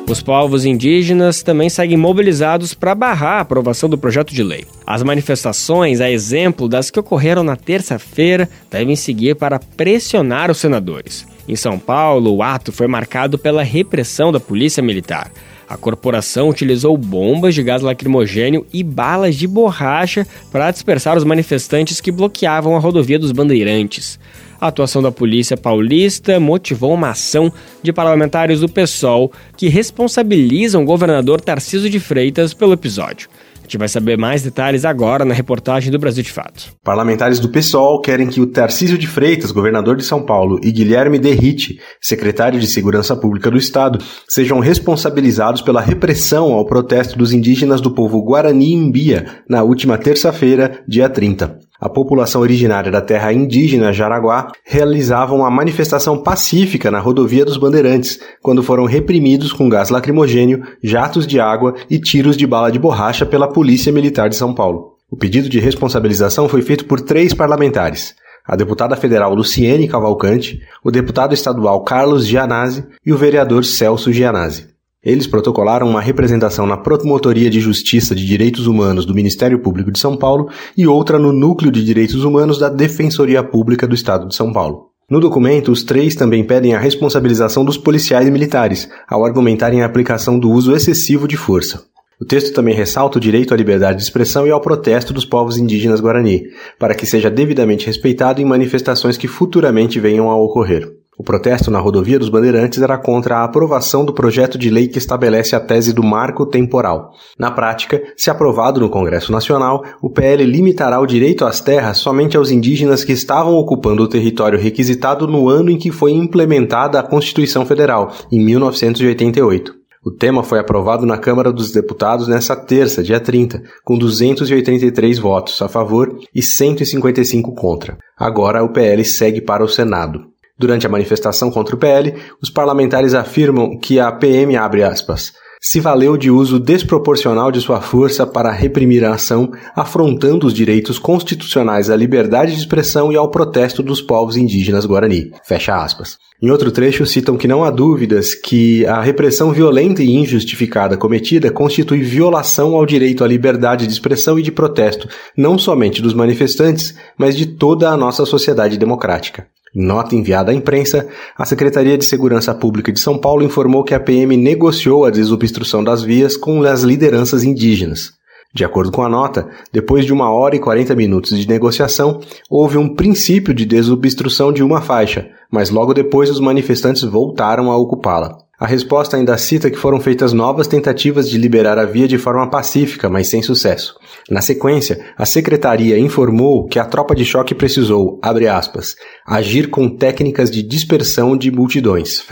Os 0.10 0.20
povos 0.20 0.66
indígenas 0.66 1.44
também 1.44 1.70
seguem 1.70 1.96
mobilizados 1.96 2.74
para 2.74 2.96
barrar 2.96 3.38
a 3.38 3.42
aprovação 3.42 3.88
do 3.88 4.00
projeto 4.00 4.34
de 4.34 4.42
lei. 4.42 4.66
As 4.84 5.04
manifestações, 5.04 6.02
a 6.02 6.10
exemplo 6.10 6.68
das 6.68 6.90
que 6.90 7.00
ocorreram 7.00 7.44
na 7.44 7.56
terça-feira, 7.56 8.50
devem 8.72 8.96
seguir 8.96 9.36
para 9.36 9.60
pressionar 9.60 10.50
os 10.50 10.58
senadores. 10.58 11.28
Em 11.48 11.56
São 11.56 11.78
Paulo, 11.78 12.36
o 12.36 12.42
ato 12.42 12.72
foi 12.72 12.88
marcado 12.88 13.38
pela 13.38 13.62
repressão 13.62 14.32
da 14.32 14.40
polícia 14.40 14.82
militar. 14.82 15.32
A 15.70 15.78
corporação 15.78 16.50
utilizou 16.50 16.98
bombas 16.98 17.54
de 17.54 17.62
gás 17.62 17.84
lacrimogênio 17.84 18.66
e 18.74 18.82
balas 18.82 19.36
de 19.36 19.46
borracha 19.46 20.26
para 20.52 20.72
dispersar 20.72 21.16
os 21.16 21.24
manifestantes 21.24 22.02
que 22.02 22.12
bloqueavam 22.12 22.76
a 22.76 22.80
rodovia 22.80 23.20
dos 23.20 23.32
Bandeirantes. 23.32 24.18
A 24.60 24.68
atuação 24.68 25.04
da 25.04 25.12
polícia 25.12 25.56
paulista 25.56 26.40
motivou 26.40 26.94
uma 26.94 27.12
ação 27.12 27.54
de 27.84 27.94
parlamentares 27.94 28.60
do 28.60 28.68
PSOL 28.70 29.32
que 29.56 29.68
responsabilizam 29.68 30.82
o 30.82 30.86
governador 30.86 31.40
Tarciso 31.40 31.90
de 31.90 32.00
Freitas 32.00 32.56
pelo 32.56 32.74
episódio. 32.74 33.30
A 33.60 33.70
gente 33.70 33.78
vai 33.78 33.90
saber 33.90 34.18
mais 34.18 34.42
detalhes 34.42 34.86
agora 34.86 35.26
na 35.26 35.34
reportagem 35.34 35.92
do 35.92 36.00
Brasil 36.00 36.24
de 36.24 36.32
Fato. 36.32 36.72
Parlamentares 36.84 37.38
do 37.38 37.50
PSOL 37.50 38.00
querem 38.00 38.28
que 38.28 38.40
o 38.40 38.48
Tarcísio 38.48 38.98
de 38.98 39.06
Freitas, 39.06 39.52
governador 39.52 39.98
de 39.98 40.04
São 40.04 40.26
Paulo, 40.26 40.58
e 40.64 40.72
Guilherme 40.72 41.20
Derrite, 41.20 41.78
secretário 42.02 42.62
de 42.62 42.66
Segurança 42.66 43.14
Pública 43.14 43.52
do 43.52 43.58
Estado, 43.58 44.00
sejam 44.28 44.60
responsabilizados 44.60 45.62
pela 45.62 45.82
repressão 45.82 46.54
ao 46.54 46.66
protesto 46.66 47.18
dos 47.18 47.34
indígenas 47.34 47.82
do 47.82 47.92
povo 47.92 48.24
Guarani 48.24 48.72
Imbia 48.72 49.26
na 49.50 49.62
última 49.64 49.98
terça-feira, 49.98 50.82
dia 50.88 51.10
30 51.10 51.67
a 51.80 51.88
população 51.88 52.42
originária 52.42 52.92
da 52.92 53.02
terra 53.02 53.32
indígena 53.32 53.94
Jaraguá 53.94 54.52
realizava 54.64 55.34
uma 55.34 55.50
manifestação 55.50 56.18
pacífica 56.18 56.90
na 56.90 57.00
rodovia 57.00 57.46
dos 57.46 57.58
Bandeirantes, 57.58 58.20
quando 58.42 58.64
foram 58.64 58.86
reprimidos 58.86 59.54
com 59.54 59.70
gás 59.70 59.90
lacrimogênio, 59.90 60.64
jatos 60.84 61.28
de 61.28 61.40
água 61.40 61.76
e 61.90 62.00
tiros 62.00 62.36
de 62.36 62.48
bala 62.48 62.72
de 62.72 62.80
borracha 62.80 63.26
pela 63.26 63.48
Polícia 63.48 63.92
Militar 63.92 64.30
de 64.30 64.36
São 64.36 64.54
Paulo. 64.54 64.96
O 65.10 65.16
pedido 65.16 65.48
de 65.48 65.60
responsabilização 65.60 66.50
foi 66.50 66.62
feito 66.62 66.86
por 66.86 67.00
três 67.00 67.34
parlamentares: 67.34 68.16
a 68.46 68.56
deputada 68.56 68.96
federal 68.96 69.34
Luciene 69.34 69.88
Cavalcante, 69.88 70.60
o 70.84 70.92
deputado 70.92 71.34
estadual 71.34 71.84
Carlos 71.84 72.26
Gianazzi 72.26 72.86
e 73.06 73.14
o 73.14 73.18
vereador 73.18 73.64
Celso 73.64 74.12
Gianazzi. 74.12 74.77
Eles 75.04 75.28
protocolaram 75.28 75.88
uma 75.88 76.02
representação 76.02 76.66
na 76.66 76.76
Promotoria 76.76 77.50
de 77.50 77.60
Justiça 77.60 78.16
de 78.16 78.26
Direitos 78.26 78.66
Humanos 78.66 79.06
do 79.06 79.14
Ministério 79.14 79.60
Público 79.60 79.92
de 79.92 80.00
São 80.00 80.18
Paulo 80.18 80.50
e 80.76 80.88
outra 80.88 81.20
no 81.20 81.32
Núcleo 81.32 81.72
de 81.72 81.84
Direitos 81.84 82.24
Humanos 82.24 82.58
da 82.58 82.68
Defensoria 82.68 83.44
Pública 83.44 83.88
do 83.88 83.94
Estado 83.94 84.28
de 84.28 84.36
São 84.36 84.52
Paulo. 84.52 84.88
No 85.10 85.22
documento, 85.22 85.72
os 85.72 85.84
três 85.84 86.16
também 86.16 86.44
pedem 86.44 86.74
a 86.74 86.80
responsabilização 86.80 87.64
dos 87.64 87.78
policiais 87.78 88.30
militares, 88.30 88.90
ao 89.08 89.24
argumentarem 89.24 89.82
a 89.82 89.86
aplicação 89.86 90.38
do 90.38 90.52
uso 90.52 90.76
excessivo 90.76 91.28
de 91.28 91.38
força. 91.38 91.86
O 92.20 92.26
texto 92.26 92.54
também 92.54 92.74
ressalta 92.74 93.18
o 93.18 93.22
direito 93.22 93.54
à 93.54 93.58
liberdade 93.58 94.00
de 94.00 94.04
expressão 94.04 94.48
e 94.48 94.52
ao 94.52 94.60
protesto 94.60 95.14
dos 95.14 95.24
povos 95.24 95.58
indígenas 95.58 96.02
Guarani, 96.02 96.48
para 96.80 96.96
que 96.96 97.06
seja 97.06 97.30
devidamente 97.30 97.86
respeitado 97.86 98.42
em 98.42 98.46
manifestações 98.46 99.16
que 99.16 99.28
futuramente 99.28 100.00
venham 100.00 100.30
a 100.30 100.36
ocorrer. 100.36 100.92
O 101.20 101.24
protesto 101.24 101.72
na 101.72 101.80
rodovia 101.80 102.20
dos 102.20 102.30
Bandeirantes 102.30 102.80
era 102.80 102.96
contra 102.96 103.38
a 103.38 103.44
aprovação 103.44 104.06
do 104.06 104.14
projeto 104.14 104.56
de 104.56 104.70
lei 104.70 104.88
que 104.88 105.00
estabelece 105.00 105.56
a 105.56 105.60
tese 105.60 105.92
do 105.92 106.04
marco 106.04 106.46
temporal. 106.46 107.12
Na 107.40 107.50
prática, 107.50 108.00
se 108.16 108.30
aprovado 108.30 108.80
no 108.80 108.88
Congresso 108.88 109.32
Nacional, 109.32 109.84
o 110.00 110.12
PL 110.12 110.46
limitará 110.46 111.00
o 111.00 111.08
direito 111.08 111.44
às 111.44 111.60
terras 111.60 111.98
somente 111.98 112.38
aos 112.38 112.52
indígenas 112.52 113.04
que 113.04 113.14
estavam 113.14 113.56
ocupando 113.56 114.04
o 114.04 114.08
território 114.08 114.60
requisitado 114.60 115.28
no 115.28 115.50
ano 115.50 115.72
em 115.72 115.78
que 115.78 115.90
foi 115.90 116.12
implementada 116.12 117.00
a 117.00 117.04
Constituição 117.04 117.66
Federal, 117.66 118.12
em 118.32 118.40
1988. 118.40 119.74
O 120.06 120.12
tema 120.12 120.44
foi 120.44 120.60
aprovado 120.60 121.04
na 121.04 121.18
Câmara 121.18 121.52
dos 121.52 121.72
Deputados 121.72 122.28
nesta 122.28 122.56
terça, 122.56 123.02
dia 123.02 123.20
30, 123.20 123.64
com 123.84 123.98
283 123.98 125.18
votos 125.18 125.60
a 125.64 125.68
favor 125.68 126.16
e 126.34 126.44
155 126.44 127.56
contra. 127.56 127.98
Agora 128.16 128.64
o 128.64 128.70
PL 128.70 129.04
segue 129.04 129.42
para 129.42 129.64
o 129.64 129.68
Senado. 129.68 130.37
Durante 130.58 130.88
a 130.88 130.90
manifestação 130.90 131.52
contra 131.52 131.76
o 131.76 131.78
PL, 131.78 132.16
os 132.42 132.50
parlamentares 132.50 133.14
afirmam 133.14 133.78
que 133.78 134.00
a 134.00 134.12
PM 134.12 134.56
abre 134.58 134.84
aspas, 134.84 135.34
se 135.62 135.80
valeu 135.80 136.16
de 136.16 136.30
uso 136.30 136.60
desproporcional 136.60 137.52
de 137.52 137.60
sua 137.60 137.82
força 137.82 138.28
para 138.28 138.52
reprimir 138.52 139.04
a 139.04 139.16
ação, 139.16 139.52
afrontando 139.76 140.46
os 140.46 140.54
direitos 140.54 141.00
constitucionais 141.00 141.90
à 141.90 141.96
liberdade 141.96 142.54
de 142.54 142.60
expressão 142.60 143.12
e 143.12 143.16
ao 143.16 143.30
protesto 143.30 143.82
dos 143.82 144.02
povos 144.02 144.38
indígenas 144.38 144.86
Guarani. 144.86 145.32
Fecha 145.44 145.76
aspas. 145.76 146.18
Em 146.40 146.52
outro 146.52 146.72
trecho, 146.72 147.04
citam 147.08 147.36
que 147.36 147.48
não 147.48 147.64
há 147.64 147.72
dúvidas 147.72 148.36
que 148.36 148.86
a 148.86 149.02
repressão 149.02 149.52
violenta 149.52 150.04
e 150.04 150.12
injustificada 150.12 150.96
cometida 150.96 151.52
constitui 151.52 152.02
violação 152.02 152.76
ao 152.76 152.86
direito 152.86 153.24
à 153.24 153.28
liberdade 153.28 153.88
de 153.88 153.94
expressão 153.94 154.38
e 154.38 154.44
de 154.44 154.52
protesto, 154.52 155.10
não 155.36 155.58
somente 155.58 156.00
dos 156.00 156.14
manifestantes, 156.14 156.96
mas 157.18 157.36
de 157.36 157.48
toda 157.48 157.90
a 157.90 157.98
nossa 157.98 158.24
sociedade 158.24 158.78
democrática. 158.78 159.48
Nota 159.80 160.16
enviada 160.16 160.52
à 160.52 160.56
imprensa, 160.56 161.08
a 161.38 161.46
Secretaria 161.46 161.96
de 162.00 162.04
Segurança 162.04 162.52
Pública 162.56 162.92
de 162.92 163.00
São 163.00 163.16
Paulo 163.16 163.44
informou 163.44 163.84
que 163.84 163.94
a 163.94 164.00
PM 164.00 164.36
negociou 164.36 165.06
a 165.06 165.12
desobstrução 165.12 165.84
das 165.84 166.02
vias 166.02 166.36
com 166.36 166.64
as 166.64 166.82
lideranças 166.82 167.44
indígenas. 167.44 168.14
De 168.52 168.66
acordo 168.66 168.92
com 168.92 169.04
a 169.04 169.10
nota, 169.10 169.48
depois 169.72 170.04
de 170.04 170.12
uma 170.12 170.32
hora 170.32 170.56
e 170.56 170.60
40 170.60 170.96
minutos 170.96 171.38
de 171.38 171.48
negociação, 171.48 172.20
houve 172.50 172.76
um 172.76 172.96
princípio 172.96 173.54
de 173.54 173.68
desobstrução 173.68 174.52
de 174.52 174.64
uma 174.64 174.82
faixa, 174.82 175.30
mas 175.52 175.70
logo 175.70 175.94
depois 175.94 176.32
os 176.32 176.40
manifestantes 176.40 177.04
voltaram 177.04 177.70
a 177.70 177.78
ocupá-la. 177.78 178.47
A 178.60 178.66
resposta 178.66 179.16
ainda 179.16 179.38
cita 179.38 179.70
que 179.70 179.78
foram 179.78 180.00
feitas 180.00 180.34
novas 180.34 180.66
tentativas 180.66 181.30
de 181.30 181.38
liberar 181.38 181.78
a 181.78 181.86
via 181.86 182.08
de 182.08 182.18
forma 182.18 182.50
pacífica, 182.50 183.08
mas 183.08 183.30
sem 183.30 183.44
sucesso. 183.44 183.94
Na 184.32 184.42
sequência, 184.42 185.00
a 185.16 185.28
secretaria 185.28 186.00
informou 186.00 186.66
que 186.66 186.80
a 186.80 186.86
tropa 186.86 187.14
de 187.14 187.24
choque 187.24 187.54
precisou, 187.54 188.20
aspas, 188.52 188.96
agir 189.28 189.70
com 189.70 189.88
técnicas 189.88 190.50
de 190.50 190.64
dispersão 190.64 191.38
de 191.38 191.52
multidões. 191.52 192.24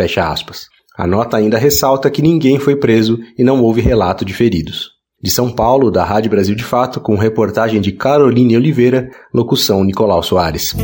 A 0.98 1.06
nota 1.06 1.38
ainda 1.38 1.60
ressalta 1.60 2.10
que 2.10 2.24
ninguém 2.24 2.58
foi 2.58 2.76
preso 2.76 3.20
e 3.38 3.44
não 3.44 3.62
houve 3.62 3.82
relato 3.82 4.26
de 4.26 4.34
feridos. 4.34 4.96
De 5.22 5.30
São 5.30 5.52
Paulo, 5.52 5.92
da 5.92 6.04
Rádio 6.04 6.32
Brasil 6.32 6.56
de 6.56 6.64
Fato, 6.64 7.00
com 7.00 7.16
reportagem 7.16 7.80
de 7.80 7.92
Caroline 7.92 8.58
Oliveira, 8.58 9.12
locução 9.32 9.84
Nicolau 9.84 10.24
Soares. 10.24 10.76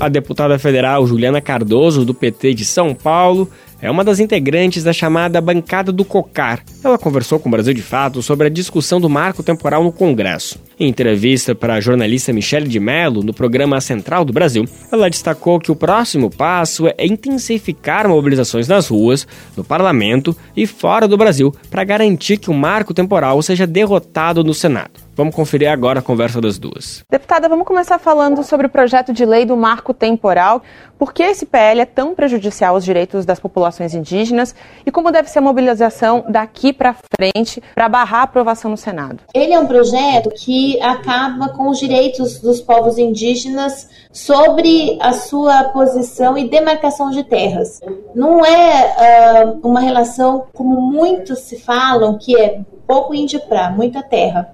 A 0.00 0.08
deputada 0.08 0.56
federal 0.60 1.04
Juliana 1.08 1.40
Cardoso, 1.40 2.04
do 2.04 2.14
PT 2.14 2.54
de 2.54 2.64
São 2.64 2.94
Paulo, 2.94 3.50
é 3.82 3.90
uma 3.90 4.04
das 4.04 4.20
integrantes 4.20 4.84
da 4.84 4.92
chamada 4.92 5.40
Bancada 5.40 5.90
do 5.90 6.04
COCAR. 6.04 6.62
Ela 6.84 6.96
conversou 6.96 7.40
com 7.40 7.48
o 7.48 7.50
Brasil 7.50 7.74
de 7.74 7.82
Fato 7.82 8.22
sobre 8.22 8.46
a 8.46 8.50
discussão 8.50 9.00
do 9.00 9.08
marco 9.08 9.42
temporal 9.42 9.82
no 9.82 9.90
Congresso. 9.90 10.60
Em 10.78 10.88
entrevista 10.88 11.52
para 11.52 11.74
a 11.74 11.80
jornalista 11.80 12.32
Michele 12.32 12.68
de 12.68 12.78
Mello, 12.78 13.24
no 13.24 13.34
programa 13.34 13.80
Central 13.80 14.24
do 14.24 14.32
Brasil, 14.32 14.64
ela 14.92 15.10
destacou 15.10 15.58
que 15.58 15.72
o 15.72 15.76
próximo 15.76 16.30
passo 16.30 16.86
é 16.86 17.04
intensificar 17.04 18.08
mobilizações 18.08 18.68
nas 18.68 18.86
ruas, 18.86 19.26
no 19.56 19.64
parlamento 19.64 20.36
e 20.56 20.64
fora 20.64 21.08
do 21.08 21.16
Brasil 21.16 21.52
para 21.68 21.82
garantir 21.82 22.36
que 22.36 22.50
o 22.50 22.54
marco 22.54 22.94
temporal 22.94 23.42
seja 23.42 23.66
derrotado 23.66 24.44
no 24.44 24.54
Senado. 24.54 25.07
Vamos 25.18 25.34
conferir 25.34 25.68
agora 25.68 25.98
a 25.98 26.02
conversa 26.02 26.40
das 26.40 26.60
duas. 26.60 27.02
Deputada, 27.10 27.48
vamos 27.48 27.66
começar 27.66 27.98
falando 27.98 28.44
sobre 28.44 28.68
o 28.68 28.70
projeto 28.70 29.12
de 29.12 29.24
lei 29.24 29.44
do 29.44 29.56
marco 29.56 29.92
temporal. 29.92 30.62
Por 30.96 31.12
que 31.12 31.24
esse 31.24 31.44
PL 31.44 31.80
é 31.80 31.84
tão 31.84 32.14
prejudicial 32.14 32.76
aos 32.76 32.84
direitos 32.84 33.26
das 33.26 33.40
populações 33.40 33.96
indígenas 33.96 34.54
e 34.86 34.92
como 34.92 35.10
deve 35.10 35.28
ser 35.28 35.40
a 35.40 35.42
mobilização 35.42 36.24
daqui 36.28 36.72
para 36.72 36.94
frente 37.18 37.60
para 37.74 37.88
barrar 37.88 38.20
a 38.20 38.22
aprovação 38.22 38.70
no 38.70 38.76
Senado? 38.76 39.18
Ele 39.34 39.52
é 39.52 39.58
um 39.58 39.66
projeto 39.66 40.30
que 40.30 40.80
acaba 40.80 41.48
com 41.48 41.68
os 41.68 41.80
direitos 41.80 42.38
dos 42.38 42.60
povos 42.60 42.96
indígenas 42.96 43.90
sobre 44.12 44.96
a 45.00 45.12
sua 45.12 45.64
posição 45.64 46.38
e 46.38 46.48
demarcação 46.48 47.10
de 47.10 47.24
terras. 47.24 47.80
Não 48.14 48.46
é 48.46 49.48
uh, 49.48 49.68
uma 49.68 49.80
relação 49.80 50.46
como 50.54 50.80
muitos 50.80 51.40
se 51.40 51.58
falam 51.58 52.16
que 52.16 52.38
é 52.38 52.60
pouco 52.86 53.12
índio 53.12 53.40
para 53.40 53.68
muita 53.70 54.00
terra 54.00 54.52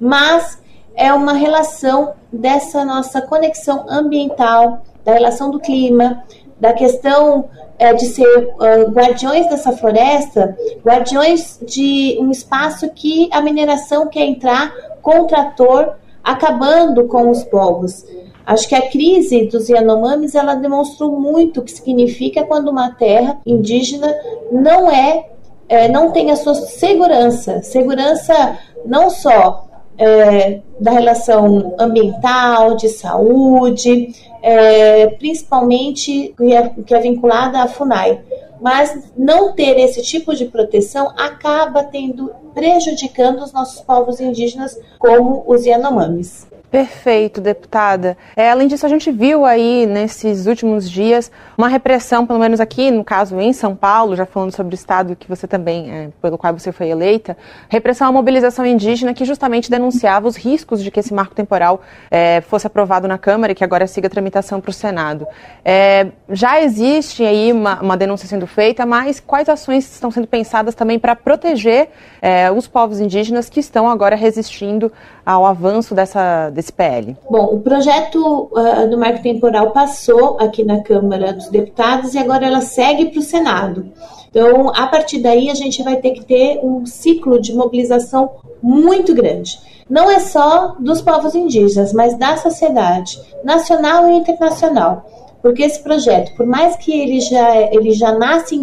mas 0.00 0.58
é 0.94 1.12
uma 1.12 1.34
relação 1.34 2.14
dessa 2.32 2.84
nossa 2.84 3.20
conexão 3.20 3.84
ambiental, 3.88 4.82
da 5.04 5.12
relação 5.12 5.50
do 5.50 5.60
clima, 5.60 6.24
da 6.58 6.72
questão 6.72 7.48
é, 7.78 7.92
de 7.92 8.06
ser 8.06 8.54
uh, 8.54 8.90
guardiões 8.90 9.48
dessa 9.48 9.72
floresta, 9.72 10.56
guardiões 10.84 11.60
de 11.62 12.16
um 12.20 12.30
espaço 12.30 12.88
que 12.90 13.28
a 13.30 13.42
mineração 13.42 14.06
quer 14.08 14.24
entrar 14.24 14.74
com 15.02 15.20
o 15.20 15.26
trator, 15.26 15.94
acabando 16.24 17.06
com 17.06 17.30
os 17.30 17.44
povos. 17.44 18.04
Acho 18.46 18.68
que 18.68 18.74
a 18.74 18.88
crise 18.88 19.46
dos 19.46 19.68
Yanomamis 19.68 20.34
ela 20.34 20.54
demonstrou 20.54 21.10
muito 21.20 21.60
o 21.60 21.62
que 21.62 21.72
significa 21.72 22.44
quando 22.44 22.68
uma 22.68 22.92
terra 22.92 23.38
indígena 23.44 24.14
não 24.50 24.90
é, 24.90 25.30
é 25.68 25.88
não 25.88 26.12
tem 26.12 26.30
a 26.30 26.36
sua 26.36 26.54
segurança, 26.54 27.60
segurança 27.62 28.56
não 28.84 29.10
só 29.10 29.66
é, 29.98 30.60
da 30.80 30.90
relação 30.90 31.74
ambiental, 31.78 32.76
de 32.76 32.88
saúde, 32.88 34.08
é, 34.42 35.06
principalmente 35.08 36.34
que 36.36 36.52
é, 36.52 36.68
que 36.68 36.94
é 36.94 37.00
vinculada 37.00 37.62
à 37.62 37.68
FUNAI. 37.68 38.20
Mas 38.60 39.10
não 39.16 39.52
ter 39.52 39.78
esse 39.78 40.02
tipo 40.02 40.34
de 40.34 40.46
proteção 40.46 41.12
acaba 41.16 41.84
tendo 41.84 42.30
prejudicando 42.54 43.42
os 43.42 43.52
nossos 43.52 43.80
povos 43.80 44.20
indígenas, 44.20 44.78
como 44.98 45.44
os 45.46 45.66
Yanomamis. 45.66 46.46
Perfeito, 46.70 47.40
deputada. 47.40 48.18
É, 48.36 48.50
além 48.50 48.66
disso, 48.66 48.84
a 48.84 48.88
gente 48.88 49.10
viu 49.10 49.46
aí 49.46 49.86
nesses 49.86 50.46
últimos 50.46 50.90
dias 50.90 51.30
uma 51.56 51.68
repressão, 51.68 52.26
pelo 52.26 52.38
menos 52.40 52.60
aqui, 52.60 52.90
no 52.90 53.04
caso 53.04 53.40
em 53.40 53.52
São 53.52 53.74
Paulo, 53.74 54.16
já 54.16 54.26
falando 54.26 54.52
sobre 54.52 54.74
o 54.74 54.76
estado 54.76 55.14
que 55.14 55.28
você 55.28 55.46
também, 55.46 55.90
é, 55.90 56.08
pelo 56.20 56.36
qual 56.36 56.52
você 56.52 56.72
foi 56.72 56.88
eleita, 56.88 57.36
repressão 57.68 58.08
à 58.08 58.12
mobilização 58.12 58.66
indígena 58.66 59.14
que 59.14 59.24
justamente 59.24 59.70
denunciava 59.70 60.26
os 60.26 60.36
riscos 60.36 60.82
de 60.82 60.90
que 60.90 60.98
esse 60.98 61.14
marco 61.14 61.34
temporal 61.34 61.80
é, 62.10 62.40
fosse 62.40 62.66
aprovado 62.66 63.06
na 63.06 63.16
Câmara 63.16 63.52
e 63.52 63.54
que 63.54 63.64
agora 63.64 63.86
siga 63.86 64.08
a 64.08 64.10
tramitação 64.10 64.60
para 64.60 64.70
o 64.70 64.74
Senado. 64.74 65.26
É, 65.64 66.08
já 66.28 66.60
existe 66.60 67.24
aí 67.24 67.52
uma, 67.52 67.80
uma, 67.80 67.96
denúncia 67.96 68.28
sendo 68.28 68.45
feita, 68.46 68.86
mas 68.86 69.20
quais 69.20 69.48
ações 69.48 69.90
estão 69.92 70.10
sendo 70.10 70.26
pensadas 70.26 70.74
também 70.74 70.98
para 70.98 71.16
proteger 71.16 71.88
é, 72.20 72.50
os 72.50 72.66
povos 72.66 73.00
indígenas 73.00 73.48
que 73.48 73.60
estão 73.60 73.88
agora 73.88 74.16
resistindo 74.16 74.92
ao 75.24 75.44
avanço 75.44 75.94
dessa, 75.94 76.50
desse 76.50 76.72
PL? 76.72 77.16
Bom, 77.28 77.44
o 77.46 77.60
projeto 77.60 78.50
uh, 78.52 78.88
do 78.88 78.98
marco 78.98 79.22
temporal 79.22 79.70
passou 79.70 80.38
aqui 80.40 80.64
na 80.64 80.82
Câmara 80.82 81.32
dos 81.32 81.48
Deputados 81.48 82.14
e 82.14 82.18
agora 82.18 82.46
ela 82.46 82.60
segue 82.60 83.06
para 83.06 83.20
o 83.20 83.22
Senado. 83.22 83.92
Então, 84.28 84.70
a 84.74 84.86
partir 84.86 85.18
daí, 85.18 85.48
a 85.48 85.54
gente 85.54 85.82
vai 85.82 85.96
ter 85.96 86.10
que 86.10 86.24
ter 86.24 86.60
um 86.62 86.84
ciclo 86.84 87.40
de 87.40 87.54
mobilização 87.54 88.30
muito 88.62 89.14
grande. 89.14 89.58
Não 89.88 90.10
é 90.10 90.18
só 90.18 90.74
dos 90.78 91.00
povos 91.00 91.34
indígenas, 91.34 91.92
mas 91.92 92.18
da 92.18 92.36
sociedade, 92.36 93.18
nacional 93.44 94.10
e 94.10 94.16
internacional. 94.16 95.06
Porque 95.46 95.62
esse 95.62 95.80
projeto, 95.80 96.34
por 96.34 96.44
mais 96.44 96.74
que 96.74 96.90
ele 96.90 97.20
já, 97.20 97.56
ele 97.72 97.92
já 97.92 98.10
nasce 98.18 98.56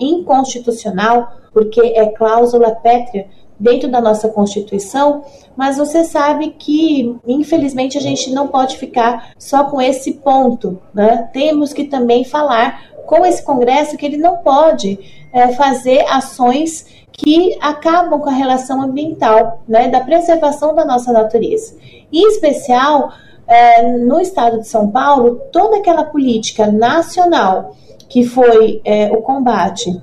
inconstitucional, 0.00 1.34
porque 1.52 1.82
é 1.82 2.06
cláusula 2.06 2.70
pétrea, 2.76 3.28
dentro 3.58 3.90
da 3.90 4.00
nossa 4.00 4.26
Constituição, 4.26 5.22
mas 5.54 5.76
você 5.76 6.02
sabe 6.02 6.54
que, 6.58 7.14
infelizmente, 7.26 7.98
a 7.98 8.00
gente 8.00 8.30
não 8.32 8.48
pode 8.48 8.78
ficar 8.78 9.32
só 9.38 9.64
com 9.64 9.82
esse 9.82 10.14
ponto. 10.14 10.80
Né? 10.94 11.28
Temos 11.30 11.74
que 11.74 11.84
também 11.84 12.24
falar 12.24 12.84
com 13.04 13.26
esse 13.26 13.42
Congresso 13.42 13.98
que 13.98 14.06
ele 14.06 14.16
não 14.16 14.38
pode 14.38 14.98
é, 15.34 15.48
fazer 15.48 16.06
ações 16.08 16.86
que 17.12 17.54
acabam 17.60 18.18
com 18.18 18.30
a 18.30 18.32
relação 18.32 18.80
ambiental, 18.80 19.62
né, 19.68 19.88
da 19.88 20.00
preservação 20.00 20.74
da 20.74 20.86
nossa 20.86 21.12
natureza. 21.12 21.76
Em 22.10 22.26
especial, 22.28 23.12
é, 23.50 23.82
no 23.98 24.20
estado 24.20 24.60
de 24.60 24.68
São 24.68 24.88
Paulo, 24.92 25.40
toda 25.50 25.78
aquela 25.78 26.04
política 26.04 26.70
nacional 26.70 27.74
que 28.08 28.22
foi 28.22 28.80
é, 28.84 29.10
o 29.10 29.22
combate 29.22 30.00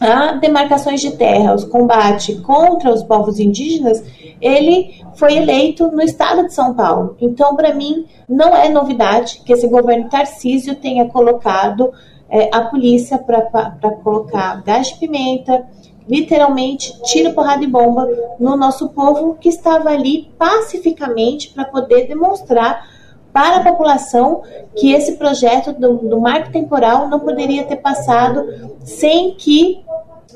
a 0.00 0.32
demarcações 0.32 1.00
de 1.00 1.12
terra, 1.12 1.54
os 1.54 1.64
combate 1.64 2.36
contra 2.36 2.92
os 2.92 3.02
povos 3.02 3.38
indígenas, 3.38 4.02
ele 4.40 5.02
foi 5.14 5.36
eleito 5.36 5.90
no 5.90 6.02
estado 6.02 6.44
de 6.44 6.54
São 6.54 6.74
Paulo. 6.74 7.16
Então, 7.20 7.54
para 7.56 7.74
mim, 7.74 8.06
não 8.28 8.54
é 8.54 8.68
novidade 8.68 9.42
que 9.44 9.52
esse 9.52 9.66
governo 9.68 10.08
Tarcísio 10.08 10.74
tenha 10.76 11.06
colocado 11.06 11.92
é, 12.28 12.50
a 12.54 12.62
polícia 12.62 13.18
para 13.18 13.90
colocar 14.02 14.62
gás 14.62 14.88
de 14.88 14.96
pimenta, 14.96 15.66
literalmente 16.08 17.00
tiro, 17.02 17.32
porrada 17.32 17.64
e 17.64 17.66
bomba 17.66 18.08
no 18.38 18.56
nosso 18.56 18.88
povo 18.90 19.36
que 19.40 19.48
estava 19.48 19.90
ali 19.90 20.30
pacificamente 20.38 21.50
para 21.50 21.64
poder 21.64 22.06
demonstrar 22.06 22.88
para 23.32 23.56
a 23.56 23.64
população 23.64 24.42
que 24.74 24.92
esse 24.92 25.16
projeto 25.16 25.72
do, 25.72 25.98
do 25.98 26.20
marco 26.20 26.50
temporal 26.50 27.08
não 27.08 27.20
poderia 27.20 27.64
ter 27.64 27.76
passado 27.76 28.46
sem 28.82 29.34
que 29.34 29.84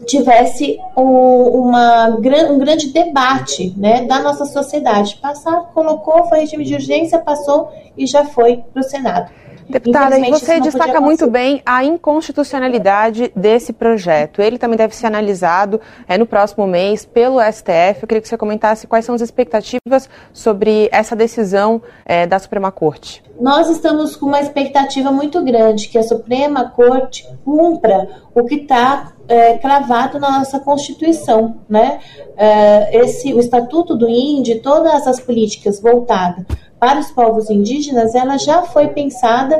tivesse 0.06 0.78
um, 0.96 1.02
uma, 1.02 2.08
um 2.08 2.58
grande 2.58 2.92
debate 2.92 3.74
né, 3.76 4.04
da 4.04 4.20
nossa 4.20 4.44
sociedade. 4.44 5.16
Passar, 5.16 5.70
colocou, 5.72 6.24
foi 6.24 6.40
regime 6.40 6.64
de 6.64 6.74
urgência, 6.74 7.18
passou 7.18 7.72
e 7.96 8.06
já 8.06 8.24
foi 8.24 8.58
para 8.72 8.80
o 8.80 8.84
Senado. 8.84 9.30
Deputada, 9.70 10.18
e 10.18 10.30
você 10.30 10.60
destaca 10.60 11.00
muito 11.00 11.30
bem 11.30 11.62
a 11.64 11.84
inconstitucionalidade 11.84 13.32
desse 13.34 13.72
projeto. 13.72 14.42
Ele 14.42 14.58
também 14.58 14.76
deve 14.76 14.94
ser 14.94 15.06
analisado 15.06 15.80
é, 16.08 16.18
no 16.18 16.26
próximo 16.26 16.66
mês 16.66 17.04
pelo 17.04 17.40
STF. 17.40 18.02
Eu 18.02 18.08
queria 18.08 18.20
que 18.20 18.28
você 18.28 18.36
comentasse 18.36 18.86
quais 18.86 19.04
são 19.04 19.14
as 19.14 19.20
expectativas 19.20 20.08
sobre 20.32 20.88
essa 20.92 21.14
decisão 21.14 21.80
é, 22.04 22.26
da 22.26 22.38
Suprema 22.38 22.72
Corte. 22.72 23.22
Nós 23.40 23.70
estamos 23.70 24.16
com 24.16 24.26
uma 24.26 24.40
expectativa 24.40 25.10
muito 25.10 25.42
grande 25.42 25.88
que 25.88 25.96
a 25.96 26.02
Suprema 26.02 26.68
Corte 26.68 27.26
cumpra 27.44 28.08
o 28.34 28.44
que 28.44 28.56
está 28.56 29.12
é, 29.28 29.56
cravado 29.56 30.18
na 30.18 30.38
nossa 30.38 30.60
Constituição, 30.60 31.58
né? 31.68 32.00
É, 32.36 32.98
esse, 32.98 33.32
o 33.32 33.38
Estatuto 33.38 33.96
do 33.96 34.08
Índio, 34.08 34.60
todas 34.60 35.06
as 35.06 35.20
políticas 35.20 35.80
voltadas 35.80 36.44
para 36.80 36.98
os 36.98 37.10
povos 37.10 37.50
indígenas, 37.50 38.14
ela 38.14 38.38
já 38.38 38.62
foi 38.62 38.88
pensada 38.88 39.54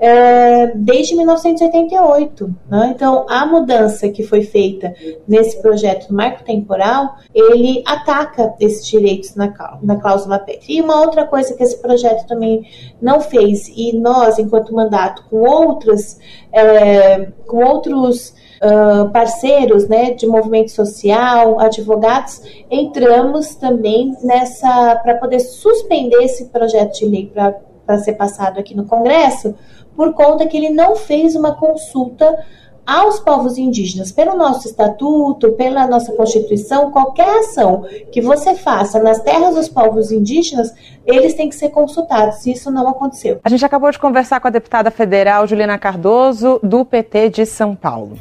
é, 0.00 0.72
desde 0.74 1.14
1988. 1.14 2.54
Né? 2.68 2.92
Então, 2.94 3.24
a 3.28 3.46
mudança 3.46 4.08
que 4.08 4.24
foi 4.24 4.42
feita 4.42 4.92
nesse 5.26 5.62
projeto 5.62 6.12
marco 6.12 6.42
temporal, 6.42 7.14
ele 7.32 7.84
ataca 7.86 8.52
esses 8.58 8.86
direitos 8.88 9.36
na, 9.36 9.54
na 9.80 9.96
cláusula 9.96 10.40
PEC. 10.40 10.64
E 10.68 10.80
uma 10.80 11.00
outra 11.00 11.24
coisa 11.24 11.54
que 11.54 11.62
esse 11.62 11.80
projeto 11.80 12.26
também 12.26 12.66
não 13.00 13.20
fez, 13.20 13.68
e 13.68 13.96
nós, 13.96 14.38
enquanto 14.40 14.74
mandato, 14.74 15.24
com 15.30 15.36
outras, 15.48 16.18
é, 16.54 17.28
com 17.46 17.64
outros 17.64 18.34
uh, 18.62 19.10
parceiros 19.10 19.88
né, 19.88 20.12
de 20.12 20.26
movimento 20.26 20.70
social, 20.70 21.58
advogados, 21.58 22.40
entramos 22.70 23.54
também 23.54 24.16
nessa 24.22 24.96
para 24.96 25.16
poder 25.16 25.40
suspender 25.40 26.22
esse 26.22 26.46
projeto 26.46 26.98
de 26.98 27.06
lei 27.06 27.32
para 27.32 27.98
ser 27.98 28.14
passado 28.14 28.58
aqui 28.58 28.74
no 28.74 28.86
Congresso, 28.86 29.54
por 29.96 30.14
conta 30.14 30.46
que 30.46 30.56
ele 30.56 30.70
não 30.70 30.96
fez 30.96 31.36
uma 31.36 31.54
consulta 31.54 32.44
aos 32.86 33.20
povos 33.20 33.56
indígenas, 33.58 34.12
pelo 34.12 34.36
nosso 34.36 34.68
estatuto, 34.68 35.52
pela 35.52 35.86
nossa 35.86 36.12
Constituição, 36.12 36.90
qualquer 36.90 37.28
ação 37.38 37.84
que 38.12 38.20
você 38.20 38.54
faça 38.54 39.02
nas 39.02 39.20
terras 39.20 39.54
dos 39.54 39.68
povos 39.68 40.12
indígenas, 40.12 40.72
eles 41.06 41.34
têm 41.34 41.48
que 41.48 41.54
ser 41.54 41.70
consultados. 41.70 42.46
E 42.46 42.52
isso 42.52 42.70
não 42.70 42.86
aconteceu. 42.88 43.40
A 43.42 43.48
gente 43.48 43.64
acabou 43.64 43.90
de 43.90 43.98
conversar 43.98 44.40
com 44.40 44.48
a 44.48 44.50
deputada 44.50 44.90
federal 44.90 45.46
Juliana 45.46 45.78
Cardoso, 45.78 46.60
do 46.62 46.84
PT 46.84 47.30
de 47.30 47.46
São 47.46 47.74
Paulo. 47.74 48.18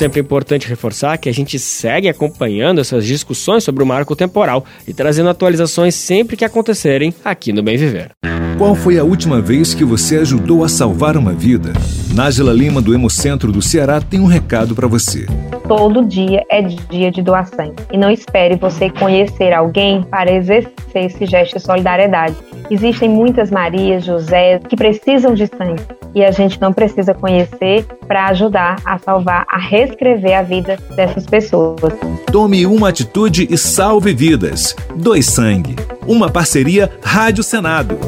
Sempre 0.00 0.18
é 0.18 0.22
importante 0.22 0.66
reforçar 0.66 1.18
que 1.18 1.28
a 1.28 1.32
gente 1.34 1.58
segue 1.58 2.08
acompanhando 2.08 2.80
essas 2.80 3.04
discussões 3.04 3.62
sobre 3.62 3.82
o 3.82 3.86
marco 3.86 4.16
temporal 4.16 4.64
e 4.88 4.94
trazendo 4.94 5.28
atualizações 5.28 5.94
sempre 5.94 6.38
que 6.38 6.44
acontecerem 6.46 7.12
aqui 7.22 7.52
no 7.52 7.62
Bem 7.62 7.76
Viver. 7.76 8.12
Qual 8.56 8.74
foi 8.74 8.98
a 8.98 9.04
última 9.04 9.42
vez 9.42 9.74
que 9.74 9.84
você 9.84 10.16
ajudou 10.16 10.64
a 10.64 10.70
salvar 10.70 11.18
uma 11.18 11.34
vida? 11.34 11.74
Nájila 12.14 12.50
Lima, 12.50 12.80
do 12.80 12.94
Hemocentro 12.94 13.52
do 13.52 13.60
Ceará, 13.60 14.00
tem 14.00 14.20
um 14.20 14.24
recado 14.24 14.74
para 14.74 14.86
você. 14.86 15.26
Todo 15.68 16.02
dia 16.02 16.46
é 16.50 16.62
dia 16.62 17.10
de 17.10 17.20
doar 17.20 17.46
sangue. 17.46 17.76
E 17.92 17.98
não 17.98 18.10
espere 18.10 18.56
você 18.56 18.88
conhecer 18.88 19.52
alguém 19.52 20.02
para 20.04 20.32
exercer 20.32 20.72
esse 20.94 21.26
gesto 21.26 21.58
de 21.58 21.62
solidariedade. 21.62 22.36
Existem 22.70 23.06
muitas 23.06 23.50
Marias, 23.50 24.06
José 24.06 24.60
que 24.60 24.76
precisam 24.76 25.34
de 25.34 25.46
sangue 25.46 26.00
e 26.14 26.24
a 26.24 26.30
gente 26.30 26.60
não 26.60 26.72
precisa 26.72 27.14
conhecer 27.14 27.84
para 28.06 28.26
ajudar 28.26 28.80
a 28.84 28.98
salvar, 28.98 29.46
a 29.48 29.58
reescrever 29.90 30.38
a 30.38 30.42
vida 30.42 30.78
dessas 30.94 31.26
pessoas. 31.26 31.92
Tome 32.30 32.66
uma 32.66 32.88
atitude 32.88 33.48
e 33.50 33.58
salve 33.58 34.14
vidas. 34.14 34.74
Dois 34.96 35.26
Sangue. 35.26 35.76
Uma 36.06 36.30
parceria 36.30 36.90
Rádio 37.02 37.42
Senado. 37.42 37.98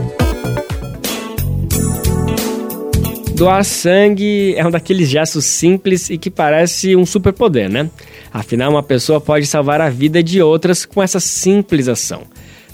Doar 3.35 3.65
sangue 3.65 4.55
é 4.57 4.65
um 4.65 4.71
daqueles 4.71 5.09
gestos 5.09 5.47
simples 5.47 6.11
e 6.11 6.17
que 6.17 6.31
parece 6.31 6.95
um 6.95 7.05
superpoder, 7.05 7.69
né? 7.69 7.91
Afinal, 8.33 8.71
uma 8.71 8.83
pessoa 8.83 9.21
pode 9.21 9.47
salvar 9.47 9.81
a 9.81 9.91
vida 9.91 10.23
de 10.23 10.41
outras 10.41 10.85
com 10.85 11.03
essa 11.03 11.19
simples 11.19 11.89
ação. 11.89 12.23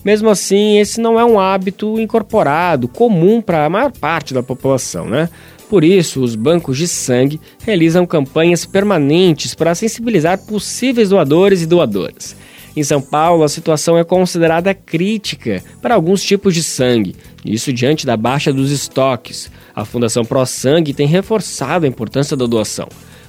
Mesmo 0.05 0.29
assim, 0.29 0.79
esse 0.79 1.01
não 1.01 1.19
é 1.19 1.25
um 1.25 1.41
hábito 1.41 1.99
incorporado, 1.99 2.87
comum 2.87 3.41
para 3.41 3.65
a 3.65 3.71
maior 3.71 3.93
parte 3.93 4.35
da 4.35 4.43
população, 4.43 5.07
né? 5.07 5.31
Por 5.69 5.85
isso, 5.85 6.23
os 6.23 6.35
bancos 6.35 6.79
de 6.79 6.89
sangue 6.89 7.41
realizam 7.63 8.07
campanhas 8.07 8.65
permanentes 8.65 9.55
para 9.55 9.75
sensibilizar 9.75 10.39
possíveis 10.39 11.11
doadores 11.11 11.63
e 11.63 11.67
doadoras. 11.67 12.35
Em 12.75 12.83
São 12.83 13.03
Paulo, 13.03 13.43
a 13.43 13.49
situação 13.49 13.99
é 13.99 14.05
considerada 14.05 14.73
crítica 14.73 15.63
para 15.83 15.95
alguns 15.95 16.23
tipos 16.23 16.55
de 16.55 16.63
sangue, 16.63 17.17
isso 17.45 17.73
diante 17.73 18.07
da 18.07 18.17
baixa 18.17 18.53
dos 18.53 18.71
estoques. 18.71 19.51
A 19.75 19.85
Fundação 19.85 20.25
Pro 20.25 20.45
Sangue 20.47 20.95
tem 20.95 21.07
reforçado 21.07 21.85
a 21.85 21.89
importância 21.89 22.37
da 22.37 22.47
doação. 22.47 22.89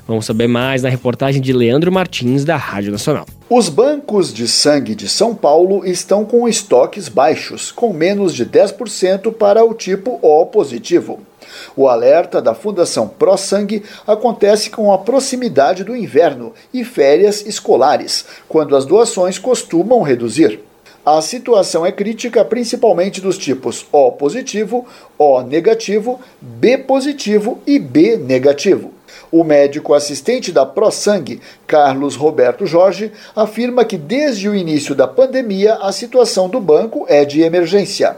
Vamos 0.10 0.26
saber 0.26 0.48
mais 0.48 0.82
na 0.82 0.90
reportagem 0.90 1.40
de 1.40 1.54
Leandro 1.54 1.92
Martins, 1.92 2.44
da 2.44 2.56
Rádio 2.56 2.92
Nacional. 2.92 3.28
Os 3.48 3.70
bancos 3.70 4.34
de 4.34 4.48
sangue 4.48 4.96
de 4.96 5.08
São 5.08 5.36
Paulo 5.36 5.86
estão 5.86 6.26
com 6.26 6.50
estoques 6.50 7.08
baixos, 7.08 7.72
com 7.72 7.94
menos 7.94 8.34
de 8.34 8.44
10% 8.44 9.32
para 9.32 9.64
o 9.64 9.72
tipo 9.72 10.18
O 10.24 10.48
positivo. 10.48 11.20
O 11.76 11.88
alerta 11.88 12.42
da 12.42 12.56
Fundação 12.56 13.08
Pro 13.08 13.38
Sangue 13.38 13.84
acontece 14.08 14.72
com 14.72 14.92
a 14.92 14.98
proximidade 14.98 15.84
do 15.84 15.96
inverno 15.96 16.54
e 16.74 16.84
férias 16.84 17.46
escolares, 17.46 18.26
quando 18.48 18.76
as 18.76 18.88
doações 18.88 19.38
costumam 19.38 20.02
reduzir. 20.02 20.60
A 21.06 21.22
situação 21.22 21.86
é 21.86 21.92
crítica 21.92 22.44
principalmente 22.44 23.22
dos 23.22 23.38
tipos 23.38 23.86
O 23.92 24.12
positivo, 24.14 24.88
O 25.20 25.42
negativo, 25.44 26.20
B 26.42 26.80
positivo 26.80 27.60
e 27.68 27.78
B 27.78 28.18
negativo. 28.18 28.98
O 29.32 29.44
médico 29.44 29.94
assistente 29.94 30.52
da 30.52 30.66
ProSangue, 30.66 31.40
Carlos 31.68 32.16
Roberto 32.16 32.66
Jorge, 32.66 33.12
afirma 33.36 33.86
que 33.86 33.98
desde 33.98 34.50
o 34.50 34.56
início 34.56 34.96
da 34.96 35.08
pandemia 35.08 35.76
a 35.76 35.92
situação 35.92 36.50
do 36.50 36.60
banco 36.60 37.06
é 37.08 37.26
de 37.26 37.42
emergência. 37.42 38.18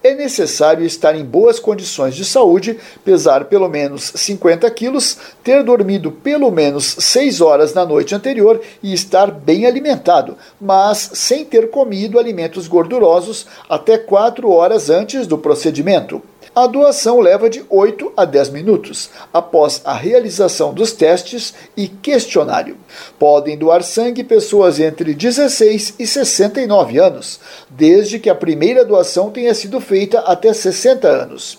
é 0.07 0.15
necessário 0.15 0.85
estar 0.85 1.15
em 1.15 1.25
boas 1.25 1.59
condições 1.59 2.15
de 2.15 2.25
saúde, 2.25 2.79
pesar 3.05 3.47
pelo 3.47 3.69
menos 3.69 4.13
50 4.15 4.71
quilos, 4.71 5.19
ter 5.43 5.63
dormido 5.63 6.11
pelo 6.13 6.51
menos 6.51 6.97
6 6.99 7.41
horas 7.41 7.75
na 7.75 7.85
noite 7.85 8.15
anterior 8.15 8.61
e 8.83 8.93
estar 8.93 9.31
bem 9.31 9.67
alimentado, 9.67 10.37
mas 10.61 11.11
sem 11.15 11.45
ter 11.45 11.71
comido 11.71 12.19
alimentos 12.19 12.69
gordurosos 12.69 13.47
até 13.69 13.99
4 13.99 14.51
horas 14.51 14.91
antes 14.91 15.27
do 15.27 15.37
procedimento. 15.37 16.23
A 16.59 16.67
doação 16.67 17.21
leva 17.21 17.51
de 17.51 17.63
8 17.69 18.15
a 18.17 18.25
10 18.25 18.49
minutos, 18.49 19.11
após 19.31 19.83
a 19.85 19.93
realização 19.93 20.73
dos 20.73 20.91
testes 20.91 21.53
e 21.77 21.87
questionário. 21.87 22.79
Podem 23.19 23.59
doar 23.59 23.83
sangue 23.83 24.25
pessoas 24.25 24.81
entre 24.81 25.13
16 25.13 25.97
e 25.99 26.07
69 26.07 26.99
anos, 26.99 27.39
desde 27.69 28.19
que 28.19 28.31
a 28.31 28.35
primeira 28.35 28.87
doação 28.87 29.31
tenha 29.31 29.53
sido 29.53 29.83
feita 29.83 30.21
até 30.21 30.51
60 30.51 31.07
anos. 31.07 31.59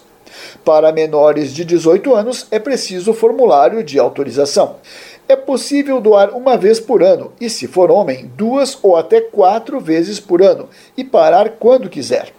Para 0.66 0.92
menores 0.92 1.54
de 1.54 1.64
18 1.64 2.16
anos, 2.16 2.48
é 2.50 2.58
preciso 2.58 3.14
formulário 3.14 3.84
de 3.84 4.00
autorização. 4.00 4.78
É 5.30 5.36
possível 5.36 6.02
doar 6.02 6.36
uma 6.36 6.58
vez 6.58 6.80
por 6.80 7.04
ano 7.04 7.32
e, 7.40 7.52
se 7.52 7.68
for 7.68 7.92
homem, 7.92 8.32
duas 8.36 8.76
ou 8.82 8.96
até 8.96 9.22
quatro 9.22 9.80
vezes 9.80 10.20
por 10.20 10.42
ano, 10.42 10.68
e 10.98 11.04
parar 11.04 11.50
quando 11.60 11.88
quiser. 11.88 12.34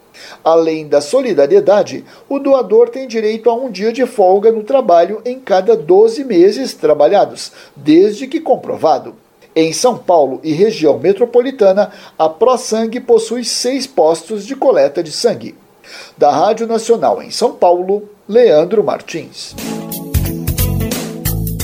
Além 0.44 0.86
da 0.86 1.00
solidariedade, 1.00 2.04
o 2.28 2.38
doador 2.38 2.88
tem 2.88 3.06
direito 3.06 3.50
a 3.50 3.54
um 3.54 3.70
dia 3.70 3.92
de 3.92 4.06
folga 4.06 4.52
no 4.52 4.62
trabalho 4.62 5.20
em 5.24 5.38
cada 5.38 5.76
12 5.76 6.24
meses 6.24 6.74
trabalhados, 6.74 7.52
desde 7.76 8.26
que 8.26 8.40
comprovado. 8.40 9.14
Em 9.54 9.72
São 9.72 9.98
Paulo 9.98 10.40
e 10.44 10.52
região 10.52 10.98
metropolitana, 10.98 11.90
a 12.18 12.28
ProSangue 12.28 13.00
possui 13.00 13.44
seis 13.44 13.86
postos 13.86 14.46
de 14.46 14.54
coleta 14.54 15.02
de 15.02 15.10
sangue. 15.10 15.54
Da 16.16 16.30
Rádio 16.30 16.66
Nacional 16.66 17.22
em 17.22 17.30
São 17.30 17.52
Paulo, 17.52 18.08
Leandro 18.28 18.84
Martins. 18.84 19.56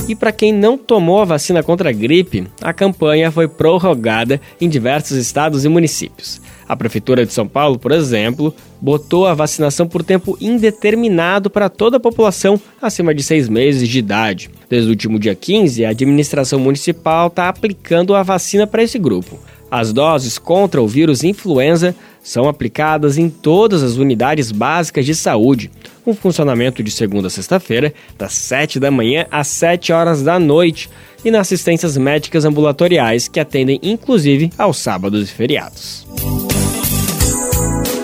E 0.07 0.15
para 0.15 0.31
quem 0.31 0.53
não 0.53 0.77
tomou 0.77 1.21
a 1.21 1.25
vacina 1.25 1.63
contra 1.63 1.89
a 1.89 1.93
gripe, 1.93 2.47
a 2.61 2.71
campanha 2.71 3.31
foi 3.31 3.47
prorrogada 3.47 4.39
em 4.61 4.69
diversos 4.69 5.17
estados 5.17 5.65
e 5.65 5.69
municípios. 5.69 6.39
A 6.67 6.75
Prefeitura 6.75 7.25
de 7.25 7.33
São 7.33 7.47
Paulo, 7.47 7.77
por 7.77 7.91
exemplo, 7.91 8.53
botou 8.81 9.27
a 9.27 9.33
vacinação 9.33 9.87
por 9.87 10.03
tempo 10.03 10.37
indeterminado 10.41 11.49
para 11.49 11.69
toda 11.69 11.97
a 11.97 11.99
população 11.99 12.59
acima 12.81 13.13
de 13.13 13.23
seis 13.23 13.47
meses 13.47 13.87
de 13.87 13.99
idade. 13.99 14.49
Desde 14.69 14.87
o 14.87 14.91
último 14.91 15.19
dia 15.19 15.35
15, 15.35 15.85
a 15.85 15.89
administração 15.89 16.59
municipal 16.59 17.27
está 17.27 17.49
aplicando 17.49 18.15
a 18.15 18.23
vacina 18.23 18.65
para 18.65 18.83
esse 18.83 18.97
grupo. 18.97 19.39
As 19.69 19.91
doses 19.91 20.37
contra 20.37 20.81
o 20.81 20.87
vírus 20.87 21.23
influenza 21.23 21.95
são 22.23 22.47
aplicadas 22.47 23.17
em 23.17 23.29
todas 23.29 23.83
as 23.83 23.97
unidades 23.97 24.51
básicas 24.51 25.05
de 25.05 25.13
saúde, 25.13 25.69
com 26.03 26.13
funcionamento 26.13 26.81
de 26.81 26.91
segunda 26.91 27.27
a 27.27 27.31
sexta-feira, 27.31 27.93
das 28.17 28.33
7 28.33 28.79
da 28.79 28.89
manhã 28.89 29.25
às 29.29 29.47
7 29.47 29.91
horas 29.91 30.23
da 30.23 30.39
noite, 30.39 30.89
e 31.23 31.31
nas 31.31 31.41
assistências 31.41 31.97
médicas 31.97 32.45
ambulatoriais, 32.45 33.27
que 33.27 33.39
atendem 33.39 33.79
inclusive 33.81 34.51
aos 34.57 34.77
sábados 34.77 35.29
e 35.29 35.33
feriados. 35.33 36.05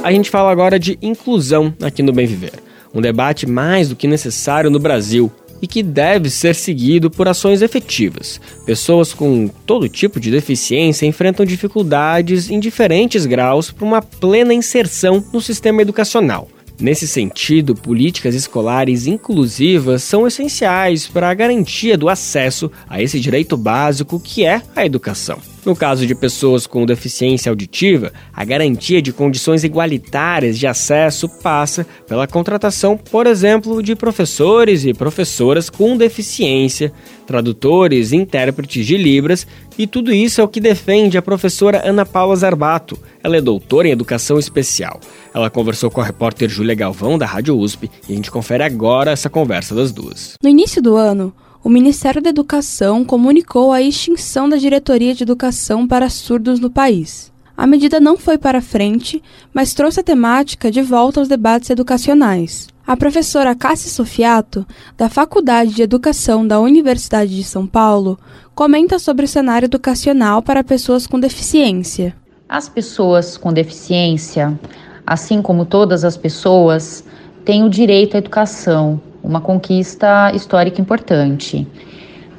A 0.04 0.12
gente 0.12 0.32
fala 0.32 0.52
agora 0.52 0.80
de 0.80 0.97
inclusão 0.99 1.74
aqui 1.80 2.02
no 2.02 2.12
Bem 2.12 2.26
Viver, 2.26 2.54
um 2.91 2.99
debate 2.99 3.45
mais 3.45 3.89
do 3.89 3.95
que 3.95 4.08
necessário 4.08 4.72
no 4.72 4.80
Brasil 4.80 5.32
e 5.62 5.68
que 5.68 5.84
deve 5.84 6.28
ser 6.32 6.56
seguido 6.56 7.12
por 7.12 7.28
ações 7.28 7.62
efetivas. 7.62 8.41
Pessoas 8.66 9.14
com 9.14 9.47
todo 9.64 9.88
tipo 9.88 10.20
de 10.20 10.32
deficiência 10.32 11.06
enfrentam 11.06 11.45
dificuldades 11.45 12.49
em 12.49 12.60
diferentes 12.60 13.28
graus 13.28 13.70
para 13.70 13.86
uma 13.86 14.02
plena 14.02 14.56
inserção 14.56 15.24
no 15.32 15.39
sistema 15.39 15.84
educacional. 15.84 16.47
Nesse 16.80 17.08
sentido, 17.08 17.76
políticas 17.76 18.34
escolares 18.34 19.06
inclusivas 19.06 20.02
são 20.02 20.26
essenciais 20.26 21.08
para 21.08 21.30
a 21.30 21.34
garantia 21.36 21.95
do 21.95 22.10
acesso 22.10 22.72
a 22.89 22.99
esse 22.99 23.20
direito 23.20 23.56
básico 23.56 24.20
que 24.20 24.43
é 24.43 24.64
a 24.76 24.84
educação. 24.84 25.38
No 25.64 25.76
caso 25.76 26.07
de 26.07 26.16
pessoas 26.16 26.66
com 26.66 26.88
deficiência 26.88 27.51
auditiva, 27.51 28.12
a 28.34 28.43
garantia 28.43 28.99
de 28.99 29.14
condições 29.14 29.64
igualitárias 29.64 30.57
de 30.57 30.66
acesso 30.66 31.30
passa 31.30 31.86
pela 32.07 32.26
contratação, 32.26 32.97
por 32.97 33.28
exemplo, 33.28 33.84
de 33.84 33.95
professores 33.95 34.86
e 34.86 34.93
professoras 34.93 35.70
com 35.70 35.95
deficiência, 35.95 36.91
tradutores 37.28 38.12
intérpretes 38.12 38.88
de 38.88 38.97
Libras, 38.97 39.45
e 39.78 39.86
tudo 39.86 40.12
isso 40.12 40.41
é 40.41 40.43
o 40.43 40.47
que 40.47 40.59
defende 40.59 41.16
a 41.16 41.22
professora 41.22 41.88
Ana 41.88 42.07
Paula 42.07 42.36
Zarbato. 42.36 42.97
Ela 43.24 43.38
é 43.38 43.41
doutora 43.41 43.88
em 43.88 43.91
educação 43.91 44.39
especial. 44.39 44.99
Ela 45.32 45.51
conversou 45.51 45.91
com 45.91 46.01
a 46.01 46.03
repórter 46.03 46.49
Júlia 46.49 46.74
Galvão, 46.74 47.20
da 47.20 47.28
Rádio 47.28 47.55
USP, 47.55 47.89
e 48.09 48.14
a 48.14 48.16
gente 48.16 48.32
confere 48.32 48.64
agora 48.64 49.12
essa 49.12 49.30
conversa 49.30 49.76
das 49.76 49.91
duas. 49.91 50.34
No 50.41 50.49
início 50.49 50.82
do 50.82 50.95
ano, 50.95 51.32
o 51.64 51.70
Ministério 51.70 52.22
da 52.22 52.30
Educação 52.30 53.05
comunicou 53.05 53.72
a 53.72 53.82
extinção 53.82 54.49
da 54.49 54.57
Diretoria 54.57 55.14
de 55.14 55.24
Educação 55.24 55.88
para 55.88 56.09
surdos 56.09 56.59
no 56.59 56.72
país. 56.72 57.32
A 57.55 57.68
medida 57.68 57.99
não 57.99 58.18
foi 58.18 58.38
para 58.38 58.62
frente, 58.62 59.22
mas 59.53 59.74
trouxe 59.74 59.99
a 59.99 60.03
temática 60.03 60.72
de 60.72 60.82
volta 60.82 61.20
aos 61.20 61.28
debates 61.28 61.70
educacionais. 61.70 62.68
A 62.88 62.97
professora 62.97 63.53
Cássia 63.53 63.91
Sofiato, 63.91 64.66
da 64.97 65.07
Faculdade 65.07 65.76
de 65.76 65.84
Educação 65.84 66.47
da 66.47 66.59
Universidade 66.59 67.36
de 67.36 67.43
São 67.43 67.68
Paulo, 67.68 68.18
comenta 68.55 68.97
sobre 68.97 69.26
o 69.26 69.28
cenário 69.28 69.68
educacional 69.68 70.41
para 70.41 70.64
pessoas 70.64 71.05
com 71.05 71.20
deficiência. 71.20 72.16
As 72.49 72.68
pessoas 72.68 73.38
com 73.38 73.53
deficiência, 73.53 74.59
assim 75.05 75.43
como 75.43 75.64
todas 75.64 76.03
as 76.03 76.18
pessoas, 76.18 77.03
têm 77.45 77.64
o 77.64 77.70
direito 77.70 78.16
à 78.16 78.18
educação, 78.18 78.99
uma 79.24 79.41
conquista 79.41 80.32
histórica 80.34 80.82
importante. 80.82 81.67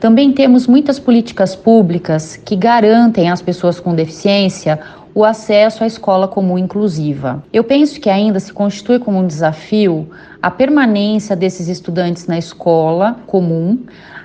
Também 0.01 0.33
temos 0.33 0.67
muitas 0.67 0.99
políticas 0.99 1.55
públicas 1.55 2.37
que 2.37 2.57
garantem 2.57 3.31
às 3.31 3.41
pessoas 3.41 3.79
com 3.79 3.95
deficiência 3.95 4.81
o 5.15 5.25
acesso 5.25 5.85
à 5.85 5.87
escola 5.87 6.27
comum 6.27 6.59
inclusiva. 6.59 7.45
Eu 7.53 7.63
penso 7.63 8.01
que 8.01 8.09
ainda 8.09 8.41
se 8.41 8.53
constitui 8.53 8.99
como 8.99 9.19
um 9.19 9.27
desafio 9.27 10.09
a 10.41 10.51
permanência 10.51 11.37
desses 11.37 11.69
estudantes 11.69 12.27
na 12.27 12.39
escola 12.39 13.19
comum, 13.27 13.79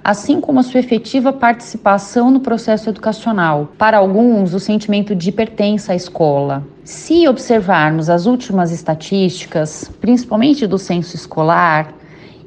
assim 0.03 0.39
como 0.39 0.59
a 0.59 0.63
sua 0.63 0.79
efetiva 0.79 1.33
participação 1.33 2.31
no 2.31 2.39
processo 2.39 2.89
educacional. 2.89 3.69
Para 3.77 3.97
alguns, 3.97 4.53
o 4.53 4.59
sentimento 4.59 5.13
de 5.13 5.31
pertença 5.31 5.91
à 5.91 5.95
escola. 5.95 6.63
Se 6.83 7.27
observarmos 7.27 8.09
as 8.09 8.25
últimas 8.25 8.71
estatísticas, 8.71 9.91
principalmente 9.99 10.65
do 10.65 10.77
censo 10.77 11.15
escolar, 11.17 11.93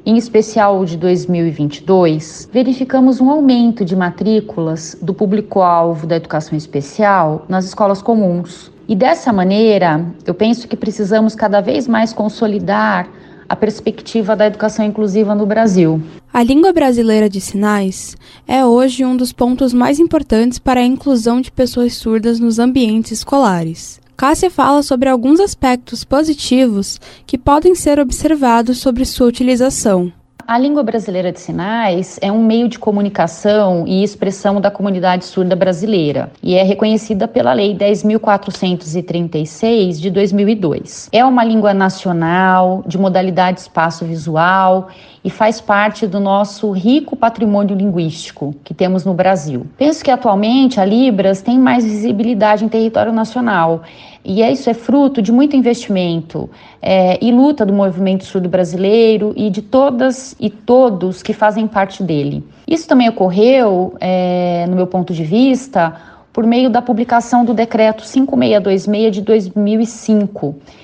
em 0.05 0.17
especial 0.17 0.79
o 0.79 0.85
de 0.85 0.97
2022, 0.97 2.49
verificamos 2.51 3.21
um 3.21 3.29
aumento 3.29 3.85
de 3.85 3.95
matrículas 3.95 4.97
do 5.01 5.13
público-alvo 5.13 6.07
da 6.07 6.15
educação 6.15 6.57
especial 6.57 7.45
nas 7.47 7.65
escolas 7.65 8.01
comuns. 8.01 8.71
E 8.87 8.95
dessa 8.95 9.31
maneira, 9.31 10.03
eu 10.25 10.33
penso 10.33 10.67
que 10.67 10.75
precisamos 10.75 11.35
cada 11.35 11.61
vez 11.61 11.87
mais 11.87 12.11
consolidar 12.13 13.07
a 13.47 13.55
perspectiva 13.55 14.35
da 14.35 14.47
educação 14.47 14.83
inclusiva 14.83 15.35
no 15.35 15.45
Brasil. 15.45 16.01
A 16.33 16.41
língua 16.41 16.73
brasileira 16.73 17.29
de 17.29 17.39
sinais 17.39 18.17
é 18.47 18.65
hoje 18.65 19.05
um 19.05 19.15
dos 19.15 19.31
pontos 19.31 19.71
mais 19.71 19.99
importantes 19.99 20.57
para 20.57 20.79
a 20.79 20.85
inclusão 20.85 21.41
de 21.41 21.51
pessoas 21.51 21.93
surdas 21.93 22.39
nos 22.39 22.57
ambientes 22.57 23.11
escolares. 23.11 24.00
Cássia 24.21 24.51
fala 24.51 24.83
sobre 24.83 25.09
alguns 25.09 25.39
aspectos 25.39 26.03
positivos 26.03 27.01
que 27.25 27.39
podem 27.39 27.73
ser 27.73 27.99
observados 27.99 28.77
sobre 28.77 29.03
sua 29.03 29.25
utilização. 29.25 30.13
A 30.47 30.57
língua 30.59 30.83
brasileira 30.83 31.31
de 31.31 31.39
sinais 31.39 32.19
é 32.21 32.31
um 32.31 32.43
meio 32.43 32.67
de 32.67 32.77
comunicação 32.77 33.83
e 33.87 34.03
expressão 34.03 34.61
da 34.61 34.69
comunidade 34.69 35.25
surda 35.25 35.55
brasileira 35.55 36.31
e 36.43 36.53
é 36.55 36.61
reconhecida 36.61 37.27
pela 37.27 37.51
Lei 37.53 37.75
10.436 37.75 39.93
de 39.93 40.11
2002. 40.11 41.09
É 41.11 41.25
uma 41.25 41.43
língua 41.43 41.73
nacional, 41.73 42.83
de 42.85 42.99
modalidade 42.99 43.61
espaço 43.61 44.05
visual 44.05 44.89
e 45.23 45.29
faz 45.29 45.61
parte 45.61 46.07
do 46.07 46.19
nosso 46.19 46.71
rico 46.71 47.15
patrimônio 47.15 47.75
linguístico 47.75 48.55
que 48.63 48.73
temos 48.73 49.05
no 49.05 49.13
Brasil. 49.13 49.67
Penso 49.77 50.03
que 50.03 50.09
atualmente 50.09 50.79
a 50.79 50.85
Libras 50.85 51.41
tem 51.41 51.59
mais 51.59 51.85
visibilidade 51.85 52.65
em 52.65 52.69
território 52.69 53.13
nacional 53.13 53.83
e 54.25 54.43
isso 54.43 54.69
é 54.69 54.73
fruto 54.73 55.21
de 55.21 55.31
muito 55.31 55.55
investimento 55.55 56.49
é, 56.81 57.23
e 57.23 57.31
luta 57.31 57.65
do 57.65 57.73
movimento 57.73 58.23
surdo 58.23 58.49
brasileiro 58.49 59.33
e 59.35 59.49
de 59.49 59.61
todas 59.61 60.35
e 60.39 60.49
todos 60.49 61.21
que 61.21 61.33
fazem 61.33 61.67
parte 61.67 62.03
dele. 62.03 62.43
Isso 62.67 62.87
também 62.87 63.09
ocorreu, 63.09 63.95
é, 63.99 64.65
no 64.69 64.75
meu 64.75 64.87
ponto 64.87 65.13
de 65.13 65.23
vista, 65.23 65.95
por 66.31 66.45
meio 66.45 66.69
da 66.69 66.81
publicação 66.81 67.43
do 67.43 67.53
decreto 67.53 68.05
5626 68.05 69.13
de 69.13 69.21
2005 69.21 70.55
que 70.55 70.80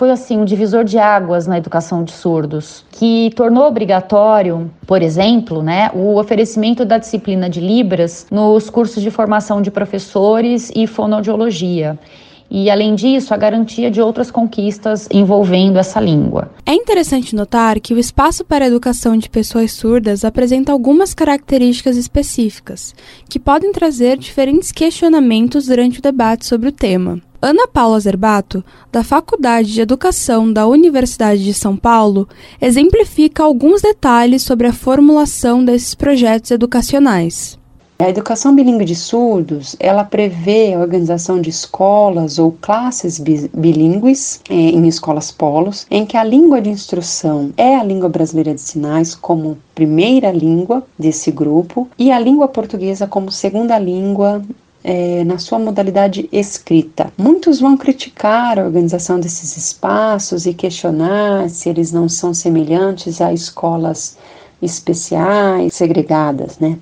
foi 0.00 0.10
assim 0.10 0.38
um 0.38 0.46
divisor 0.46 0.82
de 0.82 0.96
águas 0.96 1.46
na 1.46 1.58
educação 1.58 2.02
de 2.02 2.12
surdos, 2.12 2.86
que 2.90 3.30
tornou 3.36 3.66
obrigatório, 3.66 4.70
por 4.86 5.02
exemplo, 5.02 5.62
né, 5.62 5.90
o 5.92 6.16
oferecimento 6.18 6.86
da 6.86 6.96
disciplina 6.96 7.50
de 7.50 7.60
Libras 7.60 8.26
nos 8.30 8.70
cursos 8.70 9.02
de 9.02 9.10
formação 9.10 9.60
de 9.60 9.70
professores 9.70 10.72
e 10.74 10.86
fonoaudiologia 10.86 11.98
e, 12.50 12.70
além 12.70 12.94
disso, 12.94 13.34
a 13.34 13.36
garantia 13.36 13.90
de 13.90 14.00
outras 14.00 14.30
conquistas 14.30 15.06
envolvendo 15.12 15.78
essa 15.78 16.00
língua. 16.00 16.50
É 16.64 16.72
interessante 16.72 17.36
notar 17.36 17.78
que 17.78 17.92
o 17.92 17.98
espaço 17.98 18.42
para 18.42 18.64
a 18.64 18.68
educação 18.68 19.18
de 19.18 19.28
pessoas 19.28 19.72
surdas 19.72 20.24
apresenta 20.24 20.72
algumas 20.72 21.12
características 21.12 21.98
específicas, 21.98 22.94
que 23.28 23.38
podem 23.38 23.70
trazer 23.70 24.16
diferentes 24.16 24.72
questionamentos 24.72 25.66
durante 25.66 25.98
o 25.98 26.02
debate 26.02 26.46
sobre 26.46 26.70
o 26.70 26.72
tema. 26.72 27.20
Ana 27.42 27.66
Paula 27.66 27.98
Zerbato, 27.98 28.62
da 28.92 29.02
Faculdade 29.02 29.72
de 29.72 29.80
Educação 29.80 30.52
da 30.52 30.66
Universidade 30.66 31.42
de 31.42 31.54
São 31.54 31.74
Paulo, 31.74 32.28
exemplifica 32.60 33.42
alguns 33.42 33.80
detalhes 33.80 34.42
sobre 34.42 34.66
a 34.66 34.72
formulação 34.74 35.64
desses 35.64 35.94
projetos 35.94 36.50
educacionais. 36.50 37.58
A 38.00 38.08
educação 38.08 38.54
bilíngue 38.54 38.86
de 38.86 38.94
surdos, 38.94 39.76
ela 39.78 40.04
prevê 40.04 40.72
a 40.72 40.78
organização 40.78 41.38
de 41.38 41.50
escolas 41.50 42.38
ou 42.38 42.52
classes 42.52 43.18
bilíngues 43.18 44.40
é, 44.48 44.54
em 44.54 44.88
escolas 44.88 45.30
polos, 45.30 45.86
em 45.90 46.06
que 46.06 46.16
a 46.16 46.24
língua 46.24 46.62
de 46.62 46.70
instrução 46.70 47.52
é 47.58 47.76
a 47.76 47.84
língua 47.84 48.08
brasileira 48.08 48.54
de 48.54 48.60
sinais 48.62 49.14
como 49.14 49.58
primeira 49.74 50.32
língua 50.32 50.82
desse 50.98 51.30
grupo 51.30 51.88
e 51.98 52.10
a 52.10 52.18
língua 52.18 52.48
portuguesa 52.48 53.06
como 53.06 53.30
segunda 53.30 53.78
língua 53.78 54.42
é, 54.82 55.24
na 55.24 55.38
sua 55.38 55.58
modalidade 55.58 56.28
escrita. 56.32 57.12
Muitos 57.16 57.60
vão 57.60 57.76
criticar 57.76 58.58
a 58.58 58.64
organização 58.64 59.20
desses 59.20 59.56
espaços 59.56 60.46
e 60.46 60.54
questionar 60.54 61.48
se 61.50 61.68
eles 61.68 61.92
não 61.92 62.08
são 62.08 62.32
semelhantes 62.32 63.20
a 63.20 63.32
escolas 63.32 64.16
especiais, 64.62 65.74
segregadas, 65.74 66.58
né? 66.58 66.78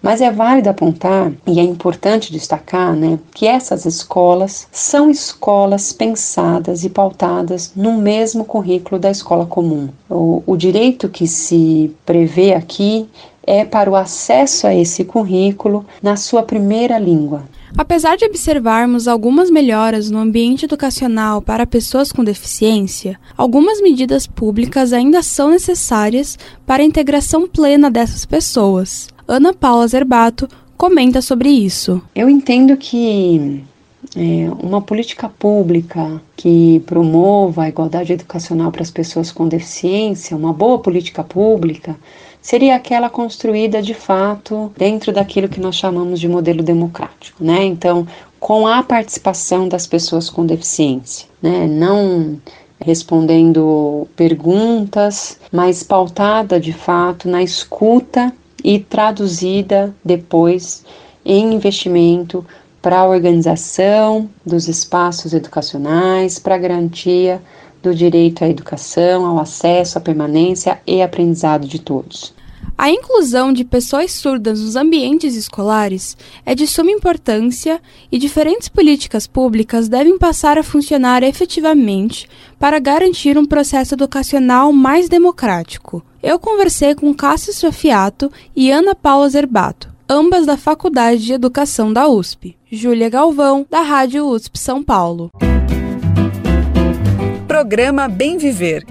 Mas 0.00 0.20
é 0.20 0.30
válido 0.30 0.70
apontar, 0.70 1.32
e 1.44 1.58
é 1.58 1.62
importante 1.62 2.32
destacar, 2.32 2.94
né, 2.94 3.18
que 3.34 3.48
essas 3.48 3.84
escolas 3.84 4.68
são 4.70 5.10
escolas 5.10 5.92
pensadas 5.92 6.84
e 6.84 6.88
pautadas 6.88 7.72
no 7.74 7.98
mesmo 7.98 8.44
currículo 8.44 9.00
da 9.00 9.10
escola 9.10 9.44
comum. 9.44 9.88
O, 10.08 10.42
o 10.46 10.56
direito 10.56 11.08
que 11.08 11.26
se 11.26 11.92
prevê 12.06 12.54
aqui 12.54 13.08
é 13.48 13.64
para 13.64 13.90
o 13.90 13.96
acesso 13.96 14.66
a 14.66 14.74
esse 14.74 15.04
currículo 15.04 15.86
na 16.02 16.16
sua 16.16 16.42
primeira 16.42 16.98
língua. 16.98 17.44
Apesar 17.76 18.16
de 18.16 18.26
observarmos 18.26 19.08
algumas 19.08 19.50
melhoras 19.50 20.10
no 20.10 20.18
ambiente 20.18 20.66
educacional 20.66 21.40
para 21.40 21.66
pessoas 21.66 22.12
com 22.12 22.22
deficiência, 22.22 23.18
algumas 23.36 23.80
medidas 23.80 24.26
públicas 24.26 24.92
ainda 24.92 25.22
são 25.22 25.50
necessárias 25.50 26.38
para 26.66 26.82
a 26.82 26.86
integração 26.86 27.48
plena 27.48 27.90
dessas 27.90 28.26
pessoas. 28.26 29.08
Ana 29.26 29.54
Paula 29.54 29.86
Zerbato 29.88 30.46
comenta 30.76 31.22
sobre 31.22 31.48
isso. 31.48 32.02
Eu 32.14 32.28
entendo 32.28 32.76
que 32.76 33.62
é, 34.16 34.50
uma 34.62 34.80
política 34.80 35.28
pública 35.28 36.20
que 36.36 36.80
promova 36.86 37.64
a 37.64 37.68
igualdade 37.68 38.12
educacional 38.12 38.70
para 38.70 38.82
as 38.82 38.90
pessoas 38.90 39.32
com 39.32 39.48
deficiência, 39.48 40.36
uma 40.36 40.52
boa 40.52 40.78
política 40.78 41.22
pública, 41.24 41.96
seria 42.40 42.76
aquela 42.76 43.10
construída 43.10 43.82
de 43.82 43.94
fato 43.94 44.72
dentro 44.76 45.12
daquilo 45.12 45.48
que 45.48 45.60
nós 45.60 45.76
chamamos 45.76 46.20
de 46.20 46.28
modelo 46.28 46.62
democrático, 46.62 47.42
né? 47.42 47.64
Então, 47.64 48.06
com 48.38 48.66
a 48.66 48.82
participação 48.82 49.68
das 49.68 49.86
pessoas 49.86 50.30
com 50.30 50.46
deficiência, 50.46 51.28
né? 51.42 51.66
Não 51.66 52.38
respondendo 52.80 54.06
perguntas, 54.14 55.38
mas 55.52 55.82
pautada 55.82 56.60
de 56.60 56.72
fato 56.72 57.28
na 57.28 57.42
escuta 57.42 58.32
e 58.62 58.78
traduzida 58.78 59.94
depois 60.04 60.84
em 61.24 61.54
investimento 61.54 62.46
para 62.80 63.00
a 63.00 63.06
organização 63.06 64.30
dos 64.46 64.68
espaços 64.68 65.34
educacionais, 65.34 66.38
para 66.38 66.54
a 66.54 66.58
garantia 66.58 67.42
do 67.88 67.94
direito 67.94 68.44
à 68.44 68.48
educação, 68.48 69.24
ao 69.24 69.38
acesso, 69.38 69.98
à 69.98 70.00
permanência 70.00 70.80
e 70.86 71.00
aprendizado 71.02 71.66
de 71.66 71.78
todos. 71.78 72.34
A 72.76 72.90
inclusão 72.90 73.52
de 73.52 73.64
pessoas 73.64 74.12
surdas 74.12 74.60
nos 74.60 74.76
ambientes 74.76 75.34
escolares 75.34 76.16
é 76.46 76.54
de 76.54 76.64
suma 76.66 76.92
importância 76.92 77.80
e 78.12 78.18
diferentes 78.18 78.68
políticas 78.68 79.26
públicas 79.26 79.88
devem 79.88 80.16
passar 80.16 80.58
a 80.58 80.62
funcionar 80.62 81.24
efetivamente 81.24 82.28
para 82.56 82.78
garantir 82.78 83.36
um 83.36 83.44
processo 83.44 83.94
educacional 83.94 84.72
mais 84.72 85.08
democrático. 85.08 86.04
Eu 86.22 86.38
conversei 86.38 86.94
com 86.94 87.12
Cássio 87.14 87.52
Sofiato 87.52 88.30
e 88.54 88.70
Ana 88.70 88.94
Paula 88.94 89.28
Zerbato, 89.28 89.92
ambas 90.08 90.46
da 90.46 90.56
Faculdade 90.56 91.24
de 91.24 91.32
Educação 91.32 91.92
da 91.92 92.06
USP, 92.06 92.56
Júlia 92.70 93.08
Galvão, 93.08 93.66
da 93.68 93.80
Rádio 93.80 94.24
USP 94.24 94.56
São 94.56 94.84
Paulo. 94.84 95.30
Programa 97.58 98.06
Bem 98.06 98.38
Viver. 98.38 98.86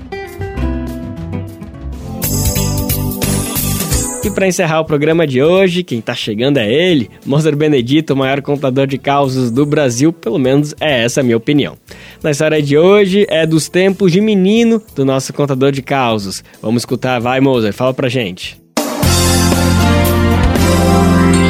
E 4.25 4.29
para 4.29 4.45
encerrar 4.45 4.81
o 4.81 4.85
programa 4.85 5.25
de 5.25 5.41
hoje, 5.41 5.85
quem 5.85 5.99
está 5.99 6.13
chegando 6.13 6.57
é 6.57 6.69
ele, 6.69 7.09
Mozart 7.25 7.55
Benedito, 7.55 8.11
o 8.11 8.17
maior 8.17 8.41
contador 8.41 8.85
de 8.85 8.97
causos 8.97 9.49
do 9.51 9.65
Brasil, 9.65 10.11
pelo 10.11 10.37
menos 10.37 10.75
é 10.81 11.05
essa 11.05 11.21
a 11.21 11.23
minha 11.23 11.37
opinião. 11.37 11.77
Na 12.21 12.31
história 12.31 12.61
de 12.61 12.77
hoje 12.77 13.25
é 13.29 13.45
dos 13.45 13.69
tempos 13.69 14.11
de 14.11 14.19
menino 14.19 14.83
do 14.93 15.05
nosso 15.05 15.31
contador 15.31 15.71
de 15.71 15.81
causos. 15.81 16.43
Vamos 16.61 16.81
escutar, 16.81 17.21
vai 17.21 17.39
Mozart, 17.39 17.73
fala 17.73 17.93
pra 17.93 18.09
gente. 18.09 18.61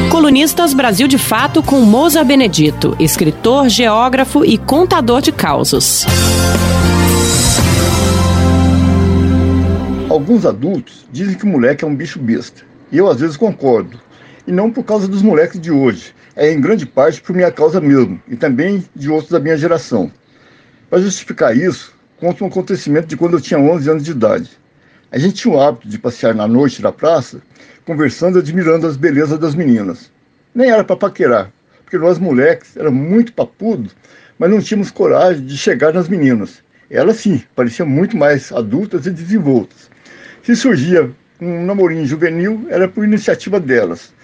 Colunistas 0.08 0.72
Brasil 0.72 1.08
de 1.08 1.18
Fato 1.18 1.64
com 1.64 1.80
Mozart 1.80 2.24
Benedito, 2.24 2.94
escritor, 3.00 3.68
geógrafo 3.68 4.44
e 4.44 4.56
contador 4.56 5.20
de 5.20 5.32
causos. 5.32 6.06
Alguns 10.10 10.46
adultos 10.46 11.06
dizem 11.12 11.36
que 11.36 11.44
o 11.44 11.48
moleque 11.48 11.84
é 11.84 11.86
um 11.86 11.94
bicho 11.94 12.18
besta. 12.18 12.62
E 12.90 12.96
eu 12.96 13.10
às 13.10 13.20
vezes 13.20 13.36
concordo. 13.36 14.00
E 14.46 14.52
não 14.52 14.70
por 14.70 14.82
causa 14.82 15.06
dos 15.06 15.20
moleques 15.20 15.60
de 15.60 15.70
hoje. 15.70 16.14
É 16.34 16.50
em 16.50 16.58
grande 16.58 16.86
parte 16.86 17.20
por 17.20 17.36
minha 17.36 17.52
causa 17.52 17.78
mesmo. 17.78 18.18
E 18.26 18.34
também 18.34 18.82
de 18.96 19.10
outros 19.10 19.30
da 19.30 19.38
minha 19.38 19.58
geração. 19.58 20.10
Para 20.88 21.02
justificar 21.02 21.54
isso, 21.54 21.94
conto 22.16 22.42
um 22.42 22.48
acontecimento 22.48 23.06
de 23.06 23.18
quando 23.18 23.34
eu 23.36 23.40
tinha 23.40 23.60
11 23.60 23.90
anos 23.90 24.02
de 24.02 24.12
idade. 24.12 24.50
A 25.12 25.18
gente 25.18 25.34
tinha 25.34 25.52
o 25.52 25.60
hábito 25.60 25.86
de 25.86 25.98
passear 25.98 26.34
na 26.34 26.48
noite 26.48 26.80
na 26.80 26.90
praça, 26.90 27.42
conversando 27.84 28.38
e 28.38 28.40
admirando 28.40 28.86
as 28.86 28.96
belezas 28.96 29.38
das 29.38 29.54
meninas. 29.54 30.10
Nem 30.54 30.70
era 30.70 30.84
para 30.84 30.96
paquerar, 30.96 31.52
porque 31.84 31.98
nós 31.98 32.18
moleques 32.18 32.78
éramos 32.78 33.06
muito 33.06 33.34
papudos, 33.34 33.94
mas 34.38 34.50
não 34.50 34.60
tínhamos 34.60 34.90
coragem 34.90 35.44
de 35.44 35.56
chegar 35.58 35.92
nas 35.92 36.08
meninas. 36.08 36.62
Elas 36.90 37.16
sim, 37.18 37.42
pareciam 37.54 37.86
muito 37.86 38.16
mais 38.16 38.50
adultas 38.50 39.04
e 39.04 39.10
desenvoltas. 39.10 39.90
Se 40.48 40.56
surgia 40.56 41.10
um 41.42 41.66
namorinho 41.66 42.06
juvenil, 42.06 42.64
era 42.70 42.88
por 42.88 43.04
iniciativa 43.04 43.60
delas. 43.60 44.14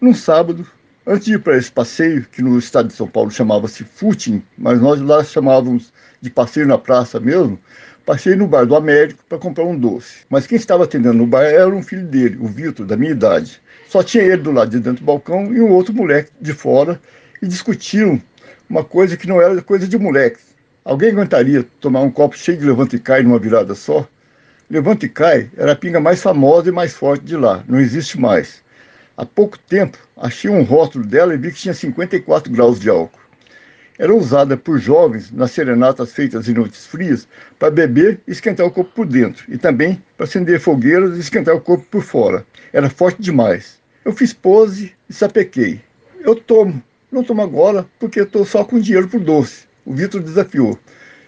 Num 0.00 0.12
sábado, 0.12 0.66
antes 1.06 1.26
de 1.26 1.34
ir 1.34 1.38
para 1.38 1.56
esse 1.56 1.70
passeio, 1.70 2.26
que 2.32 2.42
no 2.42 2.58
estado 2.58 2.88
de 2.88 2.94
São 2.94 3.06
Paulo 3.06 3.30
chamava-se 3.30 3.84
footing, 3.84 4.42
mas 4.58 4.80
nós 4.80 5.00
lá 5.00 5.22
chamávamos 5.22 5.92
de 6.20 6.28
passeio 6.28 6.66
na 6.66 6.76
praça 6.76 7.20
mesmo, 7.20 7.56
passei 8.04 8.34
no 8.34 8.48
bar 8.48 8.66
do 8.66 8.74
Américo 8.74 9.24
para 9.28 9.38
comprar 9.38 9.62
um 9.62 9.78
doce. 9.78 10.26
Mas 10.28 10.44
quem 10.44 10.58
estava 10.58 10.82
atendendo 10.82 11.18
no 11.18 11.26
bar 11.28 11.44
era 11.44 11.68
um 11.68 11.84
filho 11.84 12.04
dele, 12.04 12.36
o 12.40 12.48
Vitor, 12.48 12.84
da 12.84 12.96
minha 12.96 13.12
idade. 13.12 13.62
Só 13.88 14.02
tinha 14.02 14.24
ele 14.24 14.38
do 14.38 14.50
lado 14.50 14.72
de 14.72 14.80
dentro 14.80 15.04
do 15.04 15.06
balcão 15.06 15.54
e 15.54 15.60
um 15.60 15.70
outro 15.70 15.94
moleque 15.94 16.32
de 16.40 16.52
fora 16.52 17.00
e 17.40 17.46
discutiam 17.46 18.20
uma 18.68 18.82
coisa 18.82 19.16
que 19.16 19.28
não 19.28 19.40
era 19.40 19.62
coisa 19.62 19.86
de 19.86 19.96
moleques. 19.96 20.52
Alguém 20.84 21.12
aguentaria 21.12 21.64
tomar 21.78 22.00
um 22.00 22.10
copo 22.10 22.36
cheio 22.36 22.58
de 22.58 22.66
levanta 22.66 22.96
e 22.96 22.98
cai 22.98 23.22
numa 23.22 23.38
virada 23.38 23.76
só? 23.76 24.08
Levante 24.70 25.06
e 25.06 25.08
Cai 25.08 25.50
era 25.56 25.72
a 25.72 25.76
pinga 25.76 25.98
mais 25.98 26.22
famosa 26.22 26.68
e 26.68 26.72
mais 26.72 26.94
forte 26.94 27.24
de 27.24 27.36
lá, 27.36 27.64
não 27.66 27.80
existe 27.80 28.20
mais. 28.20 28.62
Há 29.16 29.26
pouco 29.26 29.58
tempo, 29.58 29.98
achei 30.16 30.48
um 30.48 30.62
rótulo 30.62 31.04
dela 31.04 31.34
e 31.34 31.36
vi 31.36 31.50
que 31.50 31.58
tinha 31.58 31.74
54 31.74 32.52
graus 32.52 32.78
de 32.78 32.88
álcool. 32.88 33.18
Era 33.98 34.14
usada 34.14 34.56
por 34.56 34.78
jovens 34.78 35.32
nas 35.32 35.50
serenatas 35.50 36.12
feitas 36.12 36.48
em 36.48 36.54
noites 36.54 36.86
frias 36.86 37.26
para 37.58 37.68
beber 37.68 38.20
e 38.28 38.30
esquentar 38.30 38.64
o 38.64 38.70
corpo 38.70 38.92
por 38.94 39.06
dentro, 39.06 39.44
e 39.48 39.58
também 39.58 40.00
para 40.16 40.24
acender 40.24 40.60
fogueiras 40.60 41.16
e 41.16 41.20
esquentar 41.20 41.56
o 41.56 41.60
corpo 41.60 41.84
por 41.90 42.04
fora. 42.04 42.46
Era 42.72 42.88
forte 42.88 43.20
demais. 43.20 43.80
Eu 44.04 44.12
fiz 44.12 44.32
pose 44.32 44.92
e 45.08 45.12
sapequei. 45.12 45.80
Eu 46.20 46.36
tomo. 46.36 46.80
Não 47.10 47.24
tomo 47.24 47.42
agora 47.42 47.84
porque 47.98 48.20
estou 48.20 48.44
só 48.44 48.62
com 48.62 48.78
dinheiro 48.78 49.08
por 49.08 49.18
doce. 49.18 49.64
O 49.84 49.92
Vitor 49.92 50.22
desafiou. 50.22 50.78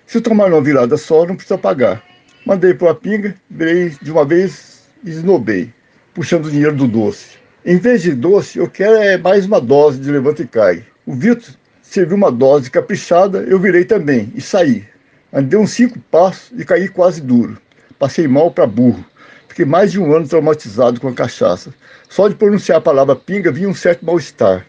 Se 0.07 0.21
tomar 0.21 0.47
uma 0.47 0.63
virada 0.63 0.97
só, 0.97 1.27
não 1.27 1.35
precisa 1.35 1.59
pagar. 1.59 2.12
Mandei 2.45 2.75
para 2.75 2.91
a 2.91 2.95
pinga, 2.95 3.37
virei 3.49 3.91
de 4.03 4.11
uma 4.11 4.25
vez 4.25 4.89
e 5.05 5.11
esnobei, 5.11 5.73
puxando 6.13 6.47
o 6.47 6.51
dinheiro 6.51 6.75
do 6.75 6.89
doce. 6.89 7.37
Em 7.65 7.77
vez 7.77 8.03
de 8.03 8.13
doce, 8.15 8.59
eu 8.59 8.69
quero 8.69 8.97
é 8.97 9.17
mais 9.17 9.47
uma 9.47 9.61
dose 9.61 10.01
de 10.01 10.11
levanta 10.11 10.43
e 10.43 10.47
cai. 10.49 10.85
O 11.07 11.15
Vitor 11.15 11.55
serviu 11.81 12.17
uma 12.17 12.33
dose 12.33 12.69
caprichada, 12.69 13.45
eu 13.45 13.61
virei 13.61 13.85
também 13.85 14.33
e 14.35 14.41
saí. 14.41 14.85
Andei 15.33 15.57
uns 15.57 15.71
cinco 15.71 16.01
passos 16.11 16.51
e 16.59 16.65
caí 16.65 16.89
quase 16.89 17.21
duro. 17.21 17.57
Passei 17.97 18.27
mal 18.27 18.51
para 18.51 18.67
burro. 18.67 19.05
Fiquei 19.47 19.65
mais 19.65 19.93
de 19.93 20.01
um 20.01 20.13
ano 20.13 20.27
traumatizado 20.27 21.01
com 21.01 21.07
a 21.07 21.15
cachaça. 21.15 21.73
Só 22.09 22.27
de 22.27 22.35
pronunciar 22.35 22.79
a 22.79 22.83
palavra 22.83 23.15
pinga 23.15 23.53
vinha 23.53 23.69
um 23.69 23.75
certo 23.75 24.05
mal-estar. 24.05 24.67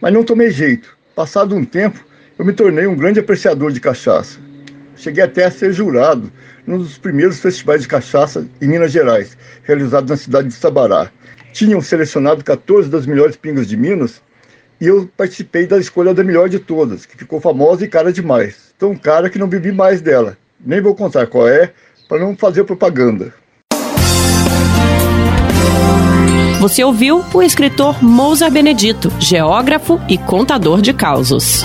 Mas 0.00 0.12
não 0.12 0.22
tomei 0.22 0.52
jeito. 0.52 0.96
Passado 1.16 1.56
um 1.56 1.64
tempo, 1.64 1.98
eu 2.38 2.44
me 2.44 2.52
tornei 2.52 2.86
um 2.86 2.94
grande 2.94 3.18
apreciador 3.18 3.72
de 3.72 3.80
cachaça. 3.80 4.38
Cheguei 4.94 5.24
até 5.24 5.46
a 5.46 5.50
ser 5.50 5.72
jurado 5.72 6.32
num 6.68 6.76
dos 6.78 6.98
primeiros 6.98 7.40
festivais 7.40 7.80
de 7.80 7.88
cachaça 7.88 8.46
em 8.60 8.68
Minas 8.68 8.92
Gerais, 8.92 9.38
realizado 9.64 10.06
na 10.06 10.18
cidade 10.18 10.48
de 10.48 10.54
Sabará. 10.54 11.10
Tinham 11.50 11.80
selecionado 11.80 12.44
14 12.44 12.90
das 12.90 13.06
melhores 13.06 13.36
pingas 13.36 13.66
de 13.66 13.74
Minas 13.74 14.20
e 14.78 14.86
eu 14.86 15.08
participei 15.16 15.66
da 15.66 15.78
escolha 15.78 16.12
da 16.12 16.22
melhor 16.22 16.46
de 16.48 16.58
todas, 16.58 17.06
que 17.06 17.16
ficou 17.16 17.40
famosa 17.40 17.86
e 17.86 17.88
cara 17.88 18.12
demais. 18.12 18.74
Tão 18.78 18.94
cara 18.94 19.30
que 19.30 19.38
não 19.38 19.48
bebi 19.48 19.72
mais 19.72 20.02
dela. 20.02 20.36
Nem 20.60 20.82
vou 20.82 20.94
contar 20.94 21.26
qual 21.26 21.48
é, 21.48 21.72
para 22.06 22.20
não 22.20 22.36
fazer 22.36 22.64
propaganda. 22.64 23.32
Você 26.60 26.84
ouviu 26.84 27.24
o 27.32 27.42
escritor 27.42 28.04
Mozart 28.04 28.52
Benedito, 28.52 29.10
geógrafo 29.18 29.98
e 30.06 30.18
contador 30.18 30.82
de 30.82 30.92
causos. 30.92 31.62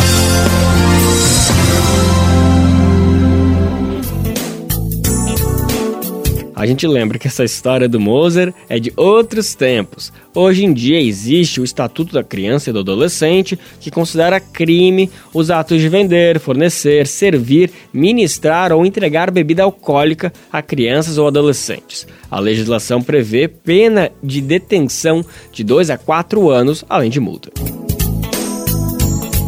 A 6.55 6.65
gente 6.67 6.85
lembra 6.85 7.17
que 7.17 7.27
essa 7.27 7.43
história 7.43 7.89
do 7.89 7.99
Moser 7.99 8.53
é 8.69 8.79
de 8.79 8.93
outros 8.95 9.55
tempos. 9.55 10.13
Hoje 10.35 10.63
em 10.63 10.73
dia 10.73 11.01
existe 11.01 11.59
o 11.59 11.63
Estatuto 11.63 12.13
da 12.13 12.23
Criança 12.23 12.69
e 12.69 12.73
do 12.73 12.79
Adolescente, 12.79 13.57
que 13.79 13.89
considera 13.89 14.39
crime 14.39 15.09
os 15.33 15.49
atos 15.49 15.81
de 15.81 15.89
vender, 15.89 16.39
fornecer, 16.39 17.07
servir, 17.07 17.71
ministrar 17.91 18.71
ou 18.71 18.85
entregar 18.85 19.31
bebida 19.31 19.63
alcoólica 19.63 20.31
a 20.51 20.61
crianças 20.61 21.17
ou 21.17 21.27
adolescentes. 21.27 22.07
A 22.29 22.39
legislação 22.39 23.01
prevê 23.01 23.47
pena 23.47 24.11
de 24.21 24.39
detenção 24.39 25.25
de 25.51 25.63
2 25.63 25.89
a 25.89 25.97
4 25.97 26.49
anos, 26.49 26.85
além 26.87 27.09
de 27.09 27.19
multa. 27.19 27.51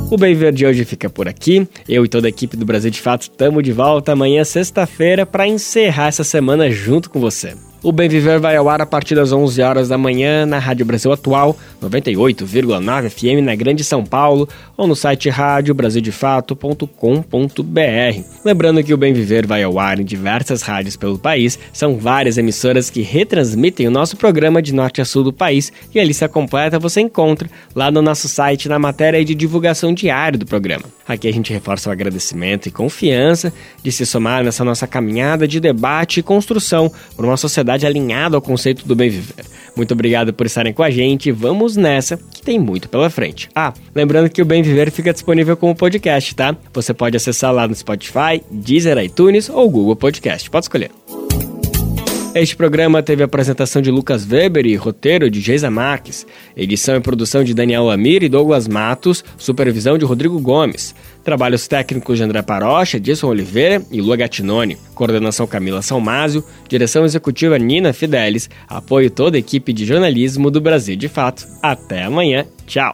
O 0.10 0.18
Bem 0.18 0.36
Verde 0.36 0.66
hoje 0.66 0.86
fica 0.86 1.10
por 1.10 1.28
aqui. 1.28 1.68
Eu 1.90 2.06
e 2.06 2.08
toda 2.08 2.28
a 2.28 2.30
equipe 2.30 2.56
do 2.56 2.64
Brasil 2.64 2.92
de 2.92 3.02
Fato 3.02 3.24
estamos 3.24 3.64
de 3.64 3.72
volta 3.72 4.12
amanhã, 4.12 4.44
sexta-feira, 4.44 5.26
para 5.26 5.48
encerrar 5.48 6.08
essa 6.08 6.24
semana 6.24 6.70
junto 6.70 7.10
com 7.10 7.20
você. 7.20 7.56
O 7.82 7.92
Bem 7.92 8.08
Viver 8.08 8.40
vai 8.40 8.56
ao 8.56 8.70
ar 8.70 8.82
a 8.82 8.86
partir 8.86 9.16
das 9.16 9.32
11 9.32 9.62
horas 9.62 9.90
da 9.90 9.98
manhã 9.98 10.46
na 10.46 10.58
Rádio 10.58 10.86
Brasil 10.86 11.12
Atual, 11.12 11.58
98,9 11.82 13.10
FM 13.10 13.44
na 13.44 13.56
Grande 13.56 13.84
São 13.84 14.04
Paulo 14.04 14.48
ou 14.78 14.88
no 14.88 14.96
site 14.96 15.30
radiobrasildefato.com.br. 15.30 18.22
Lembrando 18.44 18.84
que 18.84 18.94
o 18.94 18.98
Bem 18.98 19.14
Viver 19.14 19.48
vai 19.48 19.64
ao 19.64 19.80
ar 19.80 20.00
em 20.00 20.06
diversas 20.06 20.62
rádios 20.62 20.96
pelo 20.96 21.18
país, 21.18 21.58
são 21.72 21.98
várias 21.98 22.38
emissoras 22.38 22.90
que 22.90 23.02
retransmitem 23.02 23.88
o 23.88 23.92
nosso 23.92 24.18
programa 24.18 24.62
de 24.62 24.74
norte 24.74 25.02
a 25.02 25.06
sul 25.06 25.24
do 25.24 25.34
país 25.34 25.72
e 25.94 26.00
a 26.00 26.04
lista 26.04 26.28
completa 26.28 26.80
você 26.80 27.02
encontra 27.02 27.50
lá 27.74 27.90
no 27.90 28.02
nosso 28.02 28.28
site 28.28 28.70
na 28.70 28.80
matéria 28.80 29.24
de 29.24 29.36
divulgação 29.36 29.94
diária 29.94 30.38
do 30.38 30.46
programa. 30.46 30.84
Aqui 31.08 31.28
a 31.28 31.34
gente 31.34 31.54
reforça 31.54 31.90
o 31.90 31.92
agradecimento 31.92 32.68
e 32.68 32.72
confiança 32.72 33.54
de 33.84 33.92
se 33.92 34.06
somar 34.06 34.44
nessa 34.44 34.64
nossa 34.64 34.88
caminhada 34.88 35.48
de 35.48 35.60
debate 35.60 36.20
e 36.20 36.24
construção 36.24 36.92
por 37.16 37.26
uma 37.26 37.38
sociedade 37.38 37.86
alinhada 37.86 38.36
ao 38.36 38.42
conceito 38.42 38.88
do 38.88 38.96
bem 38.96 39.10
viver. 39.10 39.46
Muito 39.76 39.94
obrigado 39.94 40.34
por 40.34 40.46
estarem 40.46 40.74
com 40.74 40.82
a 40.82 40.90
gente. 40.90 41.32
Vamos 41.32 41.65
nessa, 41.76 42.18
que 42.18 42.42
tem 42.42 42.60
muito 42.60 42.88
pela 42.88 43.10
frente. 43.10 43.50
Ah, 43.56 43.74
lembrando 43.96 44.30
que 44.30 44.42
o 44.42 44.46
Bem 44.46 44.62
Viver 44.62 44.92
fica 44.92 45.12
disponível 45.12 45.58
como 45.58 45.76
podcast, 45.76 46.36
tá? 46.36 46.56
Você 46.74 46.94
pode 46.94 47.18
acessar 47.18 47.52
lá 47.52 47.68
no 47.68 47.74
Spotify, 47.74 48.44
Deezer, 48.52 48.98
iTunes 49.00 49.50
ou 49.50 49.70
Google 49.70 49.96
Podcast. 49.96 50.50
Pode 50.50 50.66
escolher. 50.66 50.92
Este 52.36 52.54
programa 52.54 53.02
teve 53.02 53.24
a 53.24 53.26
apresentação 53.28 53.82
de 53.82 53.90
Lucas 53.90 54.30
Weber 54.30 54.66
e 54.66 54.76
roteiro 54.76 55.32
de 55.32 55.40
Geisa 55.40 55.72
Marques, 55.72 56.28
edição 56.54 56.98
e 56.98 57.00
produção 57.00 57.46
de 57.46 57.54
Daniel 57.54 57.90
Amir 57.90 58.24
e 58.24 58.28
Douglas 58.28 58.68
Matos, 58.68 59.24
supervisão 59.38 59.98
de 59.98 60.04
Rodrigo 60.04 60.38
Gomes, 60.42 60.94
trabalhos 61.26 61.68
técnicos 61.68 62.18
de 62.18 62.24
André 62.24 62.42
Parocha, 62.42 62.96
Edson 62.96 63.28
Oliveira 63.28 63.82
e 63.92 64.00
Lua 64.00 64.16
Gattinoni, 64.16 64.78
coordenação 64.94 65.46
Camila 65.46 65.82
Salmásio, 65.82 66.46
direção 66.70 67.04
executiva 67.04 67.60
Nina 67.60 67.92
Fidelis, 67.92 68.50
apoio 68.70 69.10
toda 69.10 69.36
a 69.36 69.40
equipe 69.40 69.74
de 69.74 69.86
jornalismo 69.86 70.50
do 70.50 70.62
Brasil 70.62 70.96
de 70.96 71.10
Fato. 71.10 71.46
Até 71.62 72.04
amanhã, 72.04 72.46
tchau! 72.66 72.94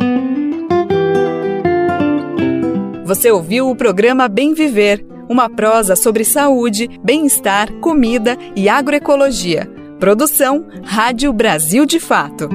Você 3.05 3.29
ouviu 3.29 3.69
o 3.69 3.75
programa 3.75 4.27
Bem 4.27 4.53
Viver 4.53 5.05
uma 5.32 5.49
prosa 5.49 5.95
sobre 5.95 6.25
saúde, 6.25 6.89
bem-estar, 7.01 7.71
comida 7.75 8.38
e 8.53 8.67
agroecologia. 8.67 9.65
Produção 9.97 10.67
Rádio 10.84 11.32
Brasil 11.32 11.86
de 11.86 12.01
Fato. 12.01 12.49